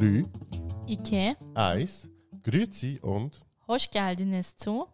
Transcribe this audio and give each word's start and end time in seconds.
3, 0.00 0.24
İki, 0.88 1.36
1, 1.56 2.04
Grüezi 2.44 2.98
und 3.02 3.32
hoş 3.66 3.90
geldiniz 3.90 4.54
zu 4.56 4.88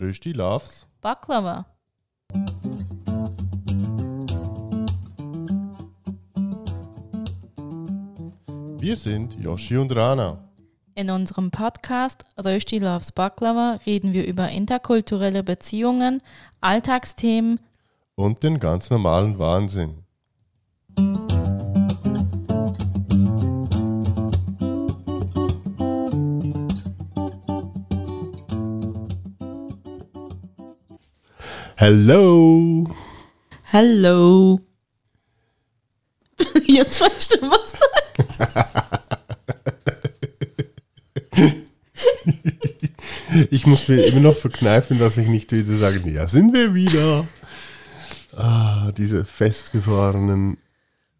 Rösti 0.00 0.38
Loves. 0.38 0.86
Baklava. 1.02 1.64
Wir 8.80 8.96
sind 8.96 9.34
Yoshi 9.40 9.78
und 9.78 9.96
Rana. 9.96 10.38
In 10.94 11.10
unserem 11.10 11.50
Podcast 11.50 12.24
Rösti 12.38 12.78
Loves 12.78 13.10
Baklava 13.12 13.80
reden 13.86 14.12
wir 14.12 14.24
über 14.24 14.48
interkulturelle 14.50 15.42
Beziehungen, 15.42 16.20
Alltagsthemen, 16.60 17.58
Und 18.16 18.42
den 18.42 18.60
ganz 18.60 18.90
normalen 18.90 19.38
Wahnsinn. 19.38 20.03
Hello! 31.86 32.88
Hallo. 33.70 34.58
Jetzt 36.66 36.98
weißt 36.98 37.34
du 37.34 37.42
was 37.42 37.74
Ich 43.50 43.66
muss 43.66 43.86
mir 43.86 44.02
immer 44.06 44.20
noch 44.20 44.34
verkneifen, 44.34 44.98
dass 44.98 45.18
ich 45.18 45.28
nicht 45.28 45.52
wieder 45.52 45.76
sage, 45.76 46.10
ja, 46.10 46.26
sind 46.26 46.54
wir 46.54 46.72
wieder. 46.72 47.26
Ah, 48.34 48.90
diese 48.92 49.26
festgefahrenen 49.26 50.56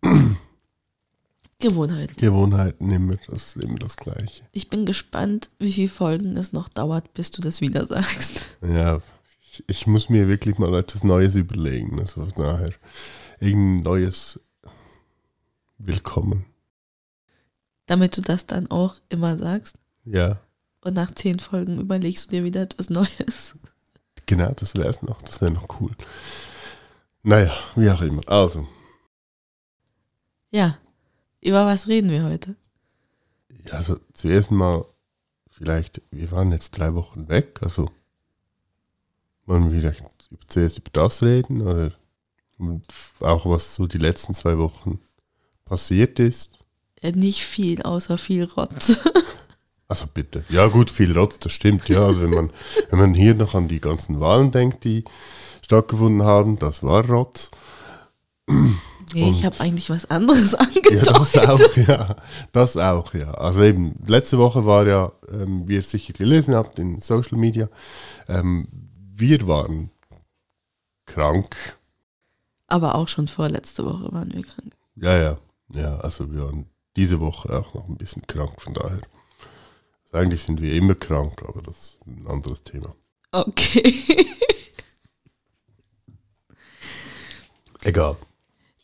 Gewohnheiten. 1.58 2.16
Gewohnheiten, 2.16 2.90
immer 2.90 3.16
das, 3.28 3.56
immer 3.56 3.80
das 3.80 3.96
Gleiche. 3.96 4.44
Ich 4.52 4.70
bin 4.70 4.86
gespannt, 4.86 5.50
wie 5.58 5.74
viele 5.74 5.88
Folgen 5.90 6.38
es 6.38 6.54
noch 6.54 6.70
dauert, 6.70 7.12
bis 7.12 7.30
du 7.30 7.42
das 7.42 7.60
wieder 7.60 7.84
sagst. 7.84 8.46
Ja, 8.66 9.02
ich, 9.54 9.64
ich 9.68 9.86
muss 9.86 10.08
mir 10.08 10.28
wirklich 10.28 10.58
mal 10.58 10.74
etwas 10.74 11.04
Neues 11.04 11.36
überlegen. 11.36 12.00
Also 12.00 12.26
nachher 12.36 12.72
irgendein 13.40 13.82
neues 13.84 14.40
Willkommen. 15.78 16.46
Damit 17.86 18.16
du 18.16 18.22
das 18.22 18.46
dann 18.46 18.70
auch 18.70 18.96
immer 19.08 19.36
sagst. 19.36 19.76
Ja, 20.04 20.40
Und 20.80 20.94
nach 20.94 21.14
zehn 21.14 21.38
Folgen 21.38 21.80
überlegst 21.80 22.26
du 22.26 22.30
dir 22.30 22.44
wieder 22.44 22.62
etwas 22.62 22.90
Neues. 22.90 23.56
genau, 24.26 24.52
das 24.52 24.74
wäre 24.74 24.88
es 24.88 25.02
noch. 25.02 25.20
Das 25.22 25.40
wäre 25.40 25.50
noch 25.50 25.80
cool. 25.80 25.92
Naja, 27.22 27.52
wie 27.76 27.90
auch 27.90 28.02
immer. 28.02 28.22
Also, 28.28 28.66
Ja. 30.50 30.78
Über 31.40 31.66
was 31.66 31.88
reden 31.88 32.08
wir 32.10 32.24
heute? 32.24 32.56
ja, 33.66 33.74
also 33.74 33.98
zuerst 34.14 34.50
mal, 34.50 34.84
vielleicht, 35.50 36.00
wir 36.10 36.30
waren 36.30 36.52
jetzt 36.52 36.70
drei 36.72 36.94
Wochen 36.94 37.28
weg, 37.28 37.60
also 37.62 37.90
wollen 39.46 39.70
wir 39.72 39.80
vielleicht 39.80 40.00
über- 40.30 40.40
zuerst 40.48 40.78
über 40.78 40.90
das 40.92 41.22
reden 41.22 41.62
oder 41.62 41.92
auch 43.20 43.46
was 43.46 43.74
so 43.74 43.86
die 43.86 43.98
letzten 43.98 44.34
zwei 44.34 44.58
Wochen 44.58 45.00
passiert 45.64 46.18
ist. 46.18 46.52
Ja, 47.02 47.10
nicht 47.10 47.42
viel, 47.44 47.82
außer 47.82 48.18
viel 48.18 48.44
Rotz. 48.44 48.98
Also 49.86 50.06
bitte. 50.12 50.44
Ja 50.48 50.66
gut, 50.68 50.90
viel 50.90 51.16
Rotz, 51.16 51.38
das 51.40 51.52
stimmt. 51.52 51.90
Ja, 51.90 52.06
also 52.06 52.22
wenn 52.22 52.30
man, 52.30 52.50
wenn 52.90 52.98
man 52.98 53.14
hier 53.14 53.34
noch 53.34 53.54
an 53.54 53.68
die 53.68 53.80
ganzen 53.82 54.18
Wahlen 54.18 54.50
denkt, 54.50 54.82
die 54.84 55.04
stattgefunden 55.60 56.22
haben, 56.22 56.58
das 56.58 56.82
war 56.82 57.04
Rotz. 57.06 57.50
Nee, 59.12 59.28
ich 59.30 59.44
habe 59.44 59.60
eigentlich 59.60 59.90
was 59.90 60.10
anderes 60.10 60.52
Ja, 60.52 60.58
angedeutet. 60.58 61.06
das 61.06 61.36
auch, 61.36 61.76
ja. 61.76 62.16
Das 62.52 62.76
auch, 62.78 63.12
ja. 63.12 63.32
Also 63.34 63.62
eben, 63.62 63.94
letzte 64.06 64.38
Woche 64.38 64.64
war 64.64 64.86
ja, 64.86 65.12
ähm, 65.30 65.68
wie 65.68 65.74
ihr 65.74 65.82
sicher 65.82 66.14
gelesen 66.14 66.54
habt 66.54 66.78
in 66.78 66.98
Social 67.00 67.36
Media, 67.38 67.68
ähm, 68.26 68.66
wir 69.16 69.46
waren 69.46 69.90
krank. 71.06 71.54
Aber 72.66 72.94
auch 72.96 73.08
schon 73.08 73.28
vorletzte 73.28 73.84
Woche 73.84 74.12
waren 74.12 74.32
wir 74.32 74.42
krank. 74.42 74.76
Ja, 74.96 75.16
ja. 75.18 75.38
Ja, 75.72 75.96
also 75.98 76.30
wir 76.32 76.44
waren 76.44 76.66
diese 76.96 77.20
Woche 77.20 77.58
auch 77.58 77.74
noch 77.74 77.88
ein 77.88 77.96
bisschen 77.96 78.26
krank, 78.26 78.60
von 78.60 78.74
daher. 78.74 79.00
Also 80.04 80.16
eigentlich 80.16 80.42
sind 80.42 80.60
wir 80.60 80.74
immer 80.74 80.94
krank, 80.94 81.42
aber 81.46 81.62
das 81.62 81.76
ist 81.78 82.06
ein 82.06 82.26
anderes 82.26 82.62
Thema. 82.62 82.94
Okay. 83.32 84.26
Egal. 87.82 88.16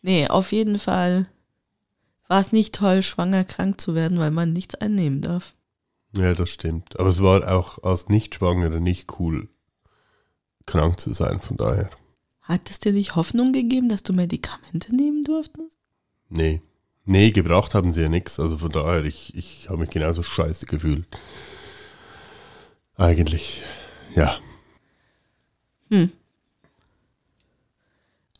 nee, 0.02 0.28
auf 0.28 0.52
jeden 0.52 0.78
Fall 0.78 1.26
war 2.28 2.40
es 2.40 2.52
nicht 2.52 2.74
toll, 2.74 3.02
schwanger 3.02 3.44
krank 3.44 3.80
zu 3.80 3.94
werden, 3.94 4.18
weil 4.18 4.30
man 4.30 4.52
nichts 4.52 4.74
einnehmen 4.74 5.22
darf. 5.22 5.54
Ja, 6.14 6.34
das 6.34 6.50
stimmt. 6.50 6.98
Aber 7.00 7.08
es 7.08 7.22
war 7.22 7.50
auch 7.52 7.82
als 7.82 8.08
Nicht-Schwangere 8.08 8.80
nicht 8.80 9.18
cool, 9.18 9.48
krank 10.66 11.00
zu 11.00 11.12
sein, 11.12 11.40
von 11.40 11.56
daher. 11.56 11.90
Hat 12.42 12.70
es 12.70 12.80
dir 12.80 12.92
nicht 12.92 13.16
Hoffnung 13.16 13.52
gegeben, 13.52 13.88
dass 13.88 14.02
du 14.02 14.12
Medikamente 14.12 14.94
nehmen 14.94 15.24
durftest? 15.24 15.78
Nee. 16.28 16.62
Nee, 17.04 17.30
gebracht 17.30 17.74
haben 17.74 17.92
sie 17.92 18.02
ja 18.02 18.08
nichts. 18.08 18.38
Also 18.38 18.58
von 18.58 18.70
daher, 18.70 19.04
ich, 19.04 19.34
ich 19.34 19.68
habe 19.68 19.78
mich 19.78 19.90
genauso 19.90 20.22
scheiße 20.22 20.66
gefühlt. 20.66 21.06
Eigentlich. 22.96 23.62
Ja. 24.14 24.38
Hm. 25.90 26.10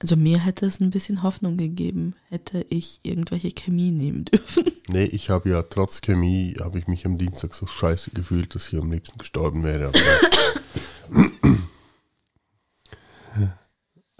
Also 0.01 0.17
mir 0.17 0.39
hätte 0.39 0.67
es 0.67 0.81
ein 0.81 0.91
bisschen 0.91 1.23
Hoffnung 1.23 1.59
gegeben, 1.59 2.15
hätte 2.31 2.65
ich 2.71 3.01
irgendwelche 3.03 3.53
Chemie 3.53 3.91
nehmen 3.91 4.25
dürfen. 4.25 4.65
Nee, 4.93 5.05
ich 5.05 5.31
habe 5.31 5.51
ja 5.51 5.63
trotz 5.63 6.01
Chemie, 6.01 6.57
habe 6.59 6.81
ich 6.81 6.89
mich 6.89 7.07
am 7.07 7.17
Dienstag 7.17 7.55
so 7.55 7.69
scheiße 7.69 8.11
gefühlt, 8.11 8.57
dass 8.57 8.73
ich 8.73 8.79
am 8.81 8.91
liebsten 8.91 9.19
gestorben 9.19 9.63
wäre. 9.63 9.93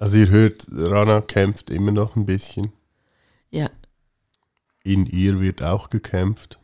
Also 0.01 0.17
ihr 0.17 0.29
hört, 0.31 0.67
Rana 0.73 1.21
kämpft 1.21 1.69
immer 1.69 1.93
noch 1.93 2.17
ein 2.17 2.25
bisschen. 2.25 2.73
Ja, 3.51 3.71
In 4.83 5.05
ihr 5.05 5.41
wird 5.41 5.63
auch 5.63 5.91
gekämpft. 5.91 6.59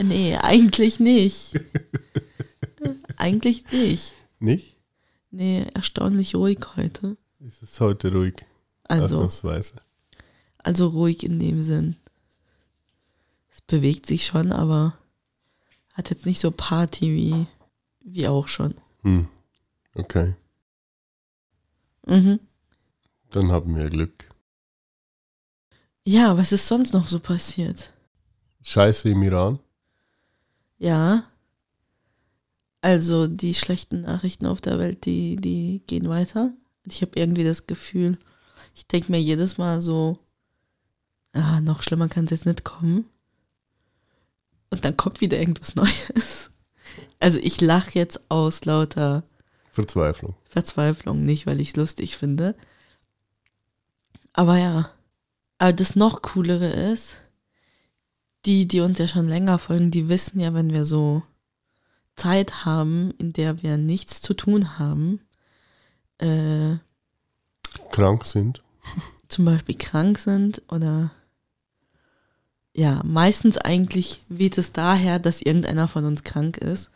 nee, 0.00 0.34
eigentlich 0.36 0.98
nicht. 0.98 1.60
eigentlich 3.16 3.70
nicht. 3.70 4.14
Nicht? 4.38 4.78
Nee, 5.30 5.66
erstaunlich 5.74 6.34
ruhig 6.34 6.58
heute. 6.76 7.18
Ist 7.40 7.62
es 7.62 7.78
heute 7.80 8.10
ruhig? 8.12 8.46
Also, 8.84 9.16
Ausnahmsweise. 9.16 9.74
also 10.56 10.88
ruhig 10.88 11.22
in 11.22 11.38
dem 11.38 11.60
Sinn. 11.60 11.96
Es 13.50 13.60
bewegt 13.60 14.06
sich 14.06 14.24
schon, 14.24 14.52
aber 14.52 14.96
hat 15.92 16.08
jetzt 16.08 16.24
nicht 16.24 16.40
so 16.40 16.50
Party 16.50 17.14
wie, 17.14 17.46
wie 18.00 18.26
auch 18.26 18.48
schon. 18.48 18.74
Hm. 19.02 19.28
Okay. 19.94 20.34
Mhm. 22.06 22.40
Dann 23.30 23.50
haben 23.50 23.76
wir 23.76 23.88
Glück. 23.88 24.28
Ja, 26.04 26.36
was 26.36 26.52
ist 26.52 26.66
sonst 26.66 26.92
noch 26.92 27.06
so 27.06 27.20
passiert? 27.20 27.92
Scheiße 28.62 29.10
im 29.10 29.22
Iran. 29.22 29.58
Ja. 30.78 31.24
Also 32.80 33.28
die 33.28 33.54
schlechten 33.54 34.02
Nachrichten 34.02 34.46
auf 34.46 34.60
der 34.60 34.78
Welt, 34.78 35.04
die, 35.04 35.36
die 35.36 35.82
gehen 35.86 36.08
weiter. 36.08 36.52
Ich 36.84 37.00
habe 37.02 37.12
irgendwie 37.14 37.44
das 37.44 37.68
Gefühl, 37.68 38.18
ich 38.74 38.88
denke 38.88 39.12
mir 39.12 39.20
jedes 39.20 39.58
Mal 39.58 39.80
so, 39.80 40.18
ah, 41.32 41.60
noch 41.60 41.82
schlimmer 41.82 42.08
kann 42.08 42.24
es 42.24 42.32
jetzt 42.32 42.46
nicht 42.46 42.64
kommen. 42.64 43.04
Und 44.70 44.84
dann 44.84 44.96
kommt 44.96 45.20
wieder 45.20 45.38
irgendwas 45.38 45.74
Neues. 45.76 46.50
Also 47.20 47.38
ich 47.38 47.60
lache 47.60 47.96
jetzt 47.96 48.20
aus 48.30 48.64
lauter 48.64 49.22
Verzweiflung. 49.72 50.36
Verzweiflung, 50.44 51.24
nicht 51.24 51.46
weil 51.46 51.60
ich 51.60 51.70
es 51.70 51.76
lustig 51.76 52.16
finde. 52.16 52.54
Aber 54.34 54.58
ja. 54.58 54.90
Aber 55.56 55.72
das 55.72 55.96
noch 55.96 56.20
coolere 56.22 56.68
ist, 56.68 57.16
die, 58.44 58.68
die 58.68 58.80
uns 58.80 58.98
ja 58.98 59.08
schon 59.08 59.28
länger 59.28 59.58
folgen, 59.58 59.90
die 59.90 60.08
wissen 60.08 60.40
ja, 60.40 60.52
wenn 60.52 60.72
wir 60.72 60.84
so 60.84 61.22
Zeit 62.16 62.66
haben, 62.66 63.12
in 63.16 63.32
der 63.32 63.62
wir 63.62 63.78
nichts 63.78 64.20
zu 64.20 64.34
tun 64.34 64.78
haben, 64.78 65.20
äh, 66.18 66.76
Krank 67.90 68.26
sind. 68.26 68.62
zum 69.28 69.46
Beispiel 69.46 69.76
krank 69.76 70.18
sind 70.18 70.60
oder 70.68 71.10
ja, 72.74 73.00
meistens 73.04 73.56
eigentlich 73.56 74.22
weht 74.28 74.58
es 74.58 74.72
daher, 74.72 75.18
dass 75.18 75.40
irgendeiner 75.40 75.88
von 75.88 76.04
uns 76.04 76.24
krank 76.24 76.58
ist, 76.58 76.90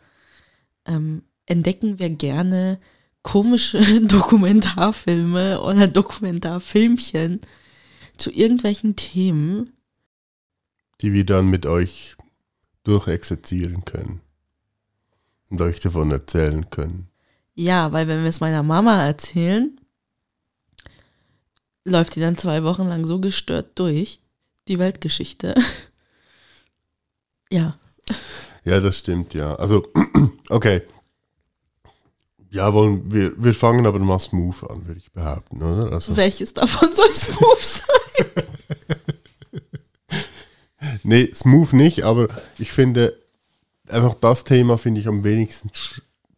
ähm, 0.85 1.23
entdecken 1.47 1.97
wir 1.97 2.11
gerne 2.11 2.79
komische 3.23 4.01
Dokumentarfilme 4.01 5.61
oder 5.61 5.87
Dokumentarfilmchen 5.87 7.41
zu 8.17 8.31
irgendwelchen 8.31 8.95
Themen. 8.95 9.73
Die 11.01 11.13
wir 11.13 11.25
dann 11.25 11.47
mit 11.49 11.65
euch 11.65 12.15
durchexerzieren 12.83 13.85
können. 13.85 14.21
Und 15.49 15.61
euch 15.61 15.79
davon 15.79 16.11
erzählen 16.11 16.69
können. 16.69 17.07
Ja, 17.55 17.91
weil 17.91 18.07
wenn 18.07 18.21
wir 18.21 18.29
es 18.29 18.41
meiner 18.41 18.63
Mama 18.63 19.05
erzählen, 19.05 19.79
läuft 21.85 22.15
die 22.15 22.19
dann 22.19 22.37
zwei 22.37 22.63
Wochen 22.63 22.87
lang 22.87 23.05
so 23.05 23.19
gestört 23.19 23.79
durch, 23.79 24.19
die 24.67 24.79
Weltgeschichte. 24.79 25.55
Ja. 27.49 27.79
Ja, 28.65 28.81
das 28.81 28.99
stimmt, 28.99 29.33
ja. 29.33 29.55
Also, 29.55 29.87
okay. 30.49 30.81
Ja, 32.49 32.73
wollen 32.73 33.11
wir, 33.11 33.31
wir 33.37 33.53
fangen 33.53 33.85
aber 33.85 33.99
mal 33.99 34.19
smooth 34.19 34.63
an, 34.69 34.87
würde 34.87 34.99
ich 34.99 35.11
behaupten, 35.11 35.61
oder? 35.61 35.91
Also, 35.91 36.15
Welches 36.15 36.53
davon 36.53 36.93
soll 36.93 37.11
smooth 37.13 37.59
sein? 37.61 38.23
nee, 41.03 41.29
smooth 41.33 41.73
nicht, 41.73 42.03
aber 42.03 42.27
ich 42.57 42.71
finde, 42.71 43.17
einfach 43.89 44.15
das 44.15 44.43
Thema 44.43 44.77
finde 44.77 45.01
ich 45.01 45.07
am 45.07 45.23
wenigsten, 45.23 45.71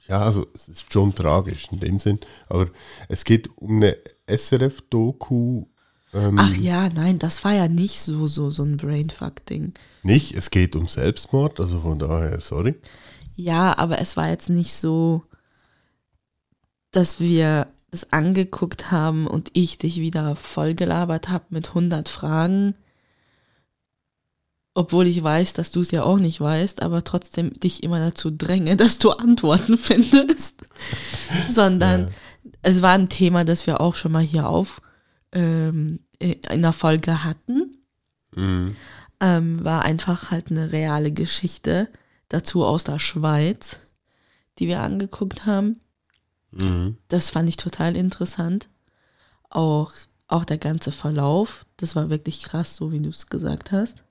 ja, 0.07 0.21
also 0.21 0.47
es 0.55 0.67
ist 0.67 0.91
schon 0.91 1.13
tragisch 1.13 1.67
in 1.71 1.79
dem 1.79 1.99
Sinn, 1.99 2.19
aber 2.47 2.67
es 3.07 3.23
geht 3.23 3.49
um 3.57 3.75
eine 3.77 3.97
SRF-Doku. 4.27 5.65
Ähm, 6.13 6.37
Ach 6.39 6.55
ja, 6.55 6.89
nein, 6.89 7.19
das 7.19 7.43
war 7.43 7.53
ja 7.53 7.67
nicht 7.67 8.01
so, 8.01 8.25
so, 8.25 8.49
so 8.49 8.63
ein 8.63 8.77
Brainfuck-Ding. 8.77 9.73
Nicht, 10.01 10.35
es 10.35 10.49
geht 10.49 10.75
um 10.75 10.87
Selbstmord, 10.87 11.59
also 11.59 11.81
von 11.81 11.99
daher, 11.99 12.41
sorry. 12.41 12.75
Ja, 13.35 13.77
aber 13.77 13.99
es 13.99 14.17
war 14.17 14.29
jetzt 14.29 14.49
nicht 14.49 14.73
so, 14.73 15.23
dass 16.91 17.19
wir 17.19 17.67
das 17.91 18.11
angeguckt 18.13 18.91
haben 18.91 19.27
und 19.27 19.49
ich 19.53 19.77
dich 19.77 19.97
wieder 19.99 20.35
vollgelabert 20.35 21.29
habe 21.29 21.45
mit 21.49 21.69
100 21.69 22.07
Fragen. 22.09 22.75
Obwohl 24.75 25.07
ich 25.07 25.21
weiß, 25.21 25.53
dass 25.53 25.71
du 25.71 25.81
es 25.81 25.91
ja 25.91 26.03
auch 26.03 26.19
nicht 26.19 26.39
weißt, 26.39 26.81
aber 26.83 27.03
trotzdem 27.03 27.53
dich 27.59 27.83
immer 27.83 27.99
dazu 27.99 28.31
dränge, 28.31 28.77
dass 28.77 28.99
du 28.99 29.11
Antworten 29.11 29.77
findest. 29.77 30.61
Sondern 31.49 32.07
Ja. 32.07 32.51
es 32.61 32.81
war 32.81 32.93
ein 32.93 33.09
Thema, 33.09 33.43
das 33.43 33.65
wir 33.67 33.81
auch 33.81 33.95
schon 33.95 34.11
mal 34.11 34.23
hier 34.23 34.47
auf 34.47 34.81
ähm, 35.31 35.99
in 36.19 36.61
der 36.61 36.73
Folge 36.73 37.23
hatten. 37.23 37.77
Mhm. 38.35 38.75
Ähm, 39.21 39.63
war 39.63 39.83
einfach 39.83 40.31
halt 40.31 40.49
eine 40.49 40.71
reale 40.71 41.11
Geschichte, 41.11 41.89
dazu 42.29 42.63
aus 42.63 42.83
der 42.83 42.99
Schweiz, 42.99 43.77
die 44.59 44.67
wir 44.67 44.81
angeguckt 44.81 45.45
haben. 45.45 45.81
Mhm. 46.51 46.97
Das 47.07 47.29
fand 47.29 47.47
ich 47.49 47.57
total 47.57 47.95
interessant. 47.95 48.69
Auch, 49.49 49.91
auch 50.27 50.45
der 50.45 50.57
ganze 50.57 50.91
Verlauf, 50.91 51.65
das 51.77 51.95
war 51.95 52.09
wirklich 52.09 52.43
krass, 52.43 52.75
so 52.75 52.91
wie 52.91 52.99
du 53.01 53.09
es 53.09 53.27
gesagt 53.27 53.71
hast. 53.71 54.03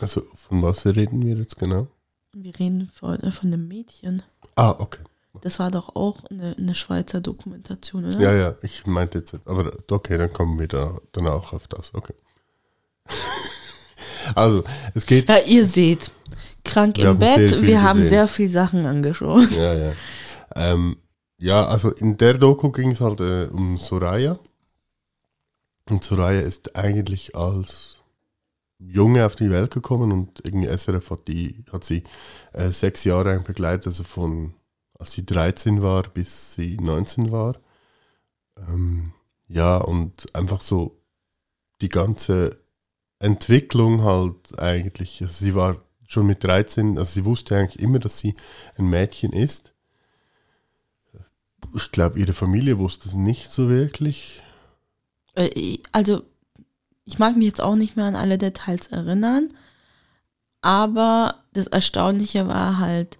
Also 0.00 0.22
von 0.34 0.62
was 0.62 0.84
reden 0.86 1.24
wir 1.24 1.36
jetzt 1.36 1.58
genau? 1.58 1.86
Wir 2.32 2.58
reden 2.58 2.90
von, 2.92 3.20
äh, 3.20 3.30
von 3.30 3.52
einem 3.52 3.68
Mädchen. 3.68 4.22
Ah, 4.56 4.74
okay. 4.78 5.00
Das 5.42 5.58
war 5.58 5.70
doch 5.70 5.94
auch 5.96 6.24
eine, 6.30 6.56
eine 6.56 6.74
Schweizer 6.74 7.20
Dokumentation, 7.20 8.04
oder? 8.04 8.20
Ja, 8.20 8.32
ja, 8.34 8.54
ich 8.62 8.86
meinte 8.86 9.18
jetzt, 9.18 9.34
aber 9.46 9.72
okay, 9.90 10.16
dann 10.16 10.32
kommen 10.32 10.58
wir 10.58 10.68
da, 10.68 10.98
danach 11.12 11.52
auf 11.52 11.66
das, 11.68 11.92
okay. 11.94 12.14
also, 14.34 14.64
es 14.94 15.06
geht, 15.06 15.28
Ja, 15.28 15.38
ihr 15.38 15.66
seht, 15.66 16.10
krank 16.64 16.98
im 16.98 17.18
Bett, 17.18 17.62
wir 17.62 17.82
haben 17.82 17.98
gesehen. 17.98 18.10
sehr 18.10 18.28
viel 18.28 18.48
Sachen 18.48 18.86
angeschaut. 18.86 19.50
ja, 19.52 19.74
ja. 19.74 19.92
Ähm, 20.54 20.96
ja, 21.38 21.66
also 21.66 21.90
in 21.90 22.16
der 22.16 22.34
Doku 22.38 22.70
ging 22.70 22.90
es 22.92 23.00
halt 23.00 23.20
äh, 23.20 23.48
um 23.52 23.78
Soraya. 23.78 24.38
Und 25.88 26.04
Soraya 26.04 26.40
ist 26.40 26.76
eigentlich 26.76 27.36
als 27.36 27.98
Junge 28.78 29.26
auf 29.26 29.36
die 29.36 29.50
Welt 29.50 29.70
gekommen 29.70 30.12
und 30.12 30.44
irgendwie 30.44 30.68
SRF 30.68 31.10
hat, 31.10 31.28
die, 31.28 31.64
hat 31.72 31.84
sie 31.84 32.04
äh, 32.52 32.70
sechs 32.70 33.04
Jahre 33.04 33.34
lang 33.34 33.44
begleitet, 33.44 33.88
also 33.88 34.04
von 34.04 34.54
als 34.98 35.12
sie 35.12 35.26
13 35.26 35.82
war 35.82 36.04
bis 36.04 36.54
sie 36.54 36.76
19 36.76 37.32
war. 37.32 37.56
Ähm, 38.56 39.12
ja, 39.48 39.76
und 39.78 40.34
einfach 40.34 40.60
so 40.60 41.00
die 41.80 41.88
ganze 41.88 42.58
Entwicklung 43.18 44.02
halt 44.02 44.58
eigentlich, 44.58 45.20
also 45.22 45.44
sie 45.44 45.54
war 45.54 45.76
schon 46.06 46.26
mit 46.26 46.44
13, 46.44 46.98
also 46.98 47.12
sie 47.12 47.24
wusste 47.24 47.56
eigentlich 47.56 47.80
immer, 47.80 47.98
dass 47.98 48.18
sie 48.18 48.34
ein 48.76 48.88
Mädchen 48.88 49.32
ist. 49.32 49.73
Ich 51.74 51.90
glaube, 51.92 52.18
ihre 52.18 52.32
Familie 52.32 52.78
wusste 52.78 53.08
es 53.08 53.14
nicht 53.14 53.50
so 53.50 53.68
wirklich. 53.68 54.42
Äh, 55.34 55.78
Also, 55.92 56.22
ich 57.04 57.18
mag 57.18 57.36
mich 57.36 57.46
jetzt 57.46 57.60
auch 57.60 57.74
nicht 57.76 57.96
mehr 57.96 58.06
an 58.06 58.16
alle 58.16 58.38
Details 58.38 58.88
erinnern, 58.88 59.50
aber 60.60 61.36
das 61.52 61.66
Erstaunliche 61.66 62.48
war 62.48 62.78
halt 62.78 63.18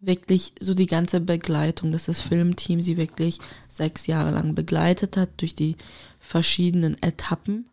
wirklich 0.00 0.52
so 0.60 0.74
die 0.74 0.86
ganze 0.86 1.20
Begleitung, 1.20 1.92
dass 1.92 2.06
das 2.06 2.20
Filmteam 2.20 2.80
sie 2.82 2.96
wirklich 2.96 3.38
sechs 3.68 4.06
Jahre 4.06 4.32
lang 4.32 4.54
begleitet 4.54 5.16
hat 5.16 5.30
durch 5.38 5.54
die 5.54 5.76
verschiedenen 6.18 7.00
Etappen 7.02 7.66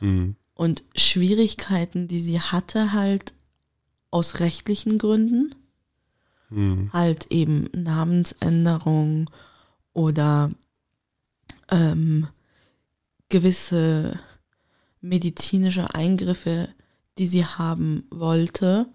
Mhm. 0.00 0.36
und 0.54 0.82
Schwierigkeiten, 0.94 2.08
die 2.08 2.20
sie 2.20 2.40
hatte, 2.40 2.92
halt 2.92 3.32
aus 4.10 4.40
rechtlichen 4.40 4.98
Gründen, 4.98 5.54
Mhm. 6.50 6.90
halt 6.92 7.26
eben 7.30 7.68
Namensänderung 7.72 9.30
oder 9.96 10.50
ähm, 11.70 12.28
gewisse 13.30 14.20
medizinische 15.00 15.94
Eingriffe, 15.94 16.68
die 17.16 17.26
sie 17.26 17.46
haben 17.46 18.04
wollte. 18.10 18.86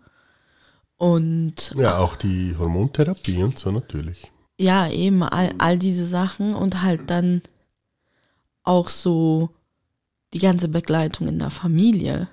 Und 0.98 1.74
Ja, 1.76 1.98
auch 1.98 2.16
die 2.16 2.56
Hormontherapie 2.56 3.42
und 3.42 3.58
so 3.58 3.72
natürlich. 3.72 4.32
ja, 4.60 4.88
eben 4.92 5.24
all, 5.24 5.56
all 5.58 5.80
diese 5.80 6.06
Sachen 6.06 6.54
und 6.54 6.84
halt 6.84 7.10
dann 7.10 7.42
auch 8.64 8.90
so 8.90 9.50
die 10.36 10.40
ganze 10.40 10.68
Begleitung 10.68 11.28
in 11.28 11.40
der 11.40 11.50
Familie. 11.50 12.30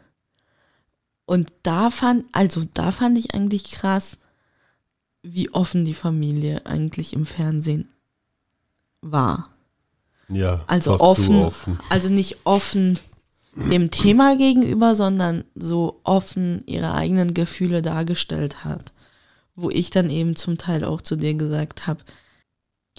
Und 1.24 1.50
da 1.62 1.88
fand, 1.88 2.26
also 2.32 2.64
da 2.74 2.92
fand 2.92 3.16
ich 3.16 3.34
eigentlich 3.34 3.70
krass, 3.70 4.18
wie 5.22 5.48
offen 5.54 5.86
die 5.86 5.94
Familie 5.94 6.66
eigentlich 6.66 7.14
im 7.14 7.24
Fernsehen 7.24 7.88
war. 9.00 9.48
Ja, 10.28 10.62
Also 10.66 11.00
offen, 11.00 11.36
offen. 11.42 11.78
also 11.88 12.08
nicht 12.08 12.38
offen 12.44 12.98
dem 13.54 13.90
Thema 13.90 14.36
gegenüber, 14.36 14.94
sondern 14.94 15.44
so 15.54 16.00
offen 16.04 16.62
ihre 16.66 16.92
eigenen 16.94 17.34
Gefühle 17.34 17.82
dargestellt 17.82 18.64
hat. 18.64 18.92
Wo 19.56 19.70
ich 19.70 19.90
dann 19.90 20.10
eben 20.10 20.36
zum 20.36 20.58
Teil 20.58 20.84
auch 20.84 21.00
zu 21.00 21.16
dir 21.16 21.34
gesagt 21.34 21.86
habe, 21.86 22.00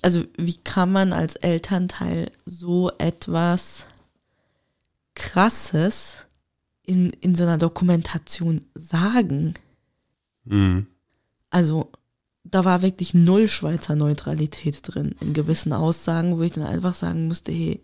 also 0.01 0.23
wie 0.37 0.57
kann 0.57 0.91
man 0.91 1.13
als 1.13 1.35
Elternteil 1.35 2.31
so 2.45 2.91
etwas 2.97 3.85
Krasses 5.15 6.17
in, 6.83 7.11
in 7.11 7.35
so 7.35 7.43
einer 7.43 7.57
Dokumentation 7.57 8.65
sagen? 8.75 9.53
Mhm. 10.45 10.87
Also 11.49 11.91
da 12.51 12.65
war 12.65 12.81
wirklich 12.81 13.13
null 13.13 13.47
Schweizer 13.47 13.95
Neutralität 13.95 14.79
drin 14.83 15.15
in 15.19 15.33
gewissen 15.33 15.73
Aussagen, 15.73 16.37
wo 16.37 16.41
ich 16.41 16.53
dann 16.53 16.63
einfach 16.63 16.95
sagen 16.95 17.27
musste, 17.27 17.51
hey, 17.51 17.81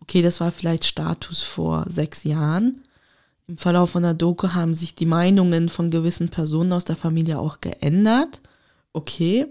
okay, 0.00 0.22
das 0.22 0.40
war 0.40 0.50
vielleicht 0.50 0.84
Status 0.84 1.42
vor 1.42 1.86
sechs 1.88 2.24
Jahren. 2.24 2.82
Im 3.46 3.58
Verlauf 3.58 3.90
von 3.90 4.02
der 4.02 4.14
Doku 4.14 4.48
haben 4.48 4.74
sich 4.74 4.94
die 4.94 5.06
Meinungen 5.06 5.68
von 5.68 5.90
gewissen 5.90 6.28
Personen 6.28 6.72
aus 6.72 6.84
der 6.84 6.96
Familie 6.96 7.38
auch 7.38 7.60
geändert. 7.60 8.40
Okay, 8.92 9.46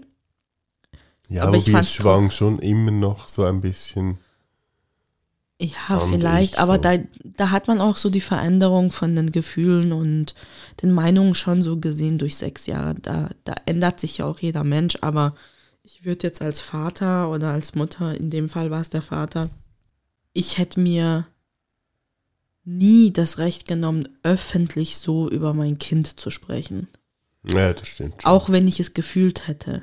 Ja, 1.28 1.42
Aber 1.42 1.48
aber 1.48 1.58
ich 1.58 1.68
wobei 1.68 1.80
es 1.80 1.92
schwang 1.92 2.30
schon 2.30 2.58
immer 2.58 2.90
noch 2.90 3.28
so 3.28 3.44
ein 3.44 3.60
bisschen. 3.60 4.18
Ja, 5.60 5.98
Fand 5.98 6.14
vielleicht, 6.14 6.54
ich 6.54 6.60
aber 6.60 6.76
so. 6.76 6.82
da, 6.82 6.98
da 7.24 7.50
hat 7.50 7.66
man 7.66 7.80
auch 7.80 7.96
so 7.96 8.10
die 8.10 8.20
Veränderung 8.20 8.92
von 8.92 9.16
den 9.16 9.32
Gefühlen 9.32 9.92
und 9.92 10.34
den 10.82 10.92
Meinungen 10.92 11.34
schon 11.34 11.62
so 11.62 11.78
gesehen 11.78 12.18
durch 12.18 12.36
sechs 12.36 12.66
Jahre. 12.66 12.94
Da, 12.94 13.30
da 13.44 13.54
ändert 13.66 13.98
sich 13.98 14.18
ja 14.18 14.26
auch 14.26 14.38
jeder 14.38 14.62
Mensch, 14.62 14.98
aber 15.00 15.34
ich 15.82 16.04
würde 16.04 16.28
jetzt 16.28 16.42
als 16.42 16.60
Vater 16.60 17.30
oder 17.30 17.48
als 17.48 17.74
Mutter, 17.74 18.14
in 18.14 18.30
dem 18.30 18.48
Fall 18.48 18.70
war 18.70 18.80
es 18.80 18.90
der 18.90 19.02
Vater, 19.02 19.50
ich 20.32 20.58
hätte 20.58 20.78
mir 20.78 21.26
nie 22.64 23.12
das 23.12 23.38
Recht 23.38 23.66
genommen, 23.66 24.08
öffentlich 24.22 24.98
so 24.98 25.28
über 25.28 25.54
mein 25.54 25.78
Kind 25.78 26.20
zu 26.20 26.30
sprechen. 26.30 26.86
Ja, 27.44 27.72
das 27.72 27.88
stimmt. 27.88 28.22
Schon. 28.22 28.30
Auch 28.30 28.50
wenn 28.50 28.68
ich 28.68 28.78
es 28.78 28.94
gefühlt 28.94 29.48
hätte. 29.48 29.82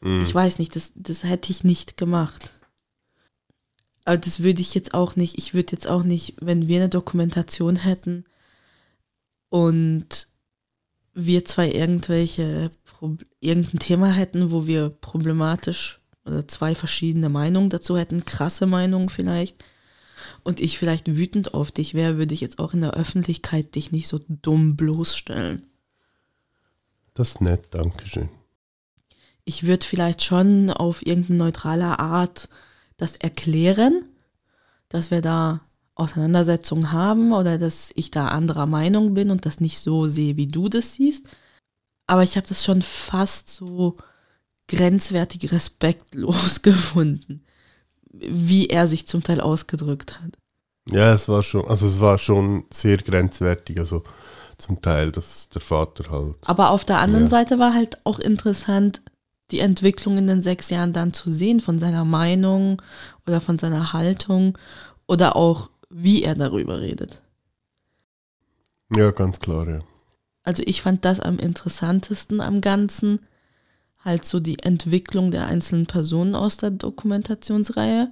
Mhm. 0.00 0.22
Ich 0.22 0.34
weiß 0.34 0.58
nicht, 0.58 0.76
das, 0.76 0.92
das 0.96 1.24
hätte 1.24 1.52
ich 1.52 1.64
nicht 1.64 1.96
gemacht. 1.96 2.59
Aber 4.04 4.16
das 4.16 4.42
würde 4.42 4.60
ich 4.60 4.74
jetzt 4.74 4.94
auch 4.94 5.16
nicht, 5.16 5.38
ich 5.38 5.54
würde 5.54 5.72
jetzt 5.72 5.86
auch 5.86 6.02
nicht, 6.02 6.36
wenn 6.40 6.68
wir 6.68 6.78
eine 6.80 6.88
Dokumentation 6.88 7.76
hätten 7.76 8.24
und 9.48 10.28
wir 11.12 11.44
zwei 11.44 11.70
irgendwelche, 11.70 12.70
irgendein 13.40 13.78
Thema 13.78 14.10
hätten, 14.12 14.50
wo 14.52 14.66
wir 14.66 14.88
problematisch 14.88 16.00
oder 16.24 16.46
zwei 16.48 16.74
verschiedene 16.74 17.28
Meinungen 17.28 17.70
dazu 17.70 17.96
hätten, 17.96 18.24
krasse 18.24 18.66
Meinungen 18.66 19.08
vielleicht, 19.08 19.64
und 20.42 20.60
ich 20.60 20.78
vielleicht 20.78 21.06
wütend 21.16 21.54
auf 21.54 21.70
dich 21.70 21.94
wäre, 21.94 22.18
würde 22.18 22.34
ich 22.34 22.40
jetzt 22.40 22.58
auch 22.58 22.72
in 22.74 22.80
der 22.80 22.94
Öffentlichkeit 22.94 23.74
dich 23.74 23.92
nicht 23.92 24.08
so 24.08 24.20
dumm 24.28 24.76
bloßstellen. 24.76 25.66
Das 27.14 27.30
ist 27.30 27.40
nett, 27.40 27.66
Dankeschön. 27.70 28.28
ich 29.44 29.66
würde 29.66 29.84
vielleicht 29.84 30.22
schon 30.22 30.70
auf 30.70 31.04
irgendeine 31.04 31.38
neutrale 31.38 31.98
Art 31.98 32.48
das 33.00 33.16
erklären, 33.16 34.04
dass 34.88 35.10
wir 35.10 35.20
da 35.20 35.60
Auseinandersetzungen 35.94 36.92
haben 36.92 37.32
oder 37.32 37.58
dass 37.58 37.92
ich 37.94 38.10
da 38.10 38.28
anderer 38.28 38.66
Meinung 38.66 39.14
bin 39.14 39.30
und 39.30 39.44
das 39.46 39.60
nicht 39.60 39.78
so 39.78 40.06
sehe, 40.06 40.36
wie 40.36 40.46
du 40.46 40.68
das 40.68 40.94
siehst. 40.94 41.26
Aber 42.06 42.22
ich 42.22 42.36
habe 42.36 42.46
das 42.46 42.64
schon 42.64 42.82
fast 42.82 43.50
so 43.50 43.96
grenzwertig 44.68 45.52
respektlos 45.52 46.62
gefunden, 46.62 47.44
wie 48.12 48.68
er 48.68 48.88
sich 48.88 49.06
zum 49.06 49.22
Teil 49.22 49.40
ausgedrückt 49.40 50.20
hat. 50.20 50.30
Ja, 50.88 51.12
es 51.12 51.28
war 51.28 51.42
schon, 51.42 51.66
also 51.66 51.86
es 51.86 52.00
war 52.00 52.18
schon 52.18 52.64
sehr 52.72 52.96
grenzwertig, 52.96 53.78
also 53.78 54.02
zum 54.56 54.80
Teil, 54.82 55.12
dass 55.12 55.48
der 55.50 55.60
Vater 55.60 56.10
halt. 56.10 56.36
Aber 56.46 56.70
auf 56.70 56.84
der 56.84 56.98
anderen 56.98 57.24
Ja. 57.24 57.30
Seite 57.30 57.58
war 57.58 57.74
halt 57.74 57.98
auch 58.04 58.18
interessant, 58.18 59.00
die 59.50 59.60
Entwicklung 59.60 60.18
in 60.18 60.26
den 60.26 60.42
sechs 60.42 60.70
Jahren 60.70 60.92
dann 60.92 61.12
zu 61.12 61.32
sehen 61.32 61.60
von 61.60 61.78
seiner 61.78 62.04
Meinung 62.04 62.80
oder 63.26 63.40
von 63.40 63.58
seiner 63.58 63.92
Haltung 63.92 64.56
oder 65.06 65.36
auch 65.36 65.70
wie 65.88 66.22
er 66.22 66.34
darüber 66.34 66.80
redet. 66.80 67.20
Ja, 68.94 69.10
ganz 69.10 69.40
klar, 69.40 69.68
ja. 69.68 69.80
Also 70.42 70.62
ich 70.66 70.82
fand 70.82 71.04
das 71.04 71.20
am 71.20 71.38
interessantesten 71.38 72.40
am 72.40 72.60
Ganzen, 72.60 73.20
halt 73.98 74.24
so 74.24 74.40
die 74.40 74.60
Entwicklung 74.60 75.30
der 75.30 75.46
einzelnen 75.46 75.86
Personen 75.86 76.34
aus 76.34 76.56
der 76.56 76.70
Dokumentationsreihe. 76.70 78.10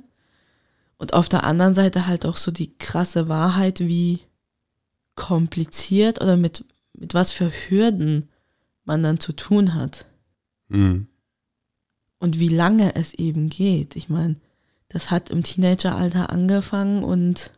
Und 0.98 1.14
auf 1.14 1.28
der 1.28 1.44
anderen 1.44 1.74
Seite 1.74 2.06
halt 2.06 2.26
auch 2.26 2.36
so 2.36 2.50
die 2.50 2.76
krasse 2.76 3.28
Wahrheit, 3.28 3.80
wie 3.80 4.20
kompliziert 5.14 6.20
oder 6.20 6.36
mit, 6.36 6.64
mit 6.92 7.14
was 7.14 7.30
für 7.30 7.50
Hürden 7.50 8.28
man 8.84 9.02
dann 9.02 9.20
zu 9.20 9.32
tun 9.32 9.74
hat. 9.74 10.06
Mhm. 10.68 11.06
Und 12.18 12.38
wie 12.38 12.48
lange 12.48 12.94
es 12.96 13.14
eben 13.14 13.48
geht. 13.48 13.94
Ich 13.96 14.08
meine, 14.08 14.36
das 14.88 15.10
hat 15.10 15.30
im 15.30 15.42
Teenageralter 15.42 16.30
angefangen 16.30 17.04
und 17.04 17.52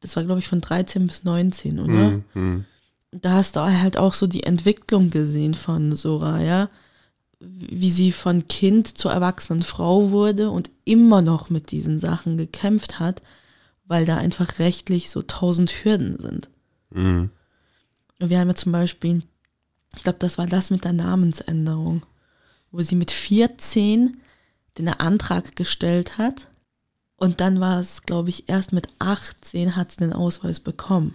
das 0.00 0.16
war, 0.16 0.24
glaube 0.24 0.40
ich, 0.40 0.48
von 0.48 0.60
13 0.60 1.06
bis 1.06 1.24
19, 1.24 1.80
oder? 1.80 1.92
Mhm. 1.92 2.24
Mhm. 2.34 2.64
da 3.10 3.32
hast 3.32 3.56
du 3.56 3.60
halt 3.60 3.96
auch 3.96 4.14
so 4.14 4.26
die 4.26 4.44
Entwicklung 4.44 5.10
gesehen 5.10 5.54
von 5.54 5.96
Soraya, 5.96 6.68
wie 7.40 7.90
sie 7.90 8.12
von 8.12 8.48
Kind 8.48 8.98
zur 8.98 9.12
erwachsenen 9.12 9.62
Frau 9.62 10.10
wurde 10.10 10.50
und 10.50 10.70
immer 10.84 11.22
noch 11.22 11.50
mit 11.50 11.70
diesen 11.70 11.98
Sachen 11.98 12.36
gekämpft 12.36 12.98
hat, 12.98 13.22
weil 13.86 14.04
da 14.04 14.16
einfach 14.16 14.58
rechtlich 14.58 15.10
so 15.10 15.22
tausend 15.22 15.70
Hürden 15.70 16.18
sind. 16.18 16.48
Mhm. 16.90 17.30
Und 18.20 18.30
wir 18.30 18.38
haben 18.38 18.48
ja 18.48 18.54
zum 18.54 18.72
Beispiel, 18.72 19.22
ich 19.94 20.02
glaube, 20.02 20.18
das 20.18 20.38
war 20.38 20.46
das 20.46 20.70
mit 20.70 20.84
der 20.84 20.92
Namensänderung, 20.92 22.02
wo 22.70 22.82
sie 22.82 22.96
mit 22.96 23.10
14 23.10 24.16
den 24.76 24.88
Antrag 24.88 25.56
gestellt 25.56 26.18
hat 26.18 26.48
und 27.16 27.40
dann 27.40 27.60
war 27.60 27.80
es, 27.80 28.02
glaube 28.02 28.28
ich, 28.28 28.48
erst 28.48 28.72
mit 28.72 28.88
18 29.00 29.74
hat 29.74 29.92
sie 29.92 29.98
den 29.98 30.12
Ausweis 30.12 30.60
bekommen. 30.60 31.14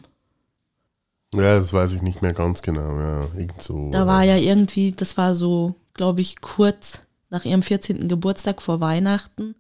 Ja, 1.33 1.59
das 1.59 1.73
weiß 1.73 1.93
ich 1.93 2.01
nicht 2.01 2.21
mehr 2.21 2.33
ganz 2.33 2.61
genau, 2.61 2.99
ja. 2.99 3.27
So. 3.57 3.89
Da 3.91 4.05
war 4.05 4.23
ja 4.23 4.35
irgendwie, 4.35 4.91
das 4.91 5.17
war 5.17 5.33
so, 5.33 5.75
glaube 5.93 6.21
ich, 6.21 6.41
kurz 6.41 6.99
nach 7.29 7.45
ihrem 7.45 7.63
14. 7.63 8.07
Geburtstag 8.07 8.61
vor 8.61 8.81
Weihnachten, 8.81 9.55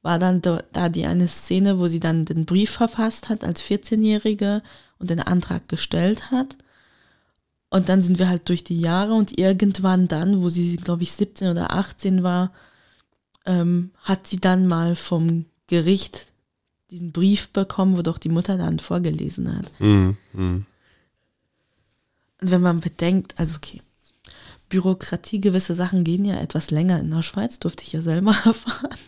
war 0.00 0.18
dann 0.18 0.40
da, 0.40 0.62
da 0.72 0.88
die 0.88 1.04
eine 1.04 1.28
Szene, 1.28 1.78
wo 1.78 1.88
sie 1.88 2.00
dann 2.00 2.24
den 2.24 2.46
Brief 2.46 2.70
verfasst 2.70 3.28
hat 3.28 3.44
als 3.44 3.60
14-Jährige 3.60 4.62
und 4.98 5.10
den 5.10 5.20
Antrag 5.20 5.68
gestellt 5.68 6.30
hat. 6.30 6.56
Und 7.70 7.88
dann 7.88 8.02
sind 8.02 8.18
wir 8.18 8.28
halt 8.28 8.48
durch 8.48 8.64
die 8.64 8.80
Jahre 8.80 9.14
und 9.14 9.38
irgendwann 9.38 10.08
dann, 10.08 10.42
wo 10.42 10.48
sie, 10.48 10.76
glaube 10.76 11.04
ich, 11.04 11.12
17 11.12 11.48
oder 11.48 11.72
18 11.72 12.24
war, 12.24 12.52
ähm, 13.46 13.92
hat 14.02 14.26
sie 14.26 14.40
dann 14.40 14.66
mal 14.66 14.96
vom 14.96 15.46
Gericht 15.68 16.26
diesen 16.90 17.12
Brief 17.12 17.50
bekommen, 17.50 17.96
wo 17.96 18.02
doch 18.02 18.18
die 18.18 18.28
Mutter 18.28 18.58
dann 18.58 18.80
vorgelesen 18.80 19.56
hat. 19.56 19.70
Mhm. 19.80 20.16
Mhm. 20.32 20.66
Und 22.40 22.50
wenn 22.50 22.60
man 22.60 22.80
bedenkt, 22.80 23.38
also 23.38 23.54
okay, 23.54 23.82
Bürokratie, 24.68 25.40
gewisse 25.40 25.74
Sachen 25.74 26.04
gehen 26.04 26.24
ja 26.24 26.40
etwas 26.40 26.70
länger 26.70 26.98
in 27.00 27.10
der 27.10 27.22
Schweiz, 27.22 27.60
durfte 27.60 27.84
ich 27.84 27.92
ja 27.92 28.02
selber 28.02 28.30
erfahren. 28.44 28.98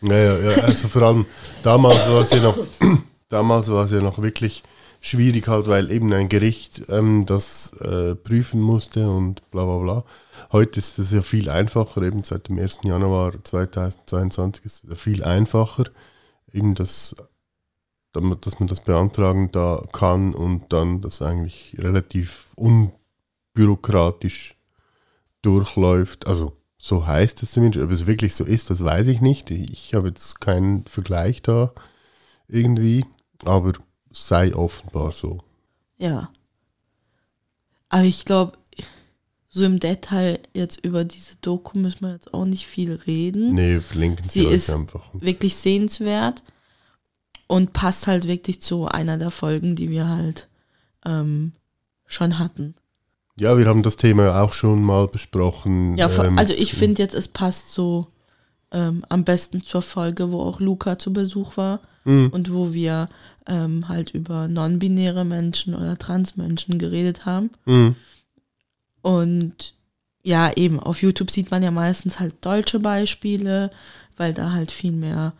Ja, 0.00 0.16
ja, 0.16 0.38
ja, 0.38 0.62
also 0.64 0.88
vor 0.88 1.02
allem 1.02 1.26
damals 1.62 2.08
war 2.08 2.20
es 2.20 2.30
ja 2.30 2.42
noch, 2.42 2.58
damals 3.28 3.68
war 3.68 3.84
es 3.84 3.90
ja 3.92 4.00
noch 4.00 4.20
wirklich 4.20 4.62
schwierig 5.04 5.48
halt, 5.48 5.68
weil 5.68 5.90
eben 5.90 6.12
ein 6.14 6.30
Gericht 6.30 6.84
ähm, 6.88 7.26
das 7.26 7.74
äh, 7.74 8.14
prüfen 8.14 8.60
musste 8.60 9.10
und 9.10 9.48
bla 9.50 9.64
bla 9.64 9.78
bla. 9.78 10.04
Heute 10.50 10.80
ist 10.80 10.98
es 10.98 11.12
ja 11.12 11.20
viel 11.20 11.50
einfacher, 11.50 12.02
eben 12.02 12.22
seit 12.22 12.48
dem 12.48 12.58
1. 12.58 12.80
Januar 12.84 13.32
2022 13.44 14.64
ist 14.64 14.84
es 14.84 14.98
viel 14.98 15.22
einfacher, 15.22 15.84
eben 16.52 16.74
das, 16.74 17.14
dass 18.12 18.60
man 18.60 18.68
das 18.68 18.80
beantragen 18.80 19.52
da 19.52 19.84
kann 19.92 20.34
und 20.34 20.72
dann 20.72 21.02
das 21.02 21.20
eigentlich 21.20 21.76
relativ 21.78 22.46
unbürokratisch 22.56 24.56
durchläuft. 25.42 26.26
Also 26.26 26.56
so 26.78 27.06
heißt 27.06 27.42
es 27.42 27.52
zumindest. 27.52 27.84
Ob 27.84 27.90
es 27.90 28.06
wirklich 28.06 28.34
so 28.34 28.44
ist, 28.44 28.70
das 28.70 28.82
weiß 28.82 29.08
ich 29.08 29.20
nicht. 29.20 29.50
Ich 29.50 29.92
habe 29.92 30.08
jetzt 30.08 30.40
keinen 30.40 30.84
Vergleich 30.84 31.42
da 31.42 31.74
irgendwie, 32.48 33.04
aber 33.44 33.74
sei 34.14 34.54
offenbar 34.54 35.12
so. 35.12 35.40
Ja. 35.98 36.30
Aber 37.88 38.04
ich 38.04 38.24
glaube, 38.24 38.52
so 39.48 39.64
im 39.64 39.78
Detail 39.78 40.40
jetzt 40.52 40.84
über 40.84 41.04
diese 41.04 41.36
Doku 41.40 41.78
müssen 41.78 42.00
wir 42.02 42.12
jetzt 42.12 42.34
auch 42.34 42.44
nicht 42.44 42.66
viel 42.66 42.92
reden. 43.06 43.54
Nee, 43.54 43.78
verlinken 43.80 44.24
Sie, 44.28 44.44
ist- 44.44 44.70
einfach. 44.70 45.08
Wirklich 45.12 45.54
sehenswert 45.56 46.42
und 47.46 47.72
passt 47.72 48.06
halt 48.06 48.26
wirklich 48.26 48.60
zu 48.60 48.86
einer 48.86 49.16
der 49.18 49.30
Folgen, 49.30 49.76
die 49.76 49.90
wir 49.90 50.08
halt 50.08 50.48
ähm, 51.04 51.52
schon 52.06 52.38
hatten. 52.38 52.74
Ja, 53.38 53.58
wir 53.58 53.66
haben 53.66 53.82
das 53.82 53.96
Thema 53.96 54.40
auch 54.42 54.52
schon 54.52 54.82
mal 54.82 55.06
besprochen. 55.08 55.96
Ja, 55.96 56.08
ähm, 56.24 56.38
also 56.38 56.54
ich 56.54 56.72
finde 56.74 57.02
jetzt, 57.02 57.14
es 57.14 57.28
passt 57.28 57.68
so 57.72 58.06
ähm, 58.70 59.04
am 59.08 59.24
besten 59.24 59.62
zur 59.62 59.82
Folge, 59.82 60.30
wo 60.32 60.40
auch 60.40 60.58
Luca 60.60 60.98
zu 60.98 61.12
Besuch 61.12 61.56
war 61.56 61.80
Mhm. 62.06 62.28
und 62.32 62.52
wo 62.52 62.72
wir 62.74 63.08
ähm, 63.46 63.88
halt 63.88 64.10
über 64.10 64.48
non-binäre 64.48 65.24
Menschen 65.24 65.74
oder 65.74 65.96
Transmenschen 65.98 66.78
geredet 66.78 67.26
haben. 67.26 67.50
Mhm. 67.66 67.96
Und 69.02 69.74
ja, 70.22 70.52
eben, 70.56 70.80
auf 70.80 71.02
YouTube 71.02 71.30
sieht 71.30 71.50
man 71.50 71.62
ja 71.62 71.70
meistens 71.70 72.18
halt 72.18 72.36
deutsche 72.44 72.80
Beispiele, 72.80 73.70
weil 74.16 74.32
da 74.32 74.52
halt 74.52 74.70
viel 74.70 74.92
mehr 74.92 75.34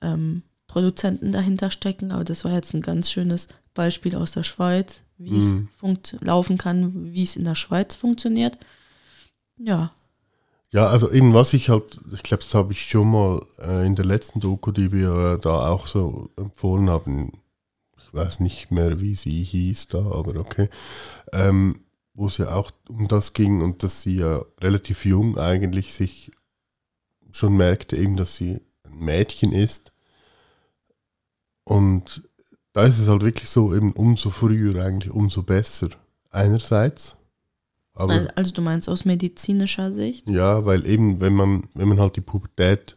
ähm, 0.00 0.42
Produzenten 0.68 1.32
dahinter 1.32 1.70
stecken. 1.70 2.12
Aber 2.12 2.24
das 2.24 2.44
war 2.44 2.52
jetzt 2.52 2.74
ein 2.74 2.82
ganz 2.82 3.10
schönes 3.10 3.48
Beispiel 3.74 4.14
aus 4.14 4.30
der 4.32 4.44
Schweiz, 4.44 5.02
wie 5.16 5.36
es 5.36 5.44
Mhm. 5.44 5.68
laufen 6.20 6.58
kann, 6.58 7.12
wie 7.12 7.24
es 7.24 7.34
in 7.36 7.44
der 7.44 7.56
Schweiz 7.56 7.94
funktioniert. 7.94 8.56
Ja, 9.56 9.92
Ja, 10.70 10.86
also 10.86 11.10
eben 11.10 11.32
was 11.32 11.54
ich 11.54 11.70
halt, 11.70 11.98
ich 12.12 12.22
glaube, 12.22 12.42
das 12.42 12.54
habe 12.54 12.72
ich 12.74 12.86
schon 12.88 13.10
mal 13.10 13.40
äh, 13.58 13.86
in 13.86 13.96
der 13.96 14.04
letzten 14.04 14.38
Doku, 14.38 14.70
die 14.70 14.92
wir 14.92 15.36
äh, 15.36 15.40
da 15.40 15.70
auch 15.70 15.86
so 15.86 16.28
empfohlen 16.36 16.90
haben, 16.90 17.32
weiß 18.12 18.40
nicht 18.40 18.70
mehr, 18.70 19.00
wie 19.00 19.14
sie 19.14 19.42
hieß 19.42 19.88
da, 19.88 19.98
aber 19.98 20.36
okay, 20.40 20.68
ähm, 21.32 21.80
wo 22.14 22.26
es 22.26 22.38
ja 22.38 22.54
auch 22.54 22.70
um 22.88 23.06
das 23.08 23.32
ging 23.32 23.62
und 23.62 23.82
dass 23.82 24.02
sie 24.02 24.16
ja 24.16 24.44
relativ 24.60 25.04
jung 25.04 25.38
eigentlich 25.38 25.94
sich 25.94 26.30
schon 27.30 27.56
merkte, 27.56 27.96
eben, 27.96 28.16
dass 28.16 28.36
sie 28.36 28.60
ein 28.84 28.98
Mädchen 28.98 29.52
ist. 29.52 29.92
Und 31.64 32.28
da 32.72 32.84
ist 32.84 32.98
es 32.98 33.08
halt 33.08 33.22
wirklich 33.22 33.48
so, 33.48 33.74
eben 33.74 33.92
umso 33.92 34.30
früher 34.30 34.82
eigentlich, 34.82 35.12
umso 35.12 35.42
besser. 35.42 35.90
Einerseits. 36.30 37.16
Aber 37.94 38.12
Al- 38.12 38.32
also 38.36 38.52
du 38.52 38.62
meinst 38.62 38.88
aus 38.88 39.04
medizinischer 39.04 39.92
Sicht? 39.92 40.28
ja, 40.28 40.64
weil 40.64 40.86
eben, 40.86 41.20
wenn 41.20 41.34
man, 41.34 41.68
wenn 41.74 41.88
man 41.88 42.00
halt 42.00 42.16
die 42.16 42.20
Pubertät 42.20 42.96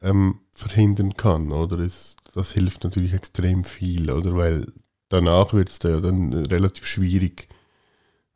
ähm, 0.00 0.40
verhindern 0.52 1.14
kann, 1.16 1.50
oder 1.52 1.78
ist, 1.78 2.16
das 2.32 2.52
hilft 2.52 2.84
natürlich 2.84 3.12
extrem 3.12 3.64
viel, 3.64 4.10
oder? 4.10 4.36
Weil 4.36 4.66
danach 5.08 5.52
wird 5.52 5.68
es 5.68 5.78
da 5.78 5.90
ja 5.90 6.00
dann 6.00 6.32
relativ 6.32 6.86
schwierig, 6.86 7.48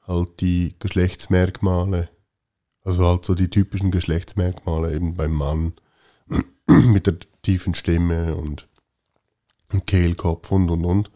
halt 0.07 0.41
die 0.41 0.75
Geschlechtsmerkmale, 0.79 2.09
also 2.83 3.05
halt 3.07 3.25
so 3.25 3.35
die 3.35 3.51
typischen 3.51 3.91
Geschlechtsmerkmale 3.91 4.95
eben 4.95 5.15
beim 5.15 5.33
Mann 5.33 5.73
mit 6.67 7.07
der 7.07 7.19
tiefen 7.43 7.75
Stimme 7.75 8.37
und 8.37 8.69
Kehlkopf 9.87 10.53
und 10.53 10.71
und 10.71 10.85
und 10.85 11.11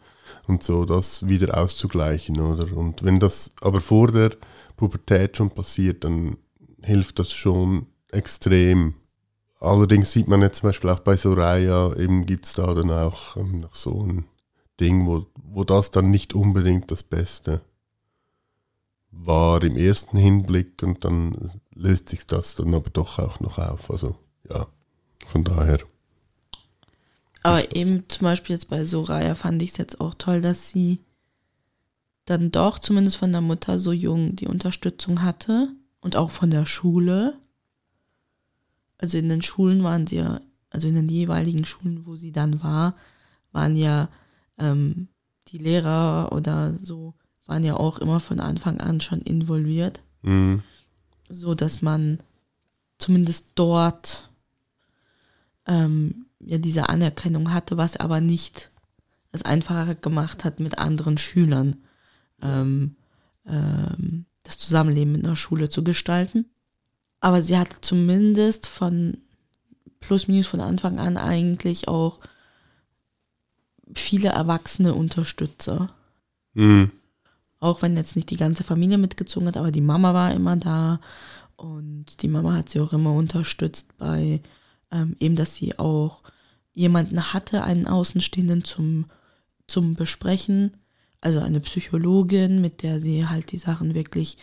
und 0.47 0.63
so 0.63 0.85
das 0.85 1.27
wieder 1.27 1.57
auszugleichen, 1.57 2.39
oder? 2.39 2.75
Und 2.75 3.03
wenn 3.03 3.19
das 3.19 3.51
aber 3.61 3.81
vor 3.81 4.11
der 4.11 4.31
Pubertät 4.75 5.37
schon 5.37 5.51
passiert, 5.51 6.03
dann 6.03 6.37
hilft 6.81 7.19
das 7.19 7.31
schon 7.31 7.87
extrem. 8.11 8.95
Allerdings 9.61 10.11
sieht 10.11 10.27
man 10.27 10.41
jetzt 10.41 10.57
zum 10.57 10.69
Beispiel 10.69 10.89
auch 10.89 11.01
bei 11.01 11.15
Soraya, 11.15 11.95
eben 11.95 12.25
gibt 12.25 12.45
es 12.45 12.53
da 12.53 12.73
dann 12.73 12.89
auch 12.89 13.37
ähm, 13.37 13.61
noch 13.61 13.75
so 13.75 14.03
ein 14.03 14.25
Ding, 14.79 15.05
wo, 15.05 15.27
wo 15.35 15.63
das 15.63 15.91
dann 15.91 16.09
nicht 16.09 16.33
unbedingt 16.33 16.89
das 16.89 17.03
Beste 17.03 17.61
war 19.11 19.61
im 19.61 19.77
ersten 19.77 20.17
Hinblick 20.17 20.81
und 20.81 21.05
dann 21.05 21.51
löst 21.75 22.09
sich 22.09 22.25
das 22.25 22.55
dann 22.55 22.73
aber 22.73 22.89
doch 22.89 23.19
auch 23.19 23.39
noch 23.39 23.59
auf. 23.59 23.91
Also 23.91 24.15
ja, 24.49 24.65
von 25.27 25.43
daher. 25.43 25.77
Aber 27.43 27.75
eben 27.75 28.05
zum 28.07 28.25
Beispiel 28.25 28.55
jetzt 28.55 28.67
bei 28.67 28.83
Soraya 28.83 29.35
fand 29.35 29.61
ich 29.61 29.71
es 29.71 29.77
jetzt 29.77 30.01
auch 30.01 30.15
toll, 30.15 30.41
dass 30.41 30.69
sie 30.69 31.01
dann 32.25 32.49
doch 32.49 32.79
zumindest 32.79 33.17
von 33.17 33.31
der 33.31 33.41
Mutter 33.41 33.77
so 33.77 33.91
jung 33.91 34.35
die 34.35 34.47
Unterstützung 34.47 35.21
hatte 35.21 35.69
und 35.99 36.15
auch 36.15 36.31
von 36.31 36.49
der 36.49 36.65
Schule. 36.65 37.37
Also 39.01 39.17
in 39.17 39.29
den 39.29 39.41
Schulen 39.41 39.83
waren 39.83 40.05
sie 40.07 40.17
ja, 40.17 40.39
also 40.69 40.87
in 40.87 40.95
den 40.95 41.09
jeweiligen 41.09 41.65
Schulen, 41.65 42.05
wo 42.05 42.15
sie 42.15 42.31
dann 42.31 42.63
war, 42.63 42.95
waren 43.51 43.75
ja 43.75 44.07
ähm, 44.57 45.07
die 45.47 45.57
Lehrer 45.57 46.31
oder 46.31 46.77
so, 46.81 47.15
waren 47.47 47.63
ja 47.63 47.75
auch 47.75 47.97
immer 47.97 48.19
von 48.19 48.39
Anfang 48.39 48.79
an 48.79 49.01
schon 49.01 49.19
involviert, 49.19 50.03
Mhm. 50.21 50.61
so 51.27 51.55
dass 51.55 51.81
man 51.81 52.19
zumindest 52.99 53.53
dort 53.55 54.29
ähm, 55.65 56.27
ja 56.39 56.59
diese 56.59 56.89
Anerkennung 56.89 57.51
hatte, 57.51 57.75
was 57.75 57.97
aber 57.97 58.21
nicht 58.21 58.69
es 59.31 59.41
einfacher 59.41 59.95
gemacht 59.95 60.43
hat 60.43 60.59
mit 60.59 60.77
anderen 60.77 61.17
Schülern 61.17 61.77
ähm, 62.41 62.95
ähm, 63.47 64.25
das 64.43 64.59
Zusammenleben 64.59 65.15
in 65.15 65.23
der 65.23 65.35
Schule 65.35 65.69
zu 65.69 65.83
gestalten. 65.83 66.45
Aber 67.21 67.41
sie 67.41 67.57
hatte 67.57 67.79
zumindest 67.81 68.67
von 68.67 69.17
plus 69.99 70.27
minus 70.27 70.47
von 70.47 70.59
Anfang 70.59 70.99
an 70.99 71.15
eigentlich 71.15 71.87
auch 71.87 72.19
viele 73.95 74.29
erwachsene 74.29 74.93
Unterstützer. 74.93 75.91
Mhm. 76.53 76.91
Auch 77.59 77.81
wenn 77.83 77.95
jetzt 77.95 78.15
nicht 78.15 78.31
die 78.31 78.37
ganze 78.37 78.63
Familie 78.63 78.97
mitgezogen 78.97 79.47
hat, 79.47 79.57
aber 79.57 79.71
die 79.71 79.81
Mama 79.81 80.13
war 80.13 80.33
immer 80.33 80.55
da 80.55 80.99
und 81.55 82.23
die 82.23 82.27
Mama 82.27 82.53
hat 82.53 82.69
sie 82.69 82.79
auch 82.79 82.91
immer 82.91 83.13
unterstützt 83.13 83.97
bei 83.99 84.41
ähm, 84.91 85.15
eben, 85.19 85.35
dass 85.35 85.55
sie 85.55 85.77
auch 85.77 86.23
jemanden 86.73 87.33
hatte, 87.33 87.63
einen 87.63 87.85
Außenstehenden 87.85 88.63
zum, 88.63 89.05
zum 89.67 89.93
Besprechen, 89.93 90.77
also 91.21 91.39
eine 91.39 91.59
Psychologin, 91.59 92.61
mit 92.61 92.81
der 92.81 92.99
sie 92.99 93.27
halt 93.27 93.51
die 93.51 93.57
Sachen 93.57 93.93
wirklich 93.93 94.37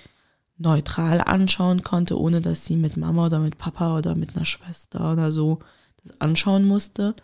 neutral 0.59 1.21
anschauen 1.21 1.85
konnte, 1.85 2.19
ohne 2.19 2.41
dass 2.41 2.67
sie 2.67 2.77
mit 2.77 2.97
Mama 2.97 3.27
oder 3.27 3.39
mit 3.39 3.59
Papa 3.59 3.97
oder 3.97 4.15
mit 4.15 4.37
einer 4.37 4.45
Schwester 4.45 5.13
oder 5.13 5.33
so 5.33 5.61
das 6.03 6.21
anschauen 6.21 6.65
musste. 6.65 7.15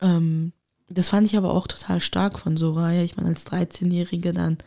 Ähm, 0.00 0.52
das 0.88 1.08
fand 1.08 1.26
ich 1.26 1.36
aber 1.36 1.54
auch 1.54 1.66
total 1.66 2.00
stark 2.00 2.38
von 2.38 2.56
Soraya. 2.56 3.02
Ich 3.02 3.16
meine, 3.16 3.28
als 3.28 3.46
13-Jährige 3.46 4.34
dann 4.34 4.58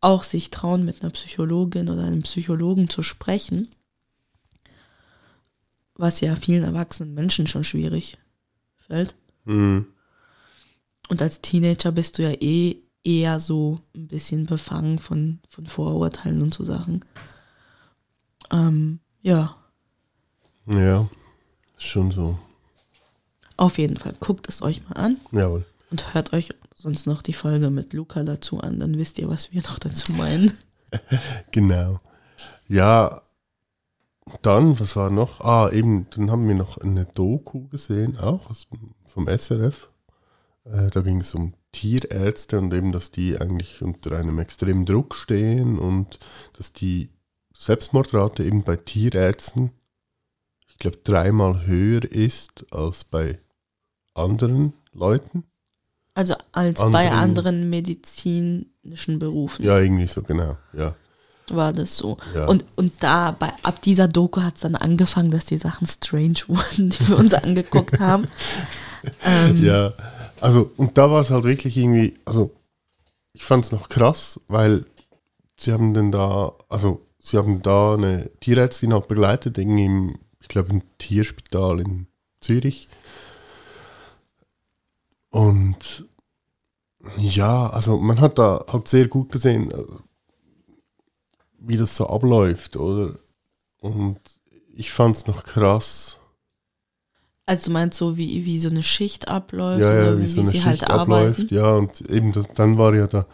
auch 0.00 0.24
sich 0.24 0.50
trauen, 0.50 0.84
mit 0.84 1.02
einer 1.02 1.12
Psychologin 1.12 1.88
oder 1.88 2.02
einem 2.02 2.22
Psychologen 2.22 2.88
zu 2.88 3.02
sprechen, 3.02 3.68
was 5.94 6.20
ja 6.20 6.34
vielen 6.34 6.64
erwachsenen 6.64 7.14
Menschen 7.14 7.46
schon 7.46 7.64
schwierig 7.64 8.18
fällt. 8.76 9.14
Mhm. 9.44 9.86
Und 11.08 11.22
als 11.22 11.40
Teenager 11.40 11.92
bist 11.92 12.18
du 12.18 12.22
ja 12.22 12.32
eh 12.32 12.81
eher 13.04 13.40
so 13.40 13.80
ein 13.94 14.08
bisschen 14.08 14.46
befangen 14.46 14.98
von, 14.98 15.40
von 15.48 15.66
Vorurteilen 15.66 16.42
und 16.42 16.54
so 16.54 16.64
Sachen. 16.64 17.04
Ähm, 18.50 19.00
ja, 19.22 19.56
Ja, 20.66 21.08
schon 21.78 22.10
so. 22.10 22.38
auf 23.56 23.78
jeden 23.78 23.96
Fall. 23.96 24.14
Guckt 24.20 24.48
es 24.48 24.62
euch 24.62 24.82
mal 24.88 24.94
an 24.96 25.16
Jawohl. 25.32 25.64
und 25.90 26.14
hört 26.14 26.32
euch 26.32 26.50
sonst 26.76 27.06
noch 27.06 27.22
die 27.22 27.32
Folge 27.32 27.70
mit 27.70 27.92
Luca 27.92 28.22
dazu 28.24 28.60
an. 28.60 28.78
Dann 28.80 28.96
wisst 28.98 29.18
ihr, 29.18 29.28
was 29.28 29.52
wir 29.52 29.62
noch 29.62 29.78
dazu 29.78 30.12
meinen. 30.12 30.52
Genau. 31.52 32.00
Ja, 32.68 33.22
dann, 34.42 34.78
was 34.78 34.94
war 34.94 35.08
noch? 35.08 35.40
Ah, 35.40 35.70
eben, 35.70 36.06
dann 36.10 36.30
haben 36.30 36.46
wir 36.46 36.54
noch 36.54 36.76
eine 36.78 37.06
Doku 37.06 37.66
gesehen, 37.68 38.18
auch 38.18 38.50
vom 39.06 39.26
SRF. 39.26 39.88
Äh, 40.64 40.90
da 40.90 41.00
ging 41.00 41.20
es 41.20 41.34
um 41.34 41.54
Tierärzte 41.72 42.58
und 42.58 42.72
eben, 42.74 42.92
dass 42.92 43.10
die 43.10 43.40
eigentlich 43.40 43.82
unter 43.82 44.16
einem 44.16 44.38
extremen 44.38 44.84
Druck 44.86 45.14
stehen 45.14 45.78
und 45.78 46.18
dass 46.56 46.72
die 46.72 47.08
Selbstmordrate 47.54 48.44
eben 48.44 48.62
bei 48.62 48.76
Tierärzten, 48.76 49.70
ich 50.68 50.78
glaube, 50.78 50.98
dreimal 51.04 51.66
höher 51.66 52.04
ist 52.04 52.66
als 52.72 53.04
bei 53.04 53.38
anderen 54.14 54.74
Leuten. 54.92 55.44
Also 56.14 56.34
als 56.52 56.78
bei 56.80 57.10
Anderen- 57.10 57.12
anderen 57.12 57.70
medizinischen 57.70 59.18
Berufen 59.18 59.64
Ja, 59.64 59.78
irgendwie 59.78 60.06
so, 60.06 60.22
genau. 60.22 60.58
Ja, 60.74 60.94
war 61.48 61.72
das 61.72 61.96
so. 61.96 62.18
ja. 62.34 62.46
Und, 62.46 62.64
und 62.76 62.92
da, 63.00 63.30
bei, 63.32 63.52
ab 63.62 63.80
dieser 63.82 64.08
Doku 64.08 64.42
hat 64.42 64.56
es 64.56 64.60
dann 64.62 64.74
angefangen, 64.76 65.30
dass 65.30 65.44
die 65.46 65.58
Sachen 65.58 65.86
strange 65.86 66.34
wurden, 66.48 66.90
die 66.90 67.08
wir 67.08 67.18
uns 67.18 67.34
angeguckt 67.34 67.98
haben. 67.98 68.28
Ähm, 69.24 69.64
Ja, 69.64 69.94
also 70.42 70.70
und 70.76 70.98
da 70.98 71.10
war 71.10 71.20
es 71.20 71.30
halt 71.30 71.44
wirklich 71.44 71.76
irgendwie, 71.76 72.14
also 72.24 72.50
ich 73.32 73.44
fand 73.44 73.64
es 73.64 73.72
noch 73.72 73.88
krass, 73.88 74.40
weil 74.48 74.84
sie 75.56 75.72
haben 75.72 75.94
dann 75.94 76.10
da, 76.10 76.52
also 76.68 77.06
sie 77.20 77.38
haben 77.38 77.62
da 77.62 77.94
eine 77.94 78.30
Tierärztin 78.40 78.92
halt 78.92 79.08
begleitet, 79.08 79.56
irgendwie 79.56 79.84
im, 79.84 80.18
ich 80.40 80.48
glaube 80.48 80.70
im 80.70 80.82
Tierspital 80.98 81.80
in 81.80 82.06
Zürich. 82.40 82.88
Und 85.30 86.06
ja, 87.16 87.70
also 87.70 87.98
man 87.98 88.20
hat 88.20 88.38
da 88.38 88.64
halt 88.70 88.88
sehr 88.88 89.08
gut 89.08 89.32
gesehen, 89.32 89.70
äh, 89.70 89.84
wie 91.58 91.76
das 91.76 91.96
so 91.96 92.08
abläuft, 92.08 92.76
oder? 92.76 93.14
Und 93.78 94.18
ich 94.74 94.92
fand 94.92 95.16
es 95.16 95.26
noch 95.26 95.44
krass. 95.44 96.18
Also 97.44 97.66
du 97.66 97.70
meinst 97.72 97.98
so, 97.98 98.16
wie, 98.16 98.44
wie 98.44 98.60
so 98.60 98.68
eine 98.68 98.82
Schicht 98.82 99.28
abläuft 99.28 99.80
ja, 99.80 99.94
ja, 99.94 100.16
wie, 100.16 100.22
wie, 100.22 100.26
so 100.28 100.40
eine 100.42 100.50
sie 100.50 100.58
Schicht 100.58 100.66
halt 100.66 100.90
abläuft. 100.90 101.40
arbeiten? 101.40 101.54
Ja, 101.54 101.74
und 101.74 102.00
eben 102.10 102.32
das, 102.32 102.48
dann 102.48 102.78
war 102.78 102.94
ja 102.94 103.06
da 103.06 103.26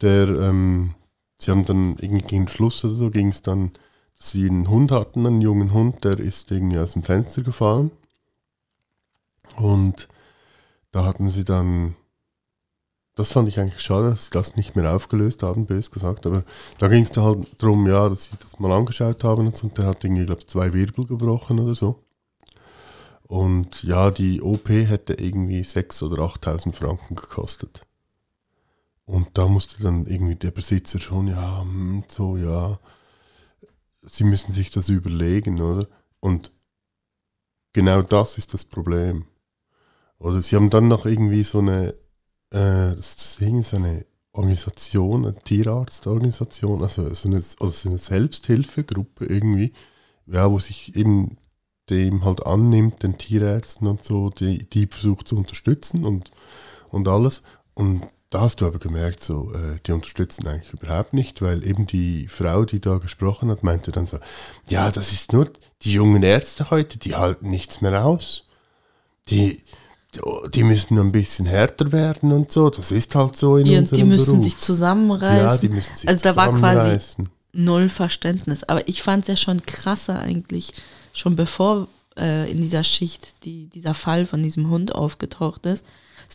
der, 0.00 0.28
ähm, 0.28 0.94
sie 1.38 1.50
haben 1.50 1.64
dann 1.64 1.96
irgendwie 1.98 2.26
gegen 2.26 2.48
Schluss 2.48 2.84
oder 2.84 2.94
so 2.94 3.10
ging 3.10 3.28
es 3.28 3.42
dann, 3.42 3.72
dass 4.16 4.30
sie 4.30 4.48
einen 4.48 4.68
Hund 4.68 4.90
hatten, 4.90 5.26
einen 5.26 5.40
jungen 5.40 5.72
Hund, 5.72 6.04
der 6.04 6.18
ist 6.18 6.50
irgendwie 6.50 6.78
aus 6.78 6.92
dem 6.92 7.02
Fenster 7.02 7.42
gefallen. 7.42 7.90
Und 9.56 10.08
da 10.92 11.04
hatten 11.04 11.28
sie 11.28 11.44
dann, 11.44 11.96
das 13.14 13.32
fand 13.32 13.48
ich 13.48 13.58
eigentlich 13.58 13.80
schade, 13.80 14.10
dass 14.10 14.26
sie 14.26 14.30
das 14.32 14.56
nicht 14.56 14.76
mehr 14.76 14.94
aufgelöst 14.94 15.42
haben, 15.42 15.66
bös 15.66 15.90
gesagt, 15.90 16.26
aber 16.26 16.44
da 16.78 16.88
ging 16.88 17.02
es 17.02 17.10
dann 17.10 17.24
halt 17.24 17.62
darum, 17.62 17.86
ja, 17.86 18.08
dass 18.08 18.26
sie 18.26 18.36
das 18.38 18.58
mal 18.58 18.72
angeschaut 18.72 19.24
haben 19.24 19.46
und 19.46 19.78
der 19.78 19.86
hat 19.86 20.04
irgendwie, 20.04 20.26
glaube 20.26 20.40
ich, 20.40 20.48
zwei 20.48 20.72
Wirbel 20.72 21.06
gebrochen 21.06 21.58
oder 21.60 21.74
so. 21.74 22.04
Und 23.28 23.82
ja, 23.82 24.10
die 24.10 24.40
OP 24.40 24.70
hätte 24.70 25.12
irgendwie 25.14 25.60
6.000 25.60 26.12
oder 26.12 26.22
8.000 26.24 26.72
Franken 26.72 27.14
gekostet. 27.14 27.82
Und 29.04 29.36
da 29.36 29.46
musste 29.46 29.82
dann 29.82 30.06
irgendwie 30.06 30.34
der 30.34 30.50
Besitzer 30.50 30.98
schon, 30.98 31.28
ja, 31.28 31.60
hm, 31.60 32.04
so, 32.08 32.38
ja, 32.38 32.80
sie 34.02 34.24
müssen 34.24 34.52
sich 34.52 34.70
das 34.70 34.88
überlegen, 34.88 35.60
oder? 35.60 35.86
Und 36.20 36.52
genau 37.74 38.00
das 38.02 38.38
ist 38.38 38.54
das 38.54 38.64
Problem. 38.64 39.26
Oder 40.18 40.42
sie 40.42 40.56
haben 40.56 40.70
dann 40.70 40.88
noch 40.88 41.04
irgendwie 41.04 41.42
so 41.42 41.58
eine, 41.58 41.90
äh, 42.50 42.94
das 42.96 43.14
ist 43.14 43.42
irgendwie 43.42 43.64
so 43.64 43.76
eine 43.76 44.06
Organisation, 44.32 45.26
eine 45.26 45.38
Tierarztorganisation, 45.38 46.82
also 46.82 47.12
so 47.12 47.28
eine, 47.28 47.42
oder 47.60 47.72
so 47.72 47.88
eine 47.90 47.98
Selbsthilfegruppe 47.98 49.26
irgendwie, 49.26 49.74
ja, 50.26 50.50
wo 50.50 50.58
sich 50.58 50.96
eben 50.96 51.36
dem 51.90 52.24
halt 52.24 52.44
annimmt, 52.46 53.02
den 53.02 53.18
Tierärzten 53.18 53.86
und 53.86 54.02
so, 54.04 54.30
die, 54.30 54.68
die 54.68 54.86
versucht 54.86 55.28
zu 55.28 55.36
unterstützen 55.36 56.04
und, 56.04 56.30
und 56.90 57.08
alles. 57.08 57.42
Und 57.74 58.02
da 58.30 58.42
hast 58.42 58.60
du 58.60 58.66
aber 58.66 58.78
gemerkt, 58.78 59.22
so, 59.24 59.52
äh, 59.54 59.78
die 59.86 59.92
unterstützen 59.92 60.46
eigentlich 60.46 60.72
überhaupt 60.74 61.14
nicht, 61.14 61.40
weil 61.40 61.66
eben 61.66 61.86
die 61.86 62.28
Frau, 62.28 62.64
die 62.64 62.80
da 62.80 62.98
gesprochen 62.98 63.50
hat, 63.50 63.62
meinte 63.62 63.90
dann 63.90 64.06
so, 64.06 64.18
ja, 64.68 64.90
das 64.90 65.12
ist 65.12 65.32
nur, 65.32 65.50
die 65.82 65.92
jungen 65.92 66.22
Ärzte 66.22 66.70
heute, 66.70 66.98
die 66.98 67.14
halten 67.14 67.48
nichts 67.48 67.80
mehr 67.80 68.04
aus. 68.04 68.44
Die, 69.30 69.62
die 70.54 70.62
müssen 70.64 70.98
ein 70.98 71.12
bisschen 71.12 71.46
härter 71.46 71.92
werden 71.92 72.32
und 72.32 72.50
so, 72.50 72.70
das 72.70 72.92
ist 72.92 73.14
halt 73.14 73.36
so 73.36 73.56
in 73.56 73.64
Die, 73.66 73.76
unserem 73.76 73.98
die 73.98 74.04
müssen 74.04 74.32
Beruf. 74.32 74.44
sich 74.44 74.58
zusammenreißen. 74.58 75.46
ja, 75.46 75.56
die 75.58 75.68
müssen 75.68 75.94
sich 75.94 76.08
Also 76.08 76.22
da 76.22 76.36
war 76.36 76.52
quasi 76.54 76.98
null 77.52 77.88
Verständnis. 77.88 78.64
Aber 78.64 78.86
ich 78.88 79.02
fand 79.02 79.24
es 79.24 79.28
ja 79.28 79.36
schon 79.36 79.64
krasser 79.64 80.18
eigentlich, 80.18 80.72
schon 81.18 81.36
bevor 81.36 81.88
äh, 82.16 82.50
in 82.50 82.60
dieser 82.60 82.84
Schicht 82.84 83.44
die, 83.44 83.66
dieser 83.66 83.94
Fall 83.94 84.26
von 84.26 84.42
diesem 84.42 84.70
Hund 84.70 84.94
aufgetaucht 84.94 85.66
ist. 85.66 85.84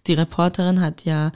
Die 0.07 0.13
Reporterin 0.13 0.81
hat 0.81 1.05
ja 1.05 1.31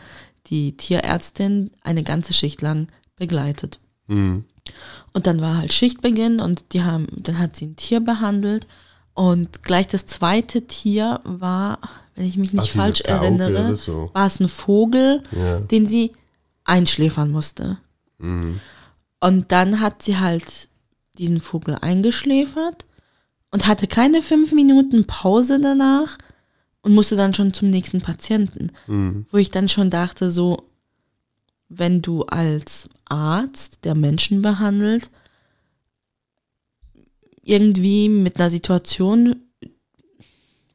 die 0.48 0.76
Tierärztin 0.76 1.72
eine 1.82 2.04
ganze 2.04 2.34
Schicht 2.34 2.62
lang 2.62 2.88
begleitet. 3.16 3.80
Mhm. 4.08 4.46
Und 5.14 5.28
dann 5.28 5.42
war 5.42 5.58
halt 5.58 5.74
Schichtbeginn 5.74 6.40
und 6.40 6.74
die 6.74 6.84
haben, 6.84 7.08
dann 7.16 7.40
hat 7.40 7.56
sie 7.56 7.68
ein 7.68 7.76
Tier 7.76 8.00
behandelt 8.00 8.68
und 9.14 9.64
gleich 9.64 9.88
das 9.88 10.06
zweite 10.06 10.68
Tier 10.68 11.22
war, 11.24 11.80
wenn 12.16 12.26
ich 12.26 12.38
mich 12.38 12.54
nicht 12.54 12.72
Ach, 12.72 12.76
falsch 12.76 13.02
erinnere, 13.02 13.78
so. 13.78 14.10
war 14.14 14.28
es 14.28 14.40
ein 14.40 14.50
Vogel, 14.50 15.24
Ja. 15.32 15.60
den 15.60 15.86
sie 15.86 16.12
einschläfern 16.66 17.32
musste. 17.32 17.78
Mhm. 18.18 18.60
Und 19.20 19.52
dann 19.52 19.80
hat 19.80 20.04
sie 20.04 20.18
halt 20.18 20.68
diesen 21.18 21.40
Vogel 21.42 21.78
eingeschläfert 21.80 22.86
und 23.58 23.66
hatte 23.66 23.88
keine 23.88 24.22
fünf 24.22 24.52
Minuten 24.52 25.08
Pause 25.08 25.60
danach. 25.60 26.20
und 26.84 26.94
musste 26.94 27.16
dann 27.18 27.34
schon 27.34 27.54
zum 27.54 27.70
nächsten 27.72 28.00
Patienten, 28.02 28.72
Mhm. 28.86 29.26
wo 29.32 29.38
ich 29.38 29.50
dann 29.52 29.68
schon 29.68 29.90
dachte, 29.90 30.30
so, 30.32 30.70
wenn 31.68 32.02
du 32.04 32.24
als 32.24 32.88
Arzt, 33.06 33.84
der 33.84 33.94
Menschen 33.96 34.42
behandelt, 34.42 35.10
irgendwie 37.42 38.08
mit 38.08 38.38
einer 38.40 38.50
Situation 38.52 39.36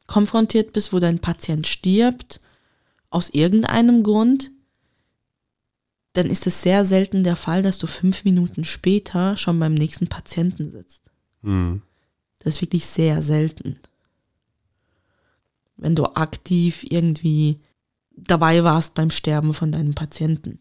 konfrontiert 0.05 0.71
bist, 0.73 0.93
wo 0.93 0.99
dein 0.99 1.17
Patient 1.19 1.65
stirbt, 1.65 2.41
aus 3.09 3.29
irgendeinem 3.29 4.03
Grund, 4.03 4.51
dann 6.11 6.27
ist 6.29 6.45
es 6.45 6.61
sehr 6.61 6.85
selten 6.85 7.23
der 7.23 7.37
Fall, 7.37 7.63
dass 7.63 7.79
du 7.79 7.87
fünf 7.87 8.23
Minuten 8.23 8.65
später 8.65 9.35
schon 9.37 9.57
beim 9.57 9.73
nächsten 9.73 10.07
Patienten 10.07 10.69
sitzt. 10.69 11.09
Mhm. 11.41 11.81
Das 12.43 12.55
ist 12.55 12.61
wirklich 12.61 12.85
sehr 12.85 13.21
selten. 13.21 13.79
Wenn 15.77 15.95
du 15.95 16.05
aktiv 16.15 16.85
irgendwie 16.89 17.59
dabei 18.15 18.63
warst 18.63 18.93
beim 18.93 19.09
Sterben 19.09 19.53
von 19.53 19.71
deinem 19.71 19.95
Patienten. 19.95 20.59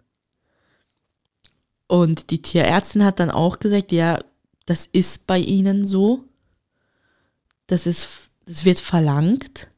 Und 1.86 2.30
die 2.30 2.40
Tierärztin 2.40 3.04
hat 3.04 3.20
dann 3.20 3.30
auch 3.30 3.58
gesagt, 3.58 3.92
ja, 3.92 4.22
das 4.64 4.88
ist 4.92 5.26
bei 5.26 5.38
ihnen 5.38 5.84
so. 5.84 6.24
Das 7.66 7.86
ist, 7.86 8.30
das 8.46 8.64
wird 8.64 8.80
verlangt. 8.80 9.68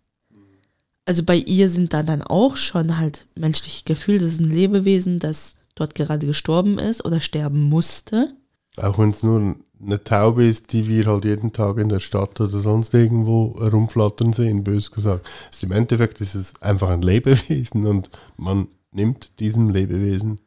Also 1.06 1.22
bei 1.22 1.36
ihr 1.36 1.68
sind 1.68 1.92
da 1.92 2.02
dann 2.02 2.22
auch 2.22 2.56
schon 2.56 2.98
halt 2.98 3.26
menschliche 3.34 3.84
Gefühle. 3.84 4.20
Das 4.20 4.32
ist 4.32 4.40
ein 4.40 4.50
Lebewesen, 4.50 5.18
das 5.18 5.54
dort 5.74 5.94
gerade 5.94 6.26
gestorben 6.26 6.78
ist 6.78 7.04
oder 7.04 7.20
sterben 7.20 7.62
musste. 7.62 8.34
Auch 8.76 8.98
wenn 8.98 9.10
es 9.10 9.22
nur 9.22 9.56
eine 9.84 10.02
Taube 10.02 10.46
ist, 10.46 10.72
die 10.72 10.88
wir 10.88 11.06
halt 11.06 11.24
jeden 11.24 11.52
Tag 11.52 11.78
in 11.78 11.88
der 11.88 12.00
Stadt 12.00 12.40
oder 12.40 12.58
sonst 12.58 12.94
irgendwo 12.94 13.56
herumflattern 13.60 14.32
sehen, 14.32 14.64
bös 14.64 14.90
gesagt. 14.90 15.28
Also 15.52 15.66
Im 15.66 15.72
Endeffekt 15.72 16.20
ist 16.20 16.34
es 16.34 16.60
einfach 16.62 16.88
ein 16.88 17.02
Lebewesen 17.02 17.86
und 17.86 18.10
man 18.36 18.68
nimmt 18.92 19.38
diesem 19.40 19.70
Lebewesen 19.70 20.40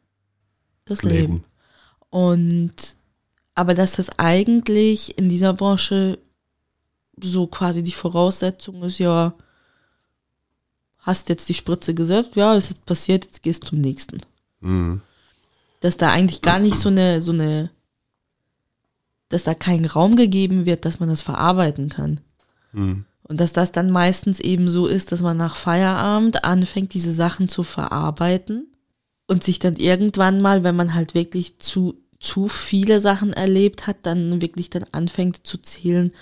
Das 0.84 1.02
Leben. 1.02 1.16
Leben. 1.16 1.44
Und 2.10 2.96
aber 3.54 3.74
dass 3.74 3.92
das 3.92 4.16
eigentlich 4.20 5.18
in 5.18 5.28
dieser 5.28 5.52
Branche 5.52 6.18
so 7.20 7.48
quasi 7.48 7.82
die 7.82 7.90
Voraussetzung 7.90 8.84
ist, 8.84 8.98
ja, 8.98 9.34
hast 10.98 11.28
jetzt 11.28 11.48
die 11.48 11.54
Spritze 11.54 11.92
gesetzt, 11.92 12.36
ja, 12.36 12.54
es 12.54 12.70
ist 12.70 12.86
passiert, 12.86 13.24
jetzt 13.24 13.42
gehst 13.42 13.64
zum 13.64 13.80
nächsten. 13.80 14.20
Mhm. 14.60 15.00
Dass 15.80 15.96
da 15.96 16.12
eigentlich 16.12 16.40
gar 16.40 16.60
nicht 16.60 16.76
so 16.76 16.88
eine, 16.88 17.20
so 17.20 17.32
eine, 17.32 17.70
dass 19.28 19.44
da 19.44 19.54
kein 19.54 19.84
Raum 19.84 20.16
gegeben 20.16 20.66
wird, 20.66 20.84
dass 20.84 21.00
man 21.00 21.08
das 21.08 21.22
verarbeiten 21.22 21.88
kann. 21.88 22.20
Mhm. 22.72 23.04
Und 23.22 23.40
dass 23.40 23.52
das 23.52 23.72
dann 23.72 23.90
meistens 23.90 24.40
eben 24.40 24.68
so 24.68 24.86
ist, 24.86 25.12
dass 25.12 25.20
man 25.20 25.36
nach 25.36 25.56
Feierabend 25.56 26.44
anfängt, 26.44 26.94
diese 26.94 27.12
Sachen 27.12 27.48
zu 27.48 27.62
verarbeiten 27.62 28.72
und 29.26 29.44
sich 29.44 29.58
dann 29.58 29.76
irgendwann 29.76 30.40
mal, 30.40 30.64
wenn 30.64 30.74
man 30.74 30.94
halt 30.94 31.14
wirklich 31.14 31.58
zu, 31.58 32.00
zu 32.18 32.48
viele 32.48 33.00
Sachen 33.00 33.34
erlebt 33.34 33.86
hat, 33.86 33.98
dann 34.02 34.40
wirklich 34.40 34.70
dann 34.70 34.86
anfängt 34.92 35.46
zu 35.46 35.58
zählen, 35.58 36.12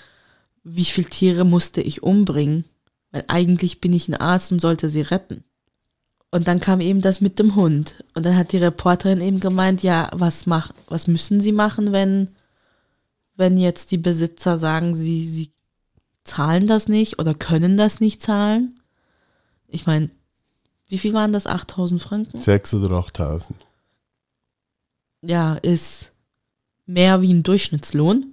wie 0.65 0.85
viele 0.85 1.07
Tiere 1.07 1.45
musste 1.45 1.81
ich 1.81 2.03
umbringen. 2.03 2.65
Weil 3.11 3.23
eigentlich 3.29 3.79
bin 3.79 3.93
ich 3.93 4.09
ein 4.09 4.15
Arzt 4.15 4.51
und 4.51 4.59
sollte 4.59 4.89
sie 4.89 5.01
retten. 5.01 5.45
Und 6.29 6.49
dann 6.49 6.59
kam 6.59 6.81
eben 6.81 6.99
das 6.99 7.21
mit 7.21 7.39
dem 7.39 7.55
Hund. 7.55 8.03
Und 8.13 8.25
dann 8.25 8.35
hat 8.35 8.51
die 8.51 8.57
Reporterin 8.57 9.21
eben 9.21 9.39
gemeint, 9.39 9.81
ja, 9.81 10.09
was 10.13 10.45
mach, 10.45 10.73
was 10.89 11.07
müssen 11.07 11.39
sie 11.39 11.53
machen, 11.53 11.93
wenn, 11.93 12.31
wenn 13.37 13.57
jetzt 13.57 13.91
die 13.91 13.97
Besitzer 13.97 14.57
sagen, 14.57 14.93
sie, 14.93 15.25
sie 15.27 15.51
zahlen 16.23 16.67
das 16.67 16.87
nicht 16.89 17.19
oder 17.19 17.33
können 17.33 17.77
das 17.77 17.99
nicht 17.99 18.21
zahlen? 18.21 18.79
Ich 19.67 19.85
meine, 19.85 20.09
wie 20.87 20.97
viel 20.97 21.13
waren 21.13 21.33
das? 21.33 21.47
8000 21.47 22.01
Franken? 22.01 22.41
Sechs 22.41 22.73
oder 22.73 22.91
8000. 22.91 23.57
Ja, 25.21 25.55
ist 25.55 26.11
mehr 26.85 27.21
wie 27.21 27.33
ein 27.33 27.43
Durchschnittslohn, 27.43 28.25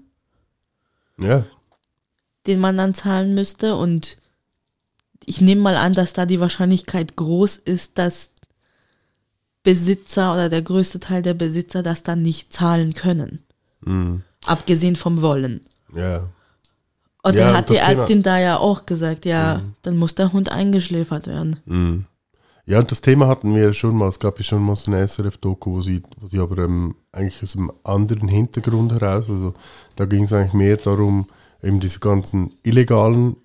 Ja, 1.18 1.44
den 2.46 2.60
man 2.60 2.76
dann 2.76 2.94
zahlen 2.94 3.34
müsste. 3.34 3.74
Und 3.74 4.16
ich 5.24 5.40
nehme 5.40 5.62
mal 5.62 5.76
an, 5.76 5.94
dass 5.94 6.12
da 6.12 6.26
die 6.26 6.40
Wahrscheinlichkeit 6.40 7.16
groß 7.16 7.56
ist, 7.56 7.98
dass 7.98 8.32
Besitzer 9.62 10.32
oder 10.32 10.48
der 10.48 10.62
größte 10.62 11.00
Teil 11.00 11.22
der 11.22 11.34
Besitzer 11.34 11.82
das 11.82 12.02
dann 12.02 12.22
nicht 12.22 12.52
zahlen 12.52 12.94
können. 12.94 13.44
mhm. 13.80 14.22
Abgesehen 14.46 14.96
vom 14.96 15.22
Wollen. 15.22 15.60
ja. 15.94 16.28
Und 17.26 17.36
Ja, 17.36 17.46
dann 17.46 17.56
hat 17.56 17.70
die 17.70 17.74
das 17.76 17.86
Thema- 17.86 18.00
Ärztin 18.02 18.22
da 18.22 18.38
ja 18.38 18.58
auch 18.58 18.84
gesagt, 18.84 19.24
ja, 19.24 19.62
dann 19.80 19.96
muss 19.96 20.14
der 20.14 20.34
Hund 20.34 20.52
eingeschläfert 20.52 21.26
werden. 21.26 21.56
Mhm. 21.64 22.04
Ja, 22.66 22.80
und 22.80 22.90
das 22.90 23.00
Thema 23.00 23.28
hatten 23.28 23.54
wir 23.54 23.72
schon 23.72 23.96
mal. 23.96 24.08
Es 24.10 24.18
gab 24.18 24.36
ja 24.38 24.44
schon 24.44 24.62
mal 24.62 24.76
so 24.76 24.90
eine 24.90 25.00
SRF-Doku, 25.00 25.72
wo 25.72 25.80
sie, 25.80 26.02
wo 26.20 26.26
sie 26.26 26.38
aber 26.38 26.58
ähm, 26.64 26.96
eigentlich 27.12 27.42
aus 27.42 27.56
einem 27.56 27.72
anderen 27.82 28.28
Hintergrund 28.28 28.92
heraus, 28.92 29.30
also 29.30 29.54
da 29.96 30.04
ging 30.04 30.24
es 30.24 30.34
eigentlich 30.34 30.52
mehr 30.52 30.76
darum, 30.76 31.26
eben 31.62 31.80
diese 31.80 31.98
ganzen 31.98 32.54
illegalen 32.62 33.36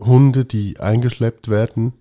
Hunde, 0.00 0.46
die 0.46 0.80
eingeschleppt 0.80 1.48
werden, 1.48 1.92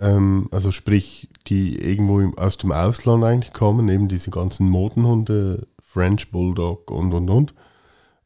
ähm, 0.00 0.48
also 0.50 0.72
sprich, 0.72 1.28
die 1.46 1.76
irgendwo 1.76 2.18
im, 2.18 2.36
aus 2.36 2.58
dem 2.58 2.72
Ausland 2.72 3.22
eigentlich 3.22 3.52
kommen, 3.52 3.88
eben 3.88 4.08
diese 4.08 4.30
ganzen 4.30 4.68
Modenhunde, 4.68 5.68
French 5.92 6.30
Bulldog 6.30 6.90
und 6.90 7.12
und 7.12 7.28
und, 7.28 7.54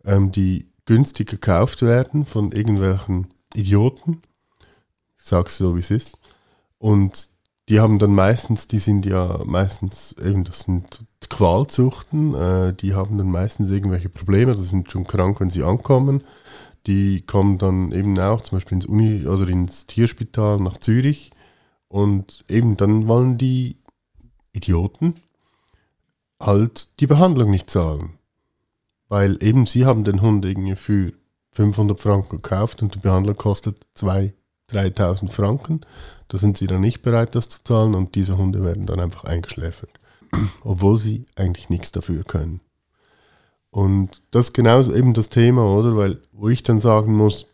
ähm, 0.05 0.31
die 0.31 0.70
günstig 0.85 1.29
gekauft 1.29 1.83
werden 1.83 2.24
von 2.24 2.52
irgendwelchen 2.52 3.35
Idioten. 3.55 4.22
Ich 5.18 5.24
sag's 5.24 5.59
so, 5.59 5.74
wie 5.74 5.81
es 5.81 5.90
ist. 5.90 6.18
Und 6.79 7.31
die 7.68 7.81
haben 7.81 7.98
dann 7.98 8.14
meistens, 8.14 8.68
die 8.68 8.79
sind 8.79 9.05
ja 9.05 9.40
meistens 9.44 10.12
eben, 10.12 10.44
das 10.44 10.61
sind 10.61 11.05
Qualzuchten, 11.29 12.35
äh, 12.35 12.72
die 12.72 12.94
haben 12.94 13.18
dann 13.18 13.31
meistens 13.31 13.70
irgendwelche 13.70 14.09
Probleme, 14.11 14.55
die 14.55 14.62
sind 14.62 14.92
schon 14.92 15.05
krank, 15.05 15.40
wenn 15.40 15.50
sie 15.50 15.64
ankommen. 15.64 16.22
Die 16.87 17.22
kommen 17.22 17.59
dann 17.59 17.90
eben 17.90 18.16
auch 18.20 18.42
zum 18.42 18.59
Beispiel 18.59 18.76
ins 18.76 18.87
Uni 18.87 19.26
oder 19.26 19.48
ins 19.48 19.87
Tierspital 19.87 20.61
nach 20.61 20.79
Zürich 20.79 21.33
und 21.88 22.44
eben 22.48 22.76
dann 22.76 23.09
wollen 23.09 23.38
die 23.38 23.79
Idioten 24.52 25.16
halt 26.40 27.01
die 27.01 27.07
Behandlung 27.07 27.51
nicht 27.51 27.70
zahlen. 27.70 28.18
Weil 29.09 29.42
eben 29.42 29.66
sie 29.66 29.87
haben 29.87 30.05
den 30.05 30.20
Hund 30.20 30.44
irgendwie 30.44 30.77
für 30.77 31.12
500 31.53 31.99
Franken 31.99 32.42
gekauft 32.42 32.83
und 32.83 32.94
die 32.94 32.99
Behandlung 32.99 33.37
kostet 33.37 33.87
2.000, 33.96 34.33
3.000 34.70 35.31
Franken. 35.31 35.81
Da 36.29 36.38
sind 36.38 36.59
sie 36.59 36.66
dann 36.66 36.81
nicht 36.81 37.03
bereit, 37.03 37.35
das 37.35 37.49
zu 37.49 37.62
zahlen 37.62 37.94
und 37.94 38.14
diese 38.14 38.37
Hunde 38.37 38.64
werden 38.64 38.87
dann 38.87 39.01
einfach 39.01 39.25
eingeschläfert. 39.25 40.01
Obwohl 40.64 40.99
sie 40.99 41.27
eigentlich 41.37 41.70
nichts 41.70 41.92
dafür 41.92 42.25
können. 42.25 42.61
Und 43.70 44.22
das 44.31 44.46
ist 44.46 44.55
genau 44.55 44.81
eben 44.90 45.14
das 45.14 45.29
Thema, 45.29 45.62
oder? 45.62 45.96
Weil, 45.96 46.18
wo 46.33 46.49
ich 46.49 46.62
dann 46.62 46.79
sagen 46.79 47.14
muss, 47.14 47.46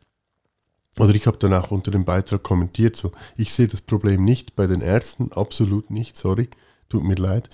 oder 0.99 1.15
ich 1.15 1.27
habe 1.27 1.39
dann 1.39 1.55
auch 1.55 1.71
unter 1.71 1.91
dem 1.91 2.05
Beitrag 2.05 2.43
kommentiert, 2.43 2.97
so, 2.97 3.13
ich 3.37 3.53
sehe 3.53 3.67
das 3.67 3.83
Problem 3.83 4.25
nicht 4.25 4.55
bei 4.55 4.67
den 4.67 4.83
Ärzten, 4.83 5.33
absolut 5.33 5.91
nicht, 5.91 6.17
sorry, 6.17 6.49
tut 6.89 7.03
mir 7.03 7.15
leid, 7.15 7.51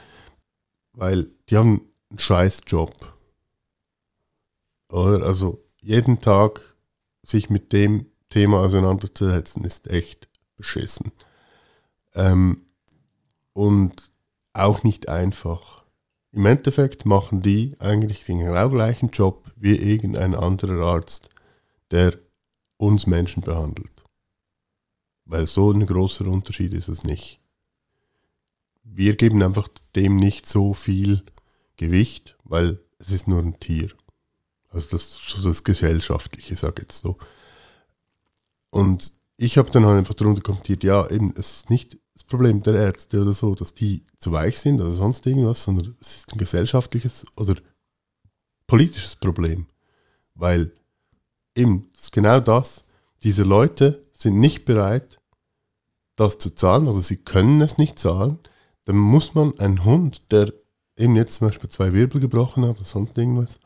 weil 0.98 1.30
die 1.48 1.56
haben 1.56 1.88
einen 2.10 2.18
scheiß 2.18 2.62
Job. 2.66 3.16
Oder? 4.90 5.24
Also 5.24 5.64
jeden 5.80 6.20
Tag 6.20 6.76
sich 7.22 7.50
mit 7.50 7.72
dem 7.72 8.06
Thema 8.30 8.60
auseinanderzusetzen, 8.60 9.64
ist 9.64 9.88
echt 9.88 10.28
beschissen. 10.56 11.12
Ähm, 12.14 12.66
und 13.52 14.12
auch 14.52 14.82
nicht 14.82 15.08
einfach. 15.08 15.84
Im 16.32 16.46
Endeffekt 16.46 17.06
machen 17.06 17.42
die 17.42 17.76
eigentlich 17.78 18.24
den 18.24 18.40
genau 18.40 18.68
gleichen 18.68 19.10
Job 19.10 19.50
wie 19.56 19.76
irgendein 19.76 20.34
anderer 20.34 20.84
Arzt, 20.84 21.28
der 21.90 22.18
uns 22.76 23.06
Menschen 23.06 23.42
behandelt. 23.42 24.04
Weil 25.24 25.46
so 25.46 25.70
ein 25.70 25.86
großer 25.86 26.26
Unterschied 26.26 26.72
ist 26.72 26.88
es 26.88 27.04
nicht. 27.04 27.40
Wir 28.90 29.16
geben 29.16 29.42
einfach 29.42 29.68
dem 29.94 30.16
nicht 30.16 30.46
so 30.46 30.74
viel 30.74 31.22
Gewicht, 31.76 32.36
weil 32.44 32.80
es 32.98 33.10
ist 33.10 33.28
nur 33.28 33.40
ein 33.40 33.60
Tier. 33.60 33.88
Also 34.70 34.90
das, 34.90 35.12
so 35.26 35.42
das 35.42 35.64
Gesellschaftliche, 35.64 36.56
sag 36.56 36.78
jetzt 36.78 37.00
so. 37.00 37.18
Und 38.70 39.12
ich 39.36 39.56
habe 39.56 39.70
dann 39.70 39.86
halt 39.86 39.98
einfach 39.98 40.14
darunter 40.14 40.42
kommentiert, 40.42 40.82
ja, 40.82 41.08
eben, 41.10 41.32
es 41.36 41.58
ist 41.58 41.70
nicht 41.70 41.98
das 42.14 42.24
Problem 42.24 42.62
der 42.62 42.74
Ärzte 42.74 43.22
oder 43.22 43.32
so, 43.32 43.54
dass 43.54 43.74
die 43.74 44.04
zu 44.18 44.32
weich 44.32 44.58
sind 44.58 44.80
oder 44.80 44.90
sonst 44.90 45.24
irgendwas, 45.26 45.62
sondern 45.62 45.96
es 46.00 46.16
ist 46.16 46.32
ein 46.32 46.38
gesellschaftliches 46.38 47.24
oder 47.36 47.54
politisches 48.66 49.14
Problem. 49.14 49.66
Weil 50.34 50.72
eben, 51.54 51.90
genau 52.10 52.40
das, 52.40 52.84
diese 53.22 53.44
Leute 53.44 54.04
sind 54.12 54.40
nicht 54.40 54.64
bereit, 54.64 55.20
das 56.16 56.38
zu 56.38 56.54
zahlen 56.54 56.88
oder 56.88 57.00
sie 57.00 57.18
können 57.18 57.60
es 57.60 57.78
nicht 57.78 57.98
zahlen, 57.98 58.40
dann 58.88 58.96
muss 58.96 59.34
man 59.34 59.52
einen 59.58 59.84
Hund, 59.84 60.32
der 60.32 60.50
eben 60.96 61.14
jetzt 61.14 61.34
zum 61.34 61.48
Beispiel 61.48 61.68
zwei 61.68 61.92
Wirbel 61.92 62.22
gebrochen 62.22 62.64
hat 62.64 62.76
oder 62.76 62.86
sonst 62.86 63.18
irgendwas, 63.18 63.60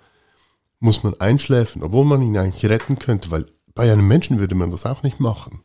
muss 0.81 1.05
man 1.05 1.15
einschläfen, 1.21 1.85
obwohl 1.85 2.05
man 2.05 2.23
ihn 2.23 2.37
eigentlich 2.37 2.69
retten 2.69 2.99
könnte, 2.99 3.31
weil 3.31 3.47
bei 3.73 3.93
einem 3.93 4.09
Menschen 4.09 4.41
würde 4.41 4.57
man 4.57 4.73
das 4.73 4.85
auch 4.85 5.05
nicht 5.05 5.21
machen. 5.21 5.63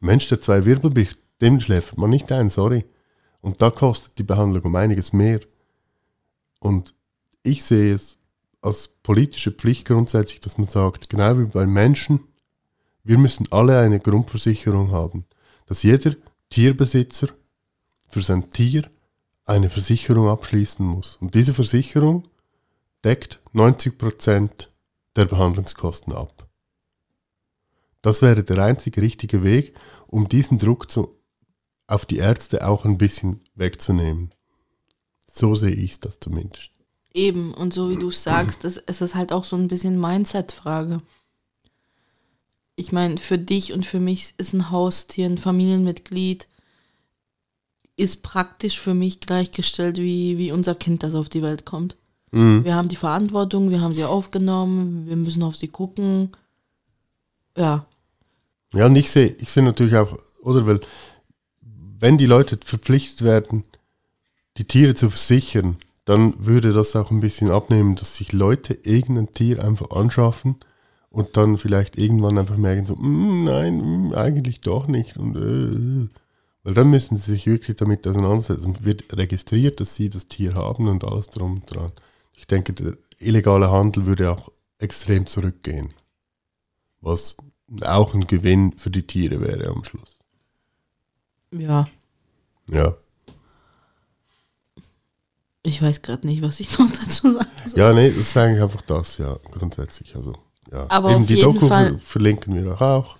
Mensch, 0.00 0.28
der 0.28 0.40
zwei 0.40 0.64
Wirbel 0.64 0.90
bricht, 0.90 1.18
dem 1.42 1.60
schläft 1.60 1.98
man 1.98 2.08
nicht 2.08 2.32
ein, 2.32 2.48
sorry. 2.48 2.86
Und 3.42 3.60
da 3.60 3.68
kostet 3.70 4.16
die 4.16 4.22
Behandlung 4.22 4.62
um 4.62 4.74
einiges 4.74 5.12
mehr. 5.12 5.40
Und 6.60 6.94
ich 7.42 7.62
sehe 7.62 7.94
es 7.94 8.16
als 8.62 8.88
politische 8.88 9.52
Pflicht 9.52 9.86
grundsätzlich, 9.86 10.40
dass 10.40 10.56
man 10.56 10.66
sagt, 10.66 11.10
genau 11.10 11.38
wie 11.38 11.44
bei 11.44 11.66
Menschen, 11.66 12.20
wir 13.02 13.18
müssen 13.18 13.48
alle 13.50 13.78
eine 13.80 14.00
Grundversicherung 14.00 14.92
haben. 14.92 15.26
Dass 15.66 15.82
jeder 15.82 16.14
Tierbesitzer 16.48 17.28
für 18.14 18.22
sein 18.22 18.50
Tier 18.50 18.88
eine 19.44 19.70
Versicherung 19.70 20.28
abschließen 20.28 20.86
muss. 20.86 21.16
Und 21.20 21.34
diese 21.34 21.52
Versicherung 21.52 22.28
deckt 23.04 23.40
90% 23.52 24.68
der 25.16 25.24
Behandlungskosten 25.24 26.12
ab. 26.12 26.48
Das 28.02 28.22
wäre 28.22 28.44
der 28.44 28.58
einzige 28.58 29.02
richtige 29.02 29.42
Weg, 29.42 29.74
um 30.06 30.28
diesen 30.28 30.58
Druck 30.58 30.90
zu, 30.90 31.18
auf 31.88 32.06
die 32.06 32.18
Ärzte 32.18 32.66
auch 32.66 32.84
ein 32.84 32.98
bisschen 32.98 33.40
wegzunehmen. 33.56 34.32
So 35.26 35.56
sehe 35.56 35.74
ich 35.74 35.98
das 35.98 36.20
zumindest. 36.20 36.70
Eben, 37.12 37.52
und 37.52 37.74
so 37.74 37.90
wie 37.90 37.96
du 37.96 38.12
sagst, 38.12 38.64
es 38.64 38.76
ist 38.76 39.14
halt 39.16 39.32
auch 39.32 39.44
so 39.44 39.56
ein 39.56 39.66
bisschen 39.66 39.98
Mindset-Frage. 39.98 41.02
Ich 42.76 42.92
meine, 42.92 43.16
für 43.16 43.38
dich 43.38 43.72
und 43.72 43.84
für 43.84 44.00
mich 44.00 44.34
ist 44.38 44.52
ein 44.52 44.70
Haustier, 44.70 45.26
ein 45.26 45.38
Familienmitglied, 45.38 46.46
ist 47.96 48.22
praktisch 48.22 48.80
für 48.80 48.94
mich 48.94 49.20
gleichgestellt 49.20 49.98
wie, 49.98 50.38
wie 50.38 50.52
unser 50.52 50.74
Kind, 50.74 51.02
das 51.02 51.14
auf 51.14 51.28
die 51.28 51.42
Welt 51.42 51.64
kommt. 51.64 51.96
Mhm. 52.32 52.64
Wir 52.64 52.74
haben 52.74 52.88
die 52.88 52.96
Verantwortung, 52.96 53.70
wir 53.70 53.80
haben 53.80 53.94
sie 53.94 54.04
aufgenommen, 54.04 55.06
wir 55.06 55.16
müssen 55.16 55.42
auf 55.42 55.56
sie 55.56 55.68
gucken. 55.68 56.30
Ja, 57.56 57.86
Ja, 58.72 58.86
und 58.86 58.96
ich 58.96 59.10
sehe, 59.10 59.28
ich 59.38 59.50
sehe 59.50 59.62
natürlich 59.62 59.94
auch, 59.96 60.18
oder 60.42 60.66
weil, 60.66 60.80
wenn 61.60 62.18
die 62.18 62.26
Leute 62.26 62.58
verpflichtet 62.64 63.22
werden, 63.22 63.62
die 64.56 64.64
Tiere 64.64 64.94
zu 64.94 65.10
versichern, 65.10 65.76
dann 66.04 66.34
würde 66.44 66.72
das 66.72 66.96
auch 66.96 67.10
ein 67.12 67.20
bisschen 67.20 67.50
abnehmen, 67.50 67.94
dass 67.96 68.16
sich 68.16 68.32
Leute 68.32 68.74
irgendein 68.82 69.32
Tier 69.32 69.64
einfach 69.64 69.90
anschaffen 69.90 70.56
und 71.10 71.36
dann 71.36 71.56
vielleicht 71.56 71.96
irgendwann 71.96 72.36
einfach 72.38 72.56
merken, 72.56 72.86
so, 72.86 72.96
"Mm, 72.96 73.44
nein, 73.44 74.08
mm, 74.08 74.14
eigentlich 74.14 74.60
doch 74.60 74.88
nicht. 74.88 75.16
Und, 75.16 75.36
äh, 75.36 76.04
äh." 76.04 76.08
Weil 76.64 76.74
dann 76.74 76.90
müssen 76.90 77.16
sie 77.16 77.32
sich 77.32 77.46
wirklich 77.46 77.76
damit 77.76 78.06
auseinandersetzen. 78.06 78.84
Wird 78.84 79.16
registriert, 79.16 79.78
dass 79.80 79.94
sie 79.94 80.08
das 80.08 80.26
Tier 80.26 80.54
haben 80.54 80.88
und 80.88 81.04
alles 81.04 81.28
drum 81.28 81.54
und 81.62 81.72
dran. 81.74 81.92
Ich 82.34 82.46
denke, 82.48 82.72
der 82.72 82.96
illegale 83.18 83.70
Handel 83.70 84.06
würde 84.06 84.30
auch 84.32 84.50
extrem 84.78 85.26
zurückgehen. 85.28 85.94
Was 87.00 87.36
auch 87.82 88.14
ein 88.14 88.26
Gewinn 88.26 88.72
für 88.76 88.90
die 88.90 89.06
Tiere 89.06 89.40
wäre 89.40 89.68
am 89.68 89.84
Schluss. 89.84 90.18
ja. 91.52 91.86
Ja. 92.70 92.94
Ich 95.62 95.80
weiß 95.82 96.02
gerade 96.02 96.26
nicht, 96.26 96.42
was 96.42 96.60
ich 96.60 96.78
noch 96.78 96.90
dazu 96.90 97.32
sagen 97.32 97.48
soll. 97.64 97.78
Ja, 97.80 97.92
nee, 97.92 98.08
das 98.08 98.18
ist 98.18 98.36
eigentlich 98.36 98.62
einfach 98.62 98.82
das, 98.82 99.16
ja, 99.18 99.34
grundsätzlich. 99.50 100.14
Also, 100.14 100.34
ja. 100.70 100.86
Aber 100.90 101.12
Eben 101.12 101.26
die 101.26 101.40
Doku 101.40 101.66
Fall- 101.68 101.92
ver 101.92 101.98
verlinken 101.98 102.54
wir 102.54 102.64
doch 102.64 102.80
auch. 102.80 103.16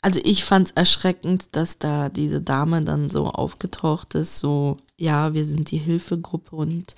Also 0.00 0.20
ich 0.22 0.44
fand 0.44 0.68
es 0.68 0.74
erschreckend, 0.74 1.48
dass 1.52 1.78
da 1.78 2.08
diese 2.08 2.40
Dame 2.40 2.82
dann 2.82 3.08
so 3.10 3.26
aufgetaucht 3.26 4.14
ist, 4.14 4.38
so, 4.38 4.76
ja, 4.96 5.34
wir 5.34 5.44
sind 5.44 5.70
die 5.70 5.78
Hilfegruppe 5.78 6.54
und 6.54 6.94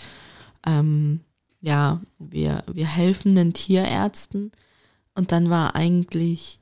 ähm, 0.66 1.20
ja, 1.60 2.00
wir, 2.18 2.64
wir 2.70 2.86
helfen 2.86 3.34
den 3.34 3.52
Tierärzten. 3.52 4.52
Und 5.14 5.32
dann 5.32 5.50
war 5.50 5.74
eigentlich 5.74 6.58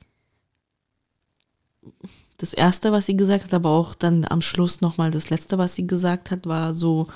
das 2.37 2.53
Erste, 2.53 2.91
was 2.91 3.05
sie 3.05 3.17
gesagt 3.17 3.45
hat, 3.45 3.53
aber 3.53 3.69
auch 3.69 3.95
dann 3.95 4.25
am 4.25 4.41
Schluss 4.41 4.81
nochmal 4.81 5.11
das 5.11 5.29
Letzte, 5.29 5.57
was 5.57 5.75
sie 5.75 5.87
gesagt 5.87 6.31
hat, 6.31 6.45
war 6.45 6.73
so, 6.73 7.07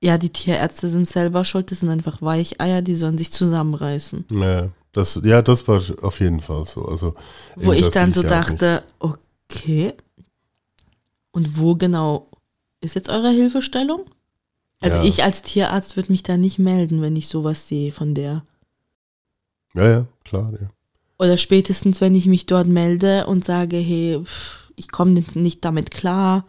ja, 0.00 0.18
die 0.18 0.30
Tierärzte 0.30 0.88
sind 0.88 1.08
selber 1.08 1.44
schuld, 1.44 1.70
das 1.70 1.80
sind 1.80 1.90
einfach 1.90 2.22
Weicheier, 2.22 2.80
die 2.80 2.94
sollen 2.94 3.18
sich 3.18 3.32
zusammenreißen. 3.32 4.24
Ja, 4.30 4.70
das, 4.92 5.20
ja, 5.24 5.42
das 5.42 5.66
war 5.68 5.82
auf 6.02 6.20
jeden 6.20 6.40
Fall 6.40 6.66
so. 6.66 6.84
Also, 6.86 7.14
Wo 7.56 7.72
ich 7.72 7.88
dann 7.90 8.12
so 8.12 8.20
auch 8.20 8.24
nicht. 8.24 8.32
dachte, 8.62 8.82
okay. 8.98 9.94
Und 11.32 11.58
wo 11.58 11.74
genau 11.76 12.28
ist 12.80 12.94
jetzt 12.94 13.08
eure 13.08 13.30
Hilfestellung? 13.30 14.04
Also 14.80 14.98
Ja. 14.98 15.04
ich 15.04 15.22
als 15.22 15.42
Tierarzt 15.42 15.96
würde 15.96 16.10
mich 16.10 16.22
da 16.22 16.36
nicht 16.36 16.58
melden, 16.58 17.02
wenn 17.02 17.14
ich 17.14 17.28
sowas 17.28 17.68
sehe 17.68 17.92
von 17.92 18.14
der. 18.14 18.44
Ja, 19.74 19.88
ja, 19.88 20.06
klar, 20.24 20.52
ja. 20.60 20.68
Oder 21.18 21.36
spätestens, 21.36 22.00
wenn 22.00 22.14
ich 22.14 22.26
mich 22.26 22.46
dort 22.46 22.66
melde 22.66 23.26
und 23.26 23.44
sage, 23.44 23.76
hey, 23.76 24.24
ich 24.76 24.90
komme 24.90 25.10
nicht- 25.12 25.36
nicht 25.36 25.64
damit 25.64 25.90
klar, 25.90 26.46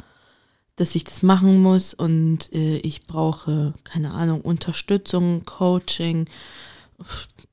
dass 0.78 0.96
ich 0.96 1.04
das 1.04 1.22
machen 1.22 1.62
muss 1.62 1.94
und 1.94 2.52
äh, 2.54 2.78
ich 2.78 3.06
brauche, 3.06 3.74
keine 3.84 4.12
Ahnung, 4.12 4.40
Unterstützung, 4.42 5.44
Coaching, 5.46 6.28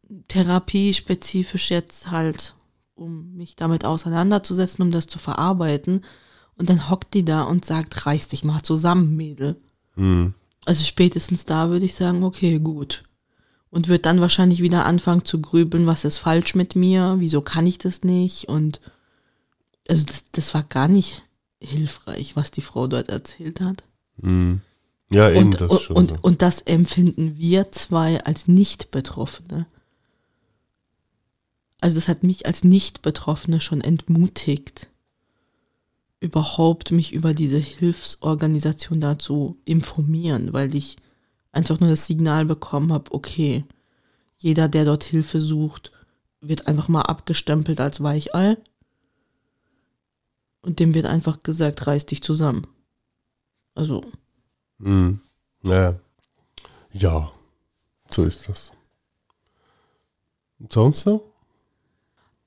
pff, 0.09 0.25
Therapie 0.29 0.95
spezifisch 0.95 1.71
jetzt 1.71 2.11
halt, 2.11 2.55
um 2.95 3.35
mich 3.37 3.57
damit 3.57 3.85
auseinanderzusetzen, 3.85 4.83
um 4.83 4.91
das 4.91 5.07
zu 5.07 5.19
verarbeiten. 5.19 6.05
Und 6.57 6.69
dann 6.69 6.91
hockt 6.91 7.15
die 7.15 7.25
da 7.25 7.43
und 7.43 7.65
sagt, 7.65 8.07
reiß 8.07 8.29
dich 8.29 8.45
mal 8.45 8.63
zusammen, 8.63 9.17
Mädel. 9.17 9.57
Hm. 9.95 10.35
Also 10.65 10.85
spätestens 10.85 11.45
da 11.45 11.71
würde 11.71 11.87
ich 11.87 11.95
sagen, 11.95 12.25
okay, 12.25 12.59
gut. 12.59 13.05
Und 13.71 13.89
wird 13.89 14.07
dann 14.07 14.21
wahrscheinlich 14.21 14.63
wieder 14.63 14.87
anfangen 14.87 15.25
zu 15.25 15.41
grübeln, 15.41 15.87
was 15.87 16.05
ist 16.05 16.17
falsch 16.17 16.55
mit 16.55 16.75
mir, 16.75 17.17
wieso 17.19 17.43
kann 17.43 17.67
ich 17.67 17.79
das 17.79 18.03
nicht? 18.03 18.49
Und 18.49 18.81
also 19.89 20.05
das, 20.05 20.25
das 20.33 20.55
war 20.55 20.63
gar 20.63 20.89
nicht 20.89 21.23
hilfreich, 21.61 22.35
was 22.35 22.51
die 22.51 22.63
Frau 22.63 22.87
dort 22.87 23.09
erzählt 23.09 23.61
hat. 23.61 23.85
Hm. 24.21 24.61
Ja, 25.11 25.31
eben 25.31 25.47
Und, 25.47 25.61
das 25.61 25.83
schon. 25.83 25.97
und, 25.97 26.11
so. 26.11 26.19
und 26.21 26.43
das 26.43 26.61
empfinden 26.63 27.39
wir 27.39 27.73
zwei 27.73 28.23
als 28.25 28.49
Nicht-Betroffene. 28.49 29.67
Also 31.81 31.97
das 31.97 32.09
hat 32.09 32.23
mich 32.23 32.47
als 32.47 32.65
Nicht-Betroffene 32.65 33.61
schon 33.61 33.81
entmutigt, 33.81 34.89
überhaupt 36.21 36.91
mich 36.91 37.13
über 37.13 37.35
diese 37.35 37.59
Hilfsorganisation 37.59 39.01
da 39.01 39.19
zu 39.19 39.57
informieren, 39.65 40.53
weil 40.53 40.75
ich 40.75 40.97
einfach 41.53 41.79
nur 41.79 41.91
das 41.91 42.07
Signal 42.07 42.45
bekommen 42.45 42.93
habe, 42.93 43.13
okay, 43.13 43.65
jeder, 44.39 44.69
der 44.69 44.85
dort 44.85 45.05
Hilfe 45.05 45.41
sucht, 45.41 45.93
wird 46.41 46.67
einfach 46.67 46.89
mal 46.89 47.03
abgestempelt 47.03 47.81
als 47.81 48.03
Weichei. 48.03 48.57
Und 50.63 50.81
dem 50.81 50.95
wird 50.95 51.07
einfach 51.07 51.43
gesagt, 51.43 51.87
reiß 51.87 52.07
dich 52.07 52.23
zusammen. 52.23 52.67
Also, 53.75 54.05
Hm. 54.81 55.21
Ja. 55.63 55.99
ja, 56.93 57.33
so 58.11 58.25
ist 58.25 58.49
das. 58.49 58.73
Und 60.59 60.73
sonst 60.73 61.01
so? 61.01 61.28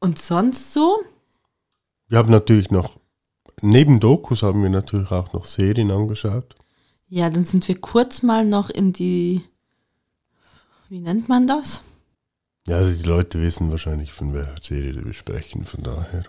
Und 0.02 0.20
sonst 0.20 0.74
so? 0.74 1.00
Wir 2.10 2.18
haben 2.18 2.32
natürlich 2.32 2.70
noch, 2.72 3.00
neben 3.62 4.02
Dokus 4.02 4.44
haben 4.44 4.62
wir 4.62 4.70
natürlich 4.70 5.12
auch 5.12 5.32
noch 5.32 5.46
Serien 5.46 5.92
angeschaut. 5.92 6.56
Ja, 7.08 7.30
dann 7.30 7.46
sind 7.46 7.68
wir 7.68 7.80
kurz 7.80 8.22
mal 8.22 8.46
noch 8.46 8.70
in 8.70 8.92
die, 8.92 9.42
wie 10.90 11.00
nennt 11.00 11.30
man 11.30 11.48
das? 11.48 11.84
Ja, 12.68 12.78
also 12.78 12.96
die 12.96 13.08
Leute 13.08 13.42
wissen 13.42 13.72
wahrscheinlich, 13.72 14.12
von 14.12 14.34
welcher 14.34 14.56
Serie 14.62 15.06
wir 15.06 15.14
sprechen, 15.14 15.66
von 15.66 15.84
daher. 15.84 16.24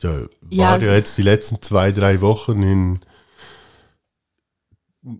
Ja, 0.00 0.20
war 0.20 0.28
Ja, 0.50 0.76
ja, 0.76 0.94
jetzt 0.94 1.16
die 1.16 1.22
letzten 1.22 1.62
zwei, 1.62 1.92
drei 1.92 2.20
Wochen 2.20 2.62
in, 2.62 3.00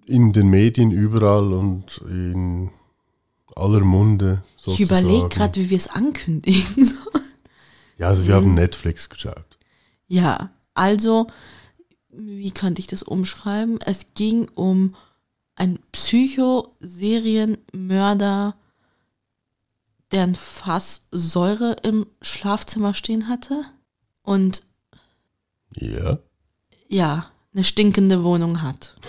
in 0.07 0.33
den 0.33 0.49
Medien 0.49 0.91
überall 0.91 1.53
und 1.53 1.99
in 2.09 2.71
aller 3.57 3.81
Munde. 3.81 4.43
Ich 4.67 4.81
überlege 4.81 5.09
sozusagen. 5.09 5.29
gerade, 5.31 5.61
wie 5.61 5.71
wir 5.71 5.77
es 5.79 5.89
ankündigen 5.89 6.85
sollen. 6.85 7.25
Ja, 7.99 8.09
also 8.09 8.27
wir 8.27 8.35
haben 8.35 8.55
Netflix 8.55 9.09
geschaut. 9.09 9.59
Ja, 10.07 10.51
also, 10.75 11.29
wie 12.11 12.51
könnte 12.51 12.81
ich 12.81 12.87
das 12.87 13.03
umschreiben? 13.03 13.81
Es 13.81 14.13
ging 14.15 14.49
um 14.55 14.95
einen 15.55 15.79
Psycho-Serienmörder, 15.93 18.57
der 20.11 20.23
ein 20.25 20.35
Fass 20.35 21.07
Säure 21.11 21.77
im 21.83 22.07
Schlafzimmer 22.21 22.93
stehen 22.95 23.29
hatte 23.29 23.65
und 24.23 24.63
Ja. 25.77 26.19
ja, 26.89 27.31
eine 27.53 27.65
stinkende 27.65 28.25
Wohnung 28.25 28.63
hat. 28.63 28.97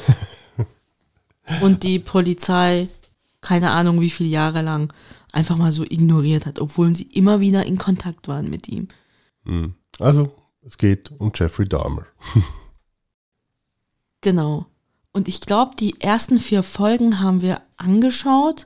Und 1.62 1.84
die 1.84 2.00
Polizei, 2.00 2.88
keine 3.40 3.70
Ahnung 3.70 4.02
wie 4.02 4.10
viele 4.10 4.30
Jahre 4.30 4.64
lang, 4.64 4.92
einfach 5.36 5.58
mal 5.58 5.72
so 5.72 5.84
ignoriert 5.84 6.46
hat, 6.46 6.60
obwohl 6.60 6.96
sie 6.96 7.04
immer 7.04 7.40
wieder 7.40 7.66
in 7.66 7.78
Kontakt 7.78 8.28
waren 8.28 8.50
mit 8.50 8.68
ihm. 8.68 8.88
Hm. 9.44 9.74
Also, 10.00 10.32
es 10.62 10.78
geht 10.78 11.12
um 11.12 11.32
Jeffrey 11.34 11.68
Dahmer. 11.68 12.06
Genau. 14.22 14.66
Und 15.12 15.28
ich 15.28 15.40
glaube, 15.40 15.76
die 15.80 16.02
ersten 16.02 16.40
vier 16.40 16.64
Folgen 16.64 17.20
haben 17.20 17.44
wir 17.44 17.62
angeschaut 17.78 18.66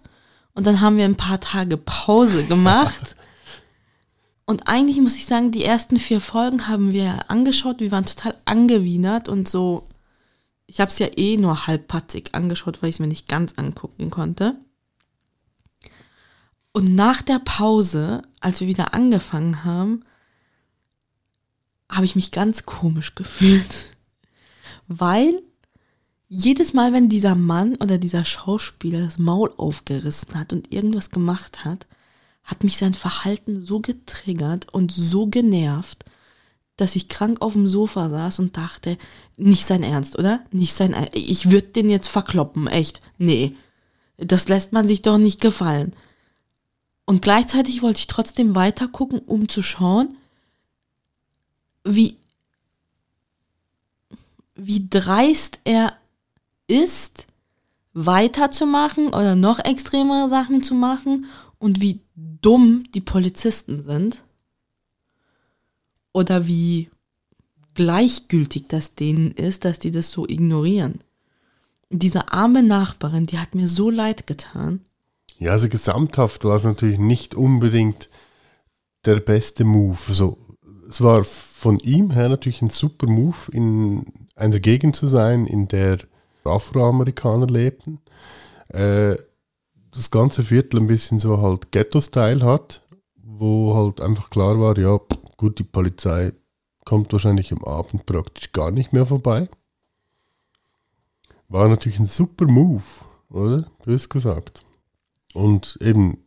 und 0.54 0.66
dann 0.66 0.80
haben 0.80 0.96
wir 0.96 1.04
ein 1.04 1.18
paar 1.18 1.42
Tage 1.42 1.76
Pause 1.76 2.46
gemacht. 2.46 3.18
Und 4.46 4.68
eigentlich 4.68 5.00
muss 5.00 5.16
ich 5.16 5.28
sagen, 5.28 5.52
die 5.52 5.64
ersten 5.64 5.98
vier 5.98 6.22
Folgen 6.22 6.68
haben 6.68 6.92
wir 6.92 7.30
angeschaut. 7.30 7.82
Wir 7.82 7.92
waren 7.92 8.06
total 8.06 8.34
angewidert 8.46 9.30
und 9.30 9.48
so. 9.48 9.86
Ich 10.66 10.80
habe 10.80 10.90
es 10.90 10.98
ja 10.98 11.08
eh 11.18 11.38
nur 11.38 11.68
halbpatzig 11.68 12.34
angeschaut, 12.34 12.82
weil 12.82 12.90
ich 12.90 12.96
es 12.96 13.00
mir 13.00 13.06
nicht 13.06 13.28
ganz 13.28 13.54
angucken 13.58 14.10
konnte. 14.10 14.56
Und 16.80 16.96
nach 16.96 17.22
der 17.22 17.40
Pause, 17.40 18.22
als 18.40 18.62
wir 18.62 18.68
wieder 18.68 18.94
angefangen 18.94 19.66
haben, 19.66 20.06
habe 21.92 22.06
ich 22.06 22.16
mich 22.16 22.32
ganz 22.32 22.66
komisch 22.66 23.16
gefühlt. 23.16 23.98
Weil 24.88 25.42
jedes 26.30 26.72
Mal, 26.72 26.94
wenn 26.94 27.10
dieser 27.10 27.36
Mann 27.36 27.76
oder 27.76 27.98
dieser 27.98 28.24
Schauspieler 28.24 29.02
das 29.02 29.18
Maul 29.18 29.52
aufgerissen 29.58 30.40
hat 30.40 30.54
und 30.54 30.72
irgendwas 30.72 31.10
gemacht 31.10 31.66
hat, 31.66 31.86
hat 32.46 32.64
mich 32.64 32.78
sein 32.78 32.94
Verhalten 32.94 33.60
so 33.60 33.82
getriggert 33.82 34.74
und 34.74 34.94
so 34.94 35.28
genervt, 35.28 36.06
dass 36.78 36.96
ich 36.96 37.10
krank 37.10 37.42
auf 37.42 37.52
dem 37.52 37.68
Sofa 37.68 38.08
saß 38.08 38.40
und 38.40 38.56
dachte, 38.56 38.98
nicht 39.36 39.68
sein 39.68 39.84
Ernst, 39.84 40.18
oder? 40.18 40.46
Nicht 40.54 40.76
sein 40.76 40.94
Ernst. 40.94 41.12
Ich 41.14 41.52
würde 41.52 41.68
den 41.68 41.90
jetzt 41.90 42.08
verkloppen, 42.08 42.68
echt. 42.68 43.02
Nee. 43.18 43.54
Das 44.16 44.48
lässt 44.48 44.72
man 44.72 44.88
sich 44.88 45.02
doch 45.02 45.18
nicht 45.18 45.42
gefallen. 45.42 45.94
Und 47.10 47.24
gleichzeitig 47.24 47.82
wollte 47.82 48.02
ich 48.02 48.06
trotzdem 48.06 48.54
weiter 48.54 48.88
gucken, 48.88 49.18
um 49.18 49.50
zu 49.50 49.64
schauen, 49.64 50.16
wie, 51.84 52.18
wie 54.54 54.88
dreist 54.88 55.58
er 55.64 55.98
ist, 56.68 57.26
weiterzumachen 57.94 59.08
oder 59.08 59.34
noch 59.34 59.58
extremere 59.58 60.30
Sachen 60.30 60.62
zu 60.62 60.76
machen 60.76 61.26
und 61.58 61.82
wie 61.82 62.00
dumm 62.16 62.84
die 62.94 63.02
Polizisten 63.02 63.82
sind 63.82 64.24
oder 66.14 66.46
wie 66.46 66.92
gleichgültig 67.74 68.68
das 68.68 68.94
denen 68.94 69.32
ist, 69.32 69.66
dass 69.66 69.80
die 69.80 69.90
das 69.90 70.12
so 70.12 70.28
ignorieren. 70.28 71.00
Diese 71.90 72.32
arme 72.32 72.62
Nachbarin, 72.62 73.26
die 73.26 73.40
hat 73.40 73.56
mir 73.56 73.68
so 73.68 73.90
leid 73.90 74.28
getan. 74.28 74.86
Ja, 75.40 75.52
also 75.54 75.70
gesamthaft 75.70 76.44
war 76.44 76.58
es 76.58 76.66
natürlich 76.66 77.00
nicht 77.00 77.34
unbedingt 77.34 78.10
der 79.06 79.22
beste 79.22 79.64
Move. 79.64 79.98
Also, 80.10 80.38
es 80.90 81.02
war 81.02 81.24
von 81.24 81.80
ihm 81.80 82.12
her 82.12 82.28
natürlich 82.28 82.62
ein 82.62 82.70
super 82.70 83.08
Move, 83.08 83.38
in 83.54 84.06
einer 84.36 84.60
Gegend 84.60 84.98
zu 84.98 85.08
sein, 85.08 85.46
in 85.46 85.70
der 85.70 86.00
Afroamerikaner 86.44 87.48
lebten. 87.48 88.02
Äh, 88.68 89.16
das 89.92 90.12
ganze 90.12 90.44
Viertel 90.44 90.82
ein 90.82 90.88
bisschen 90.88 91.20
so 91.20 91.42
halt 91.42 91.72
Ghetto-Style 91.72 92.44
hat, 92.46 92.82
wo 93.16 93.76
halt 93.76 94.02
einfach 94.02 94.30
klar 94.30 94.60
war, 94.60 94.78
ja, 94.78 95.00
gut, 95.38 95.58
die 95.58 95.64
Polizei 95.64 96.34
kommt 96.84 97.14
wahrscheinlich 97.14 97.54
am 97.54 97.64
Abend 97.64 98.06
praktisch 98.06 98.52
gar 98.52 98.72
nicht 98.72 98.92
mehr 98.92 99.06
vorbei. 99.06 99.48
War 101.48 101.70
natürlich 101.70 102.00
ein 102.00 102.08
super 102.08 102.46
Move, 102.46 102.84
oder? 103.30 103.72
Bös 103.86 104.10
gesagt. 104.10 104.66
Und 105.34 105.78
eben. 105.82 106.18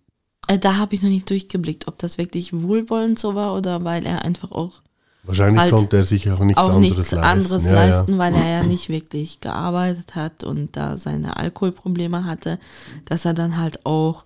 Äh, 0.49 0.59
da 0.59 0.77
habe 0.77 0.95
ich 0.95 1.03
noch 1.03 1.09
nicht 1.09 1.31
durchgeblickt, 1.31 1.89
ob 1.89 1.99
das 1.99 2.19
wirklich 2.19 2.53
wohlwollend 2.53 3.19
so 3.19 3.35
war 3.35 3.55
oder 3.55 3.85
weil 3.85 4.05
er 4.07 4.25
einfach 4.25 4.53
auch 4.53 4.83
Wahrscheinlich 5.25 5.61
halt 5.61 5.73
konnte 5.73 5.99
er 5.99 6.05
sich 6.05 6.29
auch 6.31 6.41
nichts 6.41 6.61
auch 6.61 6.75
anderes 6.75 6.97
nichts 6.97 7.13
leisten, 7.13 7.25
anderes 7.25 7.65
ja, 7.65 7.73
leisten 7.73 8.13
ja. 8.13 8.19
weil 8.19 8.35
er 8.35 8.49
ja 8.49 8.63
nicht 8.65 8.89
wirklich 8.89 9.41
gearbeitet 9.41 10.17
hat 10.17 10.43
und 10.43 10.77
da 10.77 10.99
seine 10.99 11.37
Alkoholprobleme 11.37 12.25
hatte, 12.25 12.59
dass 13.05 13.25
er 13.25 13.33
dann 13.33 13.57
halt 13.57 13.87
auch 13.87 14.25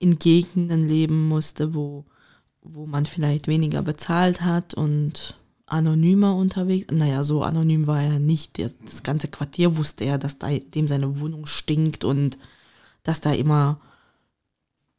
in 0.00 0.18
Gegenden 0.18 0.88
leben 0.88 1.28
musste, 1.28 1.72
wo, 1.72 2.04
wo 2.62 2.84
man 2.84 3.06
vielleicht 3.06 3.46
weniger 3.46 3.82
bezahlt 3.82 4.40
hat 4.40 4.74
und 4.74 5.38
anonymer 5.66 6.34
unterwegs. 6.34 6.86
Naja, 6.90 7.22
so 7.22 7.44
anonym 7.44 7.86
war 7.86 8.02
er 8.02 8.18
nicht. 8.18 8.58
Das 8.58 9.04
ganze 9.04 9.28
Quartier 9.28 9.76
wusste 9.76 10.04
er, 10.04 10.18
dass 10.18 10.38
da 10.38 10.48
dem 10.48 10.88
seine 10.88 11.20
Wohnung 11.20 11.46
stinkt 11.46 12.04
und 12.04 12.38
dass 13.04 13.20
da 13.20 13.32
immer 13.32 13.78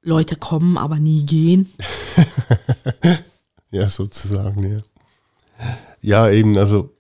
Leute 0.05 0.35
kommen, 0.35 0.77
aber 0.77 0.99
nie 0.99 1.25
gehen. 1.25 1.73
ja, 3.71 3.89
sozusagen, 3.89 4.71
ja. 4.71 4.77
Ja, 6.01 6.29
eben, 6.29 6.57
also, 6.57 6.95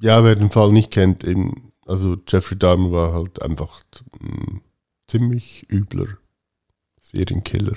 ja, 0.00 0.22
wer 0.22 0.34
den 0.34 0.50
Fall 0.50 0.72
nicht 0.72 0.90
kennt, 0.90 1.24
eben, 1.24 1.72
also 1.86 2.16
Jeffrey 2.28 2.58
Dahmer 2.58 2.92
war 2.92 3.12
halt 3.14 3.42
einfach 3.42 3.80
ein 4.20 4.60
ziemlich 5.08 5.62
übler 5.70 6.18
Serienkiller. 7.00 7.76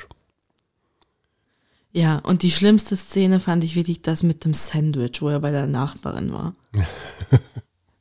Ja, 1.91 2.19
und 2.19 2.41
die 2.41 2.51
schlimmste 2.51 2.97
Szene 2.97 3.39
fand 3.39 3.63
ich 3.63 3.75
wirklich 3.75 4.01
das 4.01 4.23
mit 4.23 4.45
dem 4.45 4.53
Sandwich, 4.53 5.21
wo 5.21 5.29
er 5.29 5.39
bei 5.39 5.51
der 5.51 5.67
Nachbarin 5.67 6.34
war. 6.34 6.56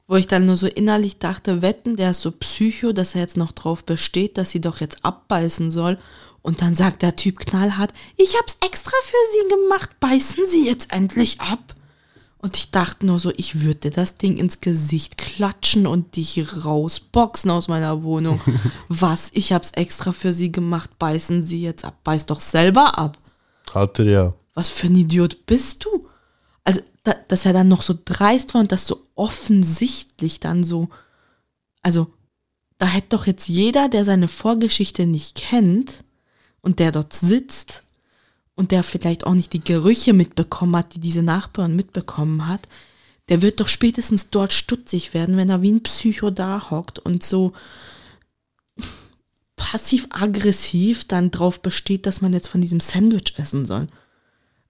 wo 0.07 0.17
ich 0.17 0.27
dann 0.27 0.47
nur 0.47 0.57
so 0.57 0.67
innerlich 0.67 1.19
dachte, 1.19 1.63
wetten, 1.63 1.97
der 1.97 2.11
ist 2.11 2.23
so 2.23 2.33
psycho, 2.33 2.93
dass 2.93 3.15
er 3.15 3.21
jetzt 3.21 3.37
noch 3.37 3.53
drauf 3.53 3.85
besteht, 3.85 4.37
dass 4.37 4.51
sie 4.51 4.61
doch 4.61 4.81
jetzt 4.81 5.05
abbeißen 5.05 5.71
soll. 5.71 5.99
Und 6.43 6.61
dann 6.61 6.75
sagt 6.75 7.03
der 7.03 7.15
Typ 7.17 7.39
knallhart, 7.39 7.93
ich 8.17 8.37
hab's 8.37 8.59
extra 8.65 8.97
für 9.03 9.17
sie 9.33 9.49
gemacht, 9.49 10.01
beißen 10.01 10.47
sie 10.49 10.67
jetzt 10.67 10.93
endlich 10.93 11.41
ab. 11.41 11.77
Und 12.39 12.57
ich 12.57 12.73
dachte 12.73 13.07
nur 13.07 13.21
so, 13.21 13.33
ich 13.37 13.61
würde 13.63 13.91
das 13.91 14.19
Ding 14.19 14.37
ins 14.37 14.61
Gesicht 14.61 15.17
klatschen 15.17 15.87
und 15.87 16.17
dich 16.17 16.65
rausboxen 16.65 17.49
aus 17.53 17.69
meiner 17.69 18.03
Wohnung. 18.03 18.41
Was? 18.89 19.31
Ich 19.35 19.53
hab's 19.53 19.71
extra 19.71 20.11
für 20.11 20.33
sie 20.33 20.51
gemacht. 20.51 20.99
Beißen 20.99 21.45
sie 21.45 21.63
jetzt 21.63 21.85
ab. 21.85 21.99
Beiß 22.03 22.27
doch 22.27 22.41
selber 22.41 22.99
ab. 22.99 23.17
Hatte 23.73 24.03
ja. 24.03 24.35
Was 24.55 24.71
für 24.71 24.89
ein 24.89 24.97
Idiot 24.97 25.47
bist 25.47 25.85
du? 25.85 26.09
Also, 26.65 26.81
da, 27.05 27.15
dass 27.29 27.47
er 27.47 27.53
dann 27.53 27.69
noch 27.69 27.83
so 27.83 27.95
dreist 28.05 28.55
war 28.55 28.61
und 28.63 28.73
das 28.73 28.89
so 28.89 29.07
offensichtlich 29.15 30.41
dann 30.41 30.65
so. 30.65 30.89
Also, 31.81 32.13
da 32.79 32.87
hätte 32.87 33.11
doch 33.11 33.29
jetzt 33.29 33.49
jeder, 33.49 33.89
der 33.89 34.05
seine 34.05 34.27
Vorgeschichte 34.27 35.07
nicht 35.07 35.37
kennt 35.37 36.03
und 36.63 36.79
der 36.79 36.93
dort 36.93 37.13
sitzt, 37.13 37.83
und 38.55 38.71
der 38.71 38.83
vielleicht 38.83 39.25
auch 39.27 39.35
nicht 39.35 39.53
die 39.53 39.61
Gerüche 39.61 40.13
mitbekommen 40.13 40.77
hat, 40.77 40.95
die 40.95 41.01
diese 41.01 41.23
Nachbarin 41.23 41.77
mitbekommen 41.77 42.47
hat, 42.47 42.69
der 43.29 43.43
wird 43.43 43.61
doch 43.61 43.69
spätestens 43.69 44.31
dort 44.31 44.53
stutzig 44.53 45.15
werden, 45.15 45.37
wenn 45.37 45.49
er 45.49 45.63
wie 45.63 45.73
ein 45.73 45.83
Psycho 45.83 46.31
da 46.31 46.71
hockt 46.71 46.99
und 46.99 47.23
so 47.23 47.53
passiv-aggressiv 49.57 51.07
dann 51.07 51.31
drauf 51.31 51.61
besteht, 51.63 52.05
dass 52.07 52.21
man 52.21 52.33
jetzt 52.33 52.49
von 52.49 52.61
diesem 52.61 52.81
Sandwich 52.81 53.35
essen 53.37 53.65
soll. 53.65 53.87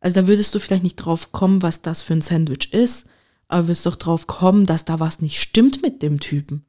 Also 0.01 0.21
da 0.21 0.27
würdest 0.27 0.55
du 0.55 0.59
vielleicht 0.59 0.83
nicht 0.83 0.97
drauf 0.97 1.33
kommen, 1.33 1.63
was 1.63 1.83
das 1.83 2.03
für 2.03 2.13
ein 2.13 2.23
Sandwich 2.23 2.73
ist, 2.73 3.07
aber 3.49 3.69
wirst 3.69 3.87
doch 3.87 3.97
drauf 3.97 4.27
kommen, 4.27 4.67
dass 4.67 4.85
da 4.85 5.01
was 5.01 5.21
nicht 5.21 5.41
stimmt 5.41 5.83
mit 5.83 6.03
dem 6.03 6.21
Typen. 6.21 6.65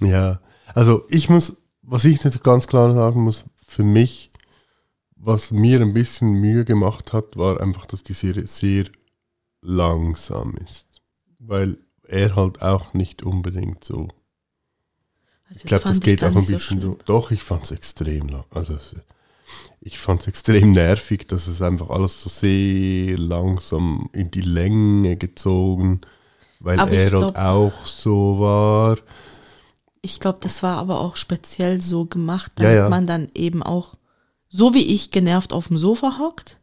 Ja, 0.00 0.40
also 0.74 1.04
ich 1.08 1.28
muss, 1.28 1.63
was 1.86 2.04
ich 2.04 2.24
nicht 2.24 2.42
ganz 2.42 2.66
klar 2.66 2.92
sagen 2.94 3.22
muss, 3.22 3.44
für 3.66 3.84
mich 3.84 4.32
was 5.24 5.50
mir 5.50 5.80
ein 5.80 5.94
bisschen 5.94 6.34
Mühe 6.34 6.64
gemacht 6.64 7.12
hat, 7.12 7.36
war 7.36 7.60
einfach, 7.60 7.86
dass 7.86 8.02
die 8.02 8.12
Serie 8.12 8.46
sehr 8.46 8.84
langsam 9.62 10.54
ist. 10.64 10.86
Weil 11.38 11.78
er 12.06 12.36
halt 12.36 12.60
auch 12.60 12.92
nicht 12.92 13.22
unbedingt 13.22 13.84
so. 13.84 14.08
Also 15.48 15.60
ich 15.60 15.64
glaube, 15.64 15.84
das 15.84 16.00
geht 16.00 16.22
auch 16.22 16.34
ein 16.34 16.46
bisschen 16.46 16.78
so, 16.78 16.92
so, 16.92 16.98
Doch, 17.06 17.30
ich 17.30 17.42
fand 17.42 17.64
es 17.64 17.70
extrem 17.70 18.28
lang. 18.28 18.44
Also, 18.50 18.76
ich 19.80 19.98
fand 19.98 20.22
es 20.22 20.26
extrem 20.26 20.72
nervig, 20.72 21.26
dass 21.26 21.46
es 21.46 21.62
einfach 21.62 21.90
alles 21.90 22.20
so 22.20 22.28
sehr 22.28 23.18
langsam 23.18 24.10
in 24.12 24.30
die 24.30 24.42
Länge 24.42 25.16
gezogen, 25.16 26.02
weil 26.60 26.78
aber 26.78 26.92
er 26.92 27.10
halt 27.10 27.36
auch 27.36 27.86
so 27.86 28.40
war. 28.40 28.98
Ich 30.04 30.20
glaube, 30.20 30.38
das 30.42 30.62
war 30.62 30.76
aber 30.76 31.00
auch 31.00 31.16
speziell 31.16 31.80
so 31.80 32.04
gemacht, 32.04 32.52
damit 32.56 32.74
ja, 32.74 32.82
ja. 32.82 32.88
man 32.90 33.06
dann 33.06 33.30
eben 33.34 33.62
auch 33.62 33.94
so 34.50 34.74
wie 34.74 34.84
ich 34.84 35.10
genervt 35.10 35.54
auf 35.54 35.68
dem 35.68 35.78
Sofa 35.78 36.18
hockt 36.18 36.58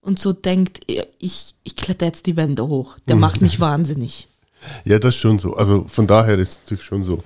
und 0.00 0.20
so 0.20 0.32
denkt, 0.32 0.80
ich, 1.18 1.54
ich 1.64 1.74
kletter 1.74 2.06
jetzt 2.06 2.26
die 2.26 2.36
Wände 2.36 2.68
hoch. 2.68 2.96
Der 3.08 3.16
mhm. 3.16 3.20
macht 3.20 3.40
mich 3.42 3.58
wahnsinnig. 3.58 4.28
Ja, 4.84 5.00
das 5.00 5.16
ist 5.16 5.20
schon 5.20 5.40
so. 5.40 5.54
Also 5.54 5.86
von 5.88 6.06
daher 6.06 6.38
ist 6.38 6.50
es 6.50 6.60
natürlich 6.60 6.84
schon 6.84 7.02
so. 7.02 7.24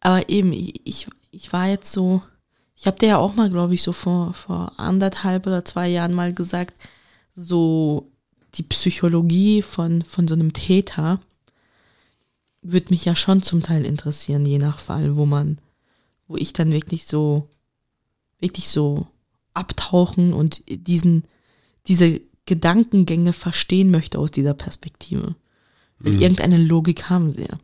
Aber 0.00 0.28
eben, 0.28 0.52
ich, 0.52 1.08
ich 1.32 1.52
war 1.52 1.68
jetzt 1.68 1.90
so, 1.90 2.22
ich 2.76 2.86
habe 2.86 3.00
dir 3.00 3.08
ja 3.08 3.18
auch 3.18 3.34
mal, 3.34 3.50
glaube 3.50 3.74
ich, 3.74 3.82
so 3.82 3.92
vor, 3.92 4.32
vor 4.34 4.72
anderthalb 4.76 5.46
oder 5.48 5.64
zwei 5.64 5.88
Jahren 5.88 6.14
mal 6.14 6.32
gesagt, 6.32 6.74
so 7.34 8.12
die 8.54 8.62
Psychologie 8.62 9.60
von, 9.60 10.02
von 10.02 10.28
so 10.28 10.34
einem 10.34 10.52
Täter 10.52 11.18
würde 12.72 12.90
mich 12.90 13.04
ja 13.04 13.16
schon 13.16 13.42
zum 13.42 13.62
Teil 13.62 13.84
interessieren, 13.84 14.46
je 14.46 14.58
nach 14.58 14.78
Fall, 14.78 15.16
wo 15.16 15.26
man, 15.26 15.58
wo 16.26 16.36
ich 16.36 16.52
dann 16.52 16.70
wirklich 16.72 17.06
so, 17.06 17.48
wirklich 18.40 18.68
so 18.68 19.06
abtauchen 19.54 20.32
und 20.32 20.62
diesen, 20.68 21.24
diese 21.86 22.20
Gedankengänge 22.46 23.32
verstehen 23.32 23.90
möchte 23.90 24.18
aus 24.18 24.30
dieser 24.30 24.54
Perspektive. 24.54 25.34
Mhm. 26.00 26.20
irgendeine 26.20 26.58
Logik 26.58 27.10
haben 27.10 27.30
sie 27.30 27.42
ja. 27.42 27.58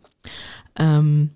Ähm, 0.77 1.31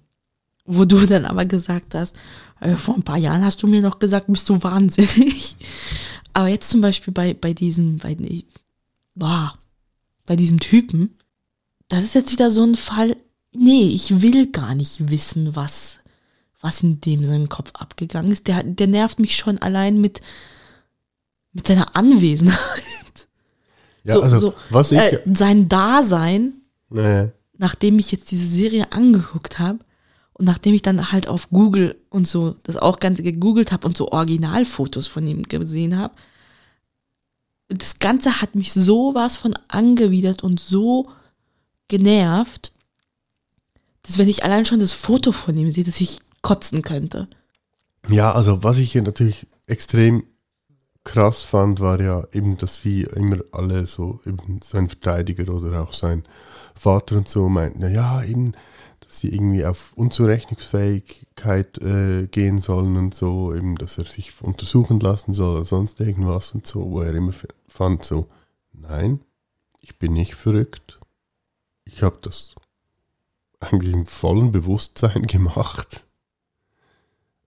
wo 0.64 0.84
du 0.84 1.06
dann 1.06 1.24
aber 1.24 1.44
gesagt 1.44 1.94
hast, 1.94 2.14
äh, 2.60 2.76
vor 2.76 2.94
ein 2.94 3.02
paar 3.02 3.16
Jahren 3.16 3.44
hast 3.44 3.62
du 3.62 3.66
mir 3.66 3.80
noch 3.80 3.98
gesagt, 3.98 4.26
bist 4.26 4.48
du 4.48 4.62
wahnsinnig. 4.62 5.56
Aber 6.34 6.48
jetzt 6.48 6.70
zum 6.70 6.80
Beispiel 6.80 7.12
bei, 7.12 7.34
bei 7.34 7.54
diesem, 7.54 7.98
bei, 7.98 8.16
boah, 9.14 9.58
bei 10.26 10.36
diesem 10.36 10.60
Typen, 10.60 11.16
das 11.88 12.04
ist 12.04 12.14
jetzt 12.14 12.32
wieder 12.32 12.50
so 12.50 12.62
ein 12.64 12.74
Fall, 12.74 13.16
nee, 13.52 13.88
ich 13.88 14.22
will 14.22 14.46
gar 14.50 14.74
nicht 14.74 15.10
wissen, 15.10 15.56
was, 15.56 15.98
was 16.60 16.82
in 16.82 17.00
dem 17.00 17.24
seinem 17.24 17.48
Kopf 17.48 17.70
abgegangen 17.74 18.32
ist. 18.32 18.46
Der, 18.46 18.62
der 18.62 18.86
nervt 18.86 19.18
mich 19.18 19.36
schon 19.36 19.58
allein 19.58 20.00
mit, 20.00 20.20
mit 21.52 21.66
seiner 21.66 21.96
Anwesenheit. 21.96 22.58
Ja, 24.04 24.14
so, 24.14 24.22
also, 24.22 24.38
so, 24.38 24.54
was 24.70 24.92
ich. 24.92 24.98
äh, 24.98 25.20
sein 25.34 25.68
Dasein, 25.68 26.62
nee. 26.88 27.28
nachdem 27.58 27.98
ich 27.98 28.10
jetzt 28.10 28.30
diese 28.30 28.46
Serie 28.46 28.90
angeguckt 28.92 29.58
habe 29.58 29.80
und 30.32 30.46
nachdem 30.46 30.72
ich 30.72 30.80
dann 30.80 31.12
halt 31.12 31.28
auf 31.28 31.50
Google 31.50 31.94
und 32.08 32.26
so 32.26 32.56
das 32.62 32.76
auch 32.76 33.00
Ganze 33.00 33.22
gegoogelt 33.22 33.70
habe 33.70 33.86
und 33.86 33.98
so 33.98 34.10
Originalfotos 34.10 35.08
von 35.08 35.26
ihm 35.26 35.42
gesehen 35.42 35.98
habe, 35.98 36.14
das 37.68 37.98
Ganze 37.98 38.40
hat 38.40 38.54
mich 38.54 38.72
sowas 38.72 39.36
von 39.36 39.54
angewidert 39.68 40.42
und 40.42 40.58
so 40.58 41.10
genervt, 41.88 42.72
dass 44.08 44.16
wenn 44.16 44.28
ich 44.28 44.42
allein 44.42 44.64
schon 44.64 44.80
das 44.80 44.92
Foto 44.92 45.32
von 45.32 45.56
ihm 45.56 45.70
sehe, 45.70 45.84
dass 45.84 46.00
ich 46.00 46.18
kotzen 46.40 46.80
könnte. 46.80 47.28
Ja, 48.08 48.32
also 48.32 48.62
was 48.64 48.78
ich 48.78 48.92
hier 48.92 49.02
natürlich 49.02 49.46
extrem 49.66 50.24
krass 51.04 51.42
fand, 51.42 51.80
war 51.80 52.00
ja 52.00 52.26
eben, 52.32 52.56
dass 52.56 52.78
sie 52.78 53.02
immer 53.02 53.36
alle 53.52 53.86
so, 53.86 54.20
eben 54.24 54.60
sein 54.64 54.88
Verteidiger 54.88 55.52
oder 55.52 55.82
auch 55.82 55.92
sein 55.92 56.22
Vater 56.74 57.18
und 57.18 57.28
so 57.28 57.50
meinten, 57.50 57.80
na 57.80 57.88
ja, 57.88 58.24
eben, 58.24 58.52
dass 59.00 59.18
sie 59.18 59.28
irgendwie 59.28 59.66
auf 59.66 59.92
Unzurechnungsfähigkeit 59.94 61.76
äh, 61.82 62.28
gehen 62.28 62.62
sollen 62.62 62.96
und 62.96 63.14
so, 63.14 63.54
eben, 63.54 63.76
dass 63.76 63.98
er 63.98 64.06
sich 64.06 64.32
untersuchen 64.40 65.00
lassen 65.00 65.34
soll 65.34 65.56
oder 65.56 65.64
sonst 65.66 66.00
irgendwas 66.00 66.52
und 66.52 66.66
so, 66.66 66.90
wo 66.90 67.02
er 67.02 67.14
immer 67.14 67.34
fand 67.68 68.04
so, 68.04 68.26
nein, 68.72 69.20
ich 69.82 69.98
bin 69.98 70.14
nicht 70.14 70.34
verrückt. 70.34 70.98
Ich 71.84 72.02
habe 72.02 72.18
das 72.22 72.54
eigentlich 73.60 73.92
im 73.92 74.06
vollen 74.06 74.52
Bewusstsein 74.52 75.26
gemacht. 75.26 76.04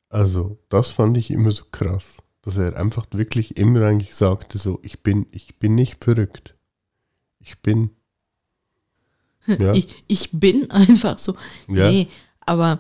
Also, 0.09 0.57
das 0.69 0.89
fand 0.89 1.17
ich 1.17 1.31
immer 1.31 1.51
so 1.51 1.63
krass, 1.71 2.17
dass 2.41 2.57
er 2.57 2.75
einfach 2.77 3.05
wirklich 3.11 3.57
immer 3.57 3.83
eigentlich 3.83 4.15
sagte 4.15 4.57
so, 4.57 4.79
ich 4.83 5.01
bin, 5.03 5.25
ich 5.31 5.57
bin 5.57 5.75
nicht 5.75 6.03
verrückt. 6.03 6.55
Ich 7.39 7.59
bin, 7.59 7.91
ja, 9.47 9.73
Ich, 9.73 10.03
ich 10.07 10.29
bin 10.31 10.69
einfach 10.71 11.17
so. 11.17 11.35
ja, 11.67 11.89
Nee, 11.89 12.07
aber 12.41 12.79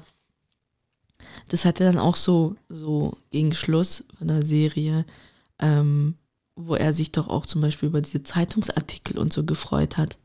das 1.47 1.65
hat 1.65 1.79
er 1.79 1.87
dann 1.87 2.01
auch 2.01 2.15
so, 2.15 2.55
so 2.69 3.17
gegen 3.29 3.53
Schluss 3.53 4.05
von 4.17 4.27
der 4.27 4.43
Serie, 4.43 5.05
ähm, 5.59 6.15
wo 6.55 6.75
er 6.75 6.93
sich 6.93 7.11
doch 7.11 7.27
auch 7.27 7.45
zum 7.45 7.61
Beispiel 7.61 7.89
über 7.89 8.01
diese 8.01 8.23
Zeitungsartikel 8.23 9.17
und 9.17 9.33
so 9.33 9.45
gefreut 9.45 9.97
hat, 9.97 10.17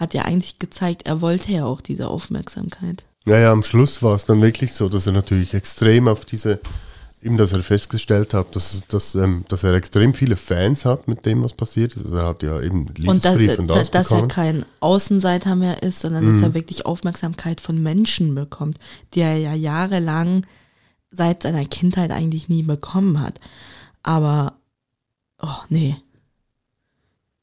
hat 0.00 0.14
ja 0.14 0.22
eigentlich 0.22 0.58
gezeigt, 0.58 1.06
er 1.06 1.20
wollte 1.20 1.52
ja 1.52 1.64
auch 1.66 1.80
diese 1.80 2.08
Aufmerksamkeit. 2.08 3.04
ja, 3.26 3.38
ja, 3.38 3.52
am 3.52 3.62
Schluss 3.62 4.02
war 4.02 4.16
es 4.16 4.24
dann 4.24 4.40
wirklich 4.42 4.72
so, 4.72 4.88
dass 4.88 5.06
er 5.06 5.12
natürlich 5.12 5.54
extrem 5.54 6.08
auf 6.08 6.24
diese, 6.24 6.58
eben, 7.22 7.36
dass 7.36 7.52
er 7.52 7.62
festgestellt 7.62 8.32
hat, 8.32 8.56
dass, 8.56 8.86
dass, 8.88 9.14
ähm, 9.14 9.44
dass 9.48 9.62
er 9.62 9.74
extrem 9.74 10.14
viele 10.14 10.36
Fans 10.36 10.86
hat 10.86 11.06
mit 11.06 11.26
dem, 11.26 11.44
was 11.44 11.52
passiert 11.52 11.94
ist. 11.94 12.06
Also 12.06 12.16
er 12.16 12.26
hat 12.28 12.42
ja 12.42 12.58
eben 12.62 12.86
Und 13.06 13.24
da, 13.24 13.32
Liebesbrief 13.34 13.58
und 13.58 13.68
da, 13.68 13.74
das 13.74 13.90
dass 13.90 14.10
er 14.10 14.26
kein 14.26 14.64
Außenseiter 14.80 15.54
mehr 15.54 15.82
ist, 15.82 16.00
sondern 16.00 16.24
Mhm. 16.24 16.32
dass 16.32 16.42
er 16.48 16.54
wirklich 16.54 16.86
Aufmerksamkeit 16.86 17.60
von 17.60 17.80
Menschen 17.82 18.34
bekommt, 18.34 18.78
die 19.12 19.20
er 19.20 19.36
ja 19.36 19.52
jahrelang 19.54 20.46
seit 21.10 21.42
seiner 21.42 21.66
Kindheit 21.66 22.10
eigentlich 22.12 22.48
nie 22.48 22.62
bekommen 22.62 23.20
hat. 23.20 23.38
Aber, 24.02 24.54
oh 25.42 25.62
nee. 25.68 25.96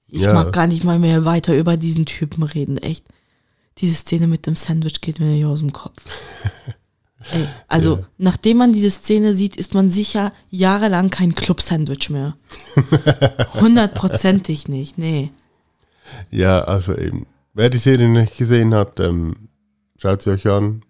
Ich 0.10 0.22
Ja. 0.22 0.34
mag 0.34 0.54
gar 0.54 0.68
nicht 0.68 0.84
mal 0.84 1.00
mehr 1.00 1.26
weiter 1.26 1.56
über 1.58 1.78
diesen 1.78 2.06
Typen 2.06 2.44
reden, 2.44 2.78
echt. 2.78 3.06
Diese 3.80 3.94
Szene 3.96 4.28
mit 4.28 4.48
dem 4.48 4.56
Sandwich 4.56 5.02
geht 5.02 5.20
mir 5.20 5.28
nicht 5.28 5.46
aus 5.46 5.60
dem 5.60 5.74
Kopf. 5.74 6.04
Ey, 7.32 7.46
also, 7.68 7.98
Ja. 7.98 8.08
nachdem 8.18 8.58
man 8.58 8.74
diese 8.74 8.90
Szene 8.92 9.34
sieht, 9.34 9.56
ist 9.58 9.74
man 9.74 9.92
sicher 9.92 10.32
jahrelang 10.50 11.10
kein 11.10 11.34
Club-Sandwich 11.36 12.10
mehr. 12.10 12.38
Hundertprozentig 13.60 14.68
nicht, 14.68 14.98
nee. 14.98 15.32
Ja, 16.32 16.62
also 16.62 16.96
eben. 16.96 17.26
Wer 17.54 17.70
die 17.70 17.78
Serie 17.78 18.08
nicht 18.08 18.38
gesehen 18.38 18.74
hat, 18.74 19.00
ähm, 19.00 19.50
schaut 19.98 20.22
sie 20.22 20.30
euch 20.32 20.48
an. 20.48 20.84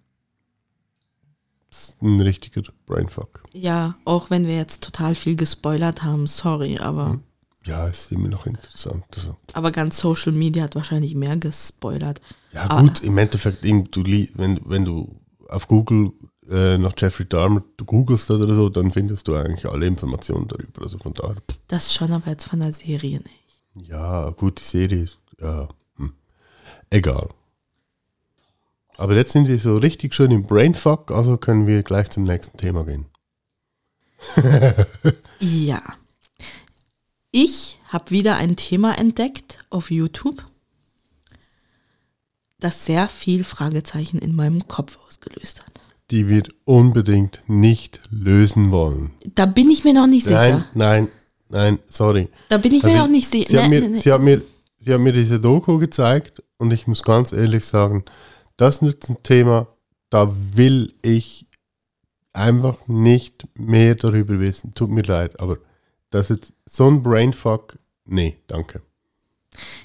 ist 1.72 2.02
ein 2.02 2.20
richtiger 2.22 2.62
Brainfuck. 2.86 3.44
Ja, 3.54 3.96
auch 4.06 4.30
wenn 4.30 4.46
wir 4.48 4.56
jetzt 4.56 4.84
total 4.84 5.16
viel 5.16 5.36
gespoilert 5.36 6.04
haben, 6.04 6.28
sorry, 6.28 6.78
aber, 6.78 7.20
Ja, 7.68 7.88
ist 7.88 8.12
immer 8.12 8.30
noch 8.30 8.46
interessant. 8.46 9.04
Also. 9.16 9.36
aber 9.54 9.72
ganz 9.72 9.98
Social 10.00 10.32
Media 10.32 10.64
hat 10.64 10.76
wahrscheinlich 10.76 11.16
mehr 11.16 11.36
gespoilert. 11.38 12.22
Ja, 12.54 12.68
Ah. 12.70 12.82
gut, 12.82 13.04
im 13.04 13.18
Endeffekt, 13.18 13.64
eben, 13.66 13.92
du, 13.92 14.04
wenn, 14.04 14.60
wenn 14.66 14.86
du 14.86 15.20
auf 15.50 15.68
Google 15.68 16.12
äh, 16.50 16.78
nach 16.78 16.94
Jeffrey 16.98 17.26
Dahmer 17.28 17.62
du 17.76 17.84
googelst 17.86 18.32
oder 18.32 18.56
so, 18.56 18.70
dann 18.70 18.92
findest 18.94 19.28
du 19.28 19.36
eigentlich 19.36 19.66
alle 19.70 19.86
Informationen 19.86 20.48
darüber. 20.48 20.84
Also 20.84 20.98
von 20.98 21.14
daher, 21.14 21.36
Das 21.68 21.94
schon, 21.94 22.12
aber 22.14 22.32
jetzt 22.32 22.46
von 22.46 22.60
der 22.62 22.74
Serie 22.74 23.20
nicht. 23.20 23.90
ja, 23.90 24.30
gut, 24.32 24.60
die 24.60 24.64
Serie 24.64 25.04
ist, 25.04 25.20
ja, 25.42 25.68
hm, 25.98 26.14
egal. 26.90 27.30
Aber 28.98 29.14
jetzt 29.16 29.34
sind 29.34 29.48
wir 29.48 29.60
so 29.60 29.78
richtig 29.78 30.14
schön 30.16 30.32
im 30.32 30.44
Brainfuck, 30.44 31.12
also 31.12 31.38
können 31.38 31.68
wir 31.68 31.84
gleich 31.84 32.10
zum 32.10 32.24
nächsten 32.24 32.58
Thema 32.58 32.84
gehen. 32.86 33.06
Ja. 35.40 35.82
Ich 37.32 37.80
habe 37.90 38.12
wieder 38.12 38.38
ein 38.38 38.56
Thema 38.56 38.98
entdeckt 38.98 39.60
auf 39.70 39.92
YouTube, 39.92 40.44
das 42.60 42.86
sehr 42.86 43.08
viel 43.08 43.44
Fragezeichen 43.44 44.18
in 44.20 44.36
meinem 44.36 44.68
Kopf 44.68 44.98
ausgelöst 45.06 45.62
hat. 45.62 45.72
Die 46.10 46.30
wir 46.30 46.44
unbedingt 46.66 47.44
nicht 47.48 48.02
lösen 48.10 48.72
wollen. 48.72 49.12
Da 49.36 49.46
bin 49.46 49.70
ich 49.70 49.84
mir 49.84 49.94
noch 49.94 50.08
nicht 50.08 50.24
sicher. 50.24 50.68
Nein, 50.74 51.08
nein, 51.50 51.76
nein, 51.76 51.80
sorry. 51.90 52.30
Da 52.50 52.58
bin 52.58 52.74
ich 52.74 52.84
mir 52.84 52.92
Also, 52.92 53.04
noch 53.04 53.10
nicht 53.10 53.30
sicher. 53.30 53.50
Sie, 53.50 53.58
hat 53.60 53.70
Nee, 53.70 53.82
mir, 53.82 53.82
nee, 53.82 53.96
nee. 53.96 53.98
sie, 54.02 54.12
hat 54.12 54.22
mir, 54.22 54.42
sie 54.80 54.94
hat 54.94 55.02
mir 55.02 55.12
diese 55.14 55.40
Doku 55.40 55.78
gezeigt 55.78 56.42
und 56.58 56.72
ich 56.72 56.88
muss 56.88 57.04
ganz 57.04 57.34
ehrlich 57.34 57.66
sagen, 57.66 58.06
das 58.56 58.82
ist 58.82 59.10
ein 59.10 59.22
Thema, 59.22 59.68
da 60.10 60.34
will 60.54 60.94
ich 61.02 61.46
einfach 62.32 62.88
nicht 62.88 63.46
mehr 63.56 63.96
darüber 63.96 64.40
wissen. 64.40 64.74
Tut 64.74 64.90
mir 64.90 65.04
leid, 65.04 65.40
aber 65.42 65.58
das 66.10 66.30
ist 66.30 66.38
jetzt 66.42 66.54
so 66.66 66.88
ein 66.90 67.04
Brainfuck. 67.04 67.78
Nee, 68.06 68.38
danke. 68.48 68.82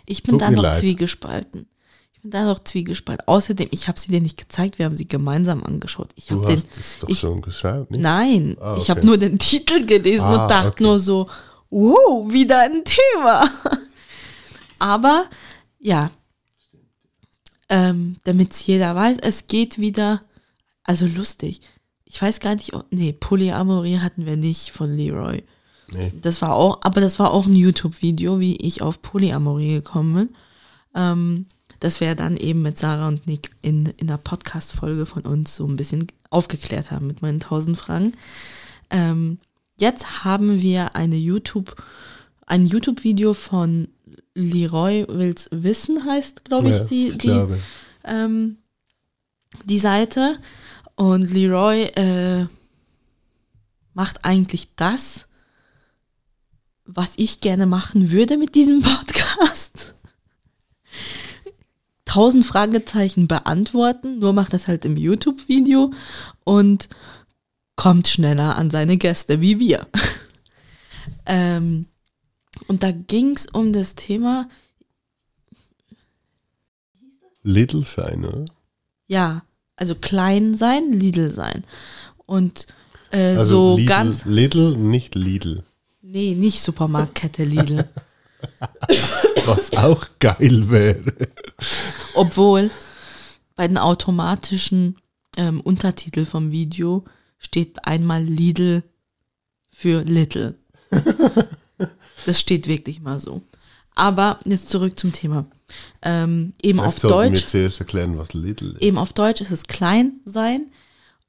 Ich 0.07 0.23
bin 0.23 0.33
Tut 0.33 0.43
da 0.43 0.51
noch 0.51 0.63
leid. 0.63 0.77
zwiegespalten. 0.79 1.67
Ich 2.13 2.21
bin 2.23 2.31
da 2.31 2.45
noch 2.45 2.63
zwiegespalten. 2.63 3.27
Außerdem, 3.27 3.69
ich 3.73 3.89
habe 3.89 3.99
sie 3.99 4.11
dir 4.13 4.21
nicht 4.21 4.39
gezeigt, 4.39 4.79
wir 4.79 4.87
haben 4.87 4.97
sie 4.97 5.09
gemeinsam 5.09 5.65
angeschaut. 5.65 6.11
Ich 6.15 6.27
Du 6.27 6.37
habe 6.37 6.47
den. 6.47 6.57
hast 6.57 6.77
es 6.79 6.99
doch 7.01 7.09
ich- 7.09 7.19
schon 7.19 7.43
geschaut, 7.43 7.91
nicht? 7.91 8.01
Nein, 8.01 8.57
Ah, 8.61 8.75
ich 8.77 8.83
okay. 8.85 8.91
habe 8.93 9.07
nur 9.07 9.19
den 9.19 9.39
Titel 9.39 9.85
gelesen 9.87 10.27
Ah, 10.27 10.43
und 10.45 10.51
dachte 10.51 10.69
okay. 10.69 10.83
nur 10.85 10.99
so, 10.99 11.29
wow, 11.71 12.31
wieder 12.33 12.61
ein 12.61 12.85
Thema. 12.85 13.49
Aber 14.79 15.25
ja, 15.79 16.11
ähm, 17.69 18.17
damit 18.25 18.53
es 18.53 18.67
jeder 18.67 18.95
weiß, 18.95 19.19
es 19.23 19.47
geht 19.47 19.79
wieder, 19.79 20.21
also 20.85 21.07
lustig. 21.07 21.61
Ich 22.05 22.21
weiß 22.21 22.41
gar 22.41 22.55
nicht, 22.55 22.75
ob, 22.75 22.87
nee, 22.91 23.13
Polyamorie 23.13 23.99
hatten 23.99 24.27
wir 24.27 24.37
nicht 24.37 24.71
von 24.71 24.95
Leroy. 24.95 25.43
Nee. 25.95 26.13
Das 26.21 26.43
war 26.43 26.55
auch, 26.55 26.81
aber 26.83 27.01
das 27.01 27.19
war 27.19 27.33
auch 27.33 27.47
ein 27.47 27.55
YouTube-Video, 27.55 28.41
wie 28.41 28.57
ich 28.57 28.83
auf 28.83 29.03
Polyamorie 29.03 29.75
gekommen 29.75 30.15
bin. 30.15 30.29
Ähm, 30.95 31.47
das 31.81 32.01
wir 32.01 32.15
dann 32.15 32.37
eben 32.37 32.63
mit 32.63 32.79
Sarah 32.79 33.09
und 33.09 33.27
Nick 33.27 33.51
in, 33.61 33.87
in 33.97 34.09
einer 34.09 34.19
Podcast-Folge 34.19 35.05
von 35.05 35.23
uns 35.23 35.57
so 35.57 35.67
ein 35.67 35.77
bisschen 35.77 36.07
aufgeklärt 36.31 36.91
haben 36.91 37.09
mit 37.09 37.23
meinen 37.23 37.41
tausend 37.41 37.77
Fragen. 37.77 38.13
Ähm, 38.91 39.39
jetzt 39.79 40.25
haben 40.25 40.63
wir 40.63 40.95
eine 40.95 41.17
YouTube, 41.17 41.75
ein 42.47 42.67
YouTube-Video 42.67 43.35
von 43.35 43.89
Leroy 44.35 45.07
Wills 45.09 45.49
Wissen 45.51 46.05
heißt, 46.05 46.45
glaube 46.45 46.71
ich, 46.71 46.77
Ja, 46.77 46.85
die, 46.85 47.19
die, 47.19 47.47
ähm, 48.05 48.59
die 49.65 49.79
Seite. 49.79 50.39
Und 50.95 51.33
Leroy 51.33 51.85
äh, 51.97 52.47
macht 53.95 54.25
eigentlich 54.25 54.75
das, 54.77 55.27
was 56.85 57.13
ich 57.17 57.41
gerne 57.41 57.67
machen 57.67 58.11
würde 58.11 58.37
mit 58.37 58.55
diesem 58.55 58.83
Podcast. 58.83 59.95
Tausend 62.05 62.45
Fragezeichen 62.45 63.27
beantworten, 63.29 64.19
nur 64.19 64.33
macht 64.33 64.53
das 64.53 64.69
halt 64.69 64.85
im 64.85 64.97
YouTube-Video 64.97 65.93
und 66.45 66.89
kommt 67.77 68.09
schneller 68.09 68.57
an 68.57 68.71
seine 68.71 68.99
Gäste 68.99 69.41
wie 69.41 69.59
wir. 69.59 69.87
ähm, 71.27 71.87
und 72.69 72.83
da 72.83 72.91
ging 72.93 73.35
es 73.35 73.47
um 73.47 73.73
das 73.73 73.95
Thema, 73.95 74.49
Little 77.43 77.85
sein, 77.85 78.25
oder? 78.25 78.45
ja, 79.09 79.43
also 79.77 79.95
klein 79.95 80.55
sein, 80.55 80.93
Lidl 80.93 81.31
sein. 81.33 81.65
Und 82.27 82.67
äh, 83.11 83.37
Also 83.37 83.73
so 83.73 83.77
Lidl, 83.77 83.89
ganz, 83.89 84.25
Little, 84.25 84.77
nicht 84.77 85.15
Lidl. 85.15 85.65
Nee, 86.13 86.35
nicht 86.35 86.61
Supermarktkette 86.61 87.43
Lidl. 87.43 87.89
Was 89.47 89.73
auch 89.79 90.05
geil 90.19 90.69
wäre. 90.69 91.15
Obwohl 92.13 92.71
bei 93.57 93.67
den 93.67 93.79
automatischen 93.79 94.99
ähm, 95.39 95.63
Untertitel 95.63 96.27
vom 96.27 96.51
Video 96.51 97.07
steht 97.39 97.87
einmal 97.87 98.23
Lidl 98.23 98.83
für 99.71 100.03
Little. 100.03 100.59
das 102.27 102.39
steht 102.39 102.67
wirklich 102.67 103.01
mal 103.01 103.19
so. 103.19 103.41
Aber 103.95 104.39
jetzt 104.45 104.69
zurück 104.69 105.01
zum 105.01 105.13
Thema. 105.13 105.47
Ähm, 106.03 106.53
eben 106.61 106.79
Vielleicht 106.81 107.05
auf 107.05 107.11
Deutsch, 107.11 107.47
zuerst 107.47 107.81
erklären, 107.81 108.19
was 108.19 108.35
Lidl 108.35 108.73
ist. 108.73 108.83
eben 108.83 108.99
auf 108.99 109.15
Deutsch 109.15 109.41
ist 109.41 109.51
es 109.51 109.65
klein 109.65 110.21
sein 110.27 110.71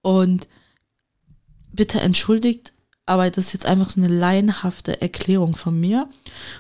und 0.01 0.49
bitte 1.71 2.01
entschuldigt, 2.01 2.73
aber 3.06 3.30
das 3.30 3.47
ist 3.47 3.54
jetzt 3.54 3.66
einfach 3.66 3.89
so 3.89 3.99
eine 3.99 4.08
laienhafte 4.08 5.01
Erklärung 5.01 5.56
von 5.56 5.80
mir. 5.80 6.10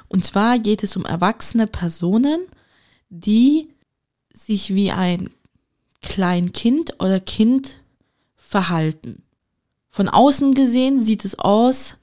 Und 0.09 0.25
zwar 0.25 0.59
geht 0.59 0.83
es 0.83 0.95
um 0.97 1.05
erwachsene 1.05 1.67
Personen, 1.67 2.45
die 3.09 3.69
sich 4.33 4.73
wie 4.73 4.91
ein 4.91 5.29
Kleinkind 6.01 7.01
oder 7.01 7.19
Kind 7.19 7.79
verhalten. 8.35 9.23
Von 9.89 10.09
außen 10.09 10.53
gesehen 10.53 11.01
sieht 11.01 11.23
es 11.23 11.39
aus 11.39 11.97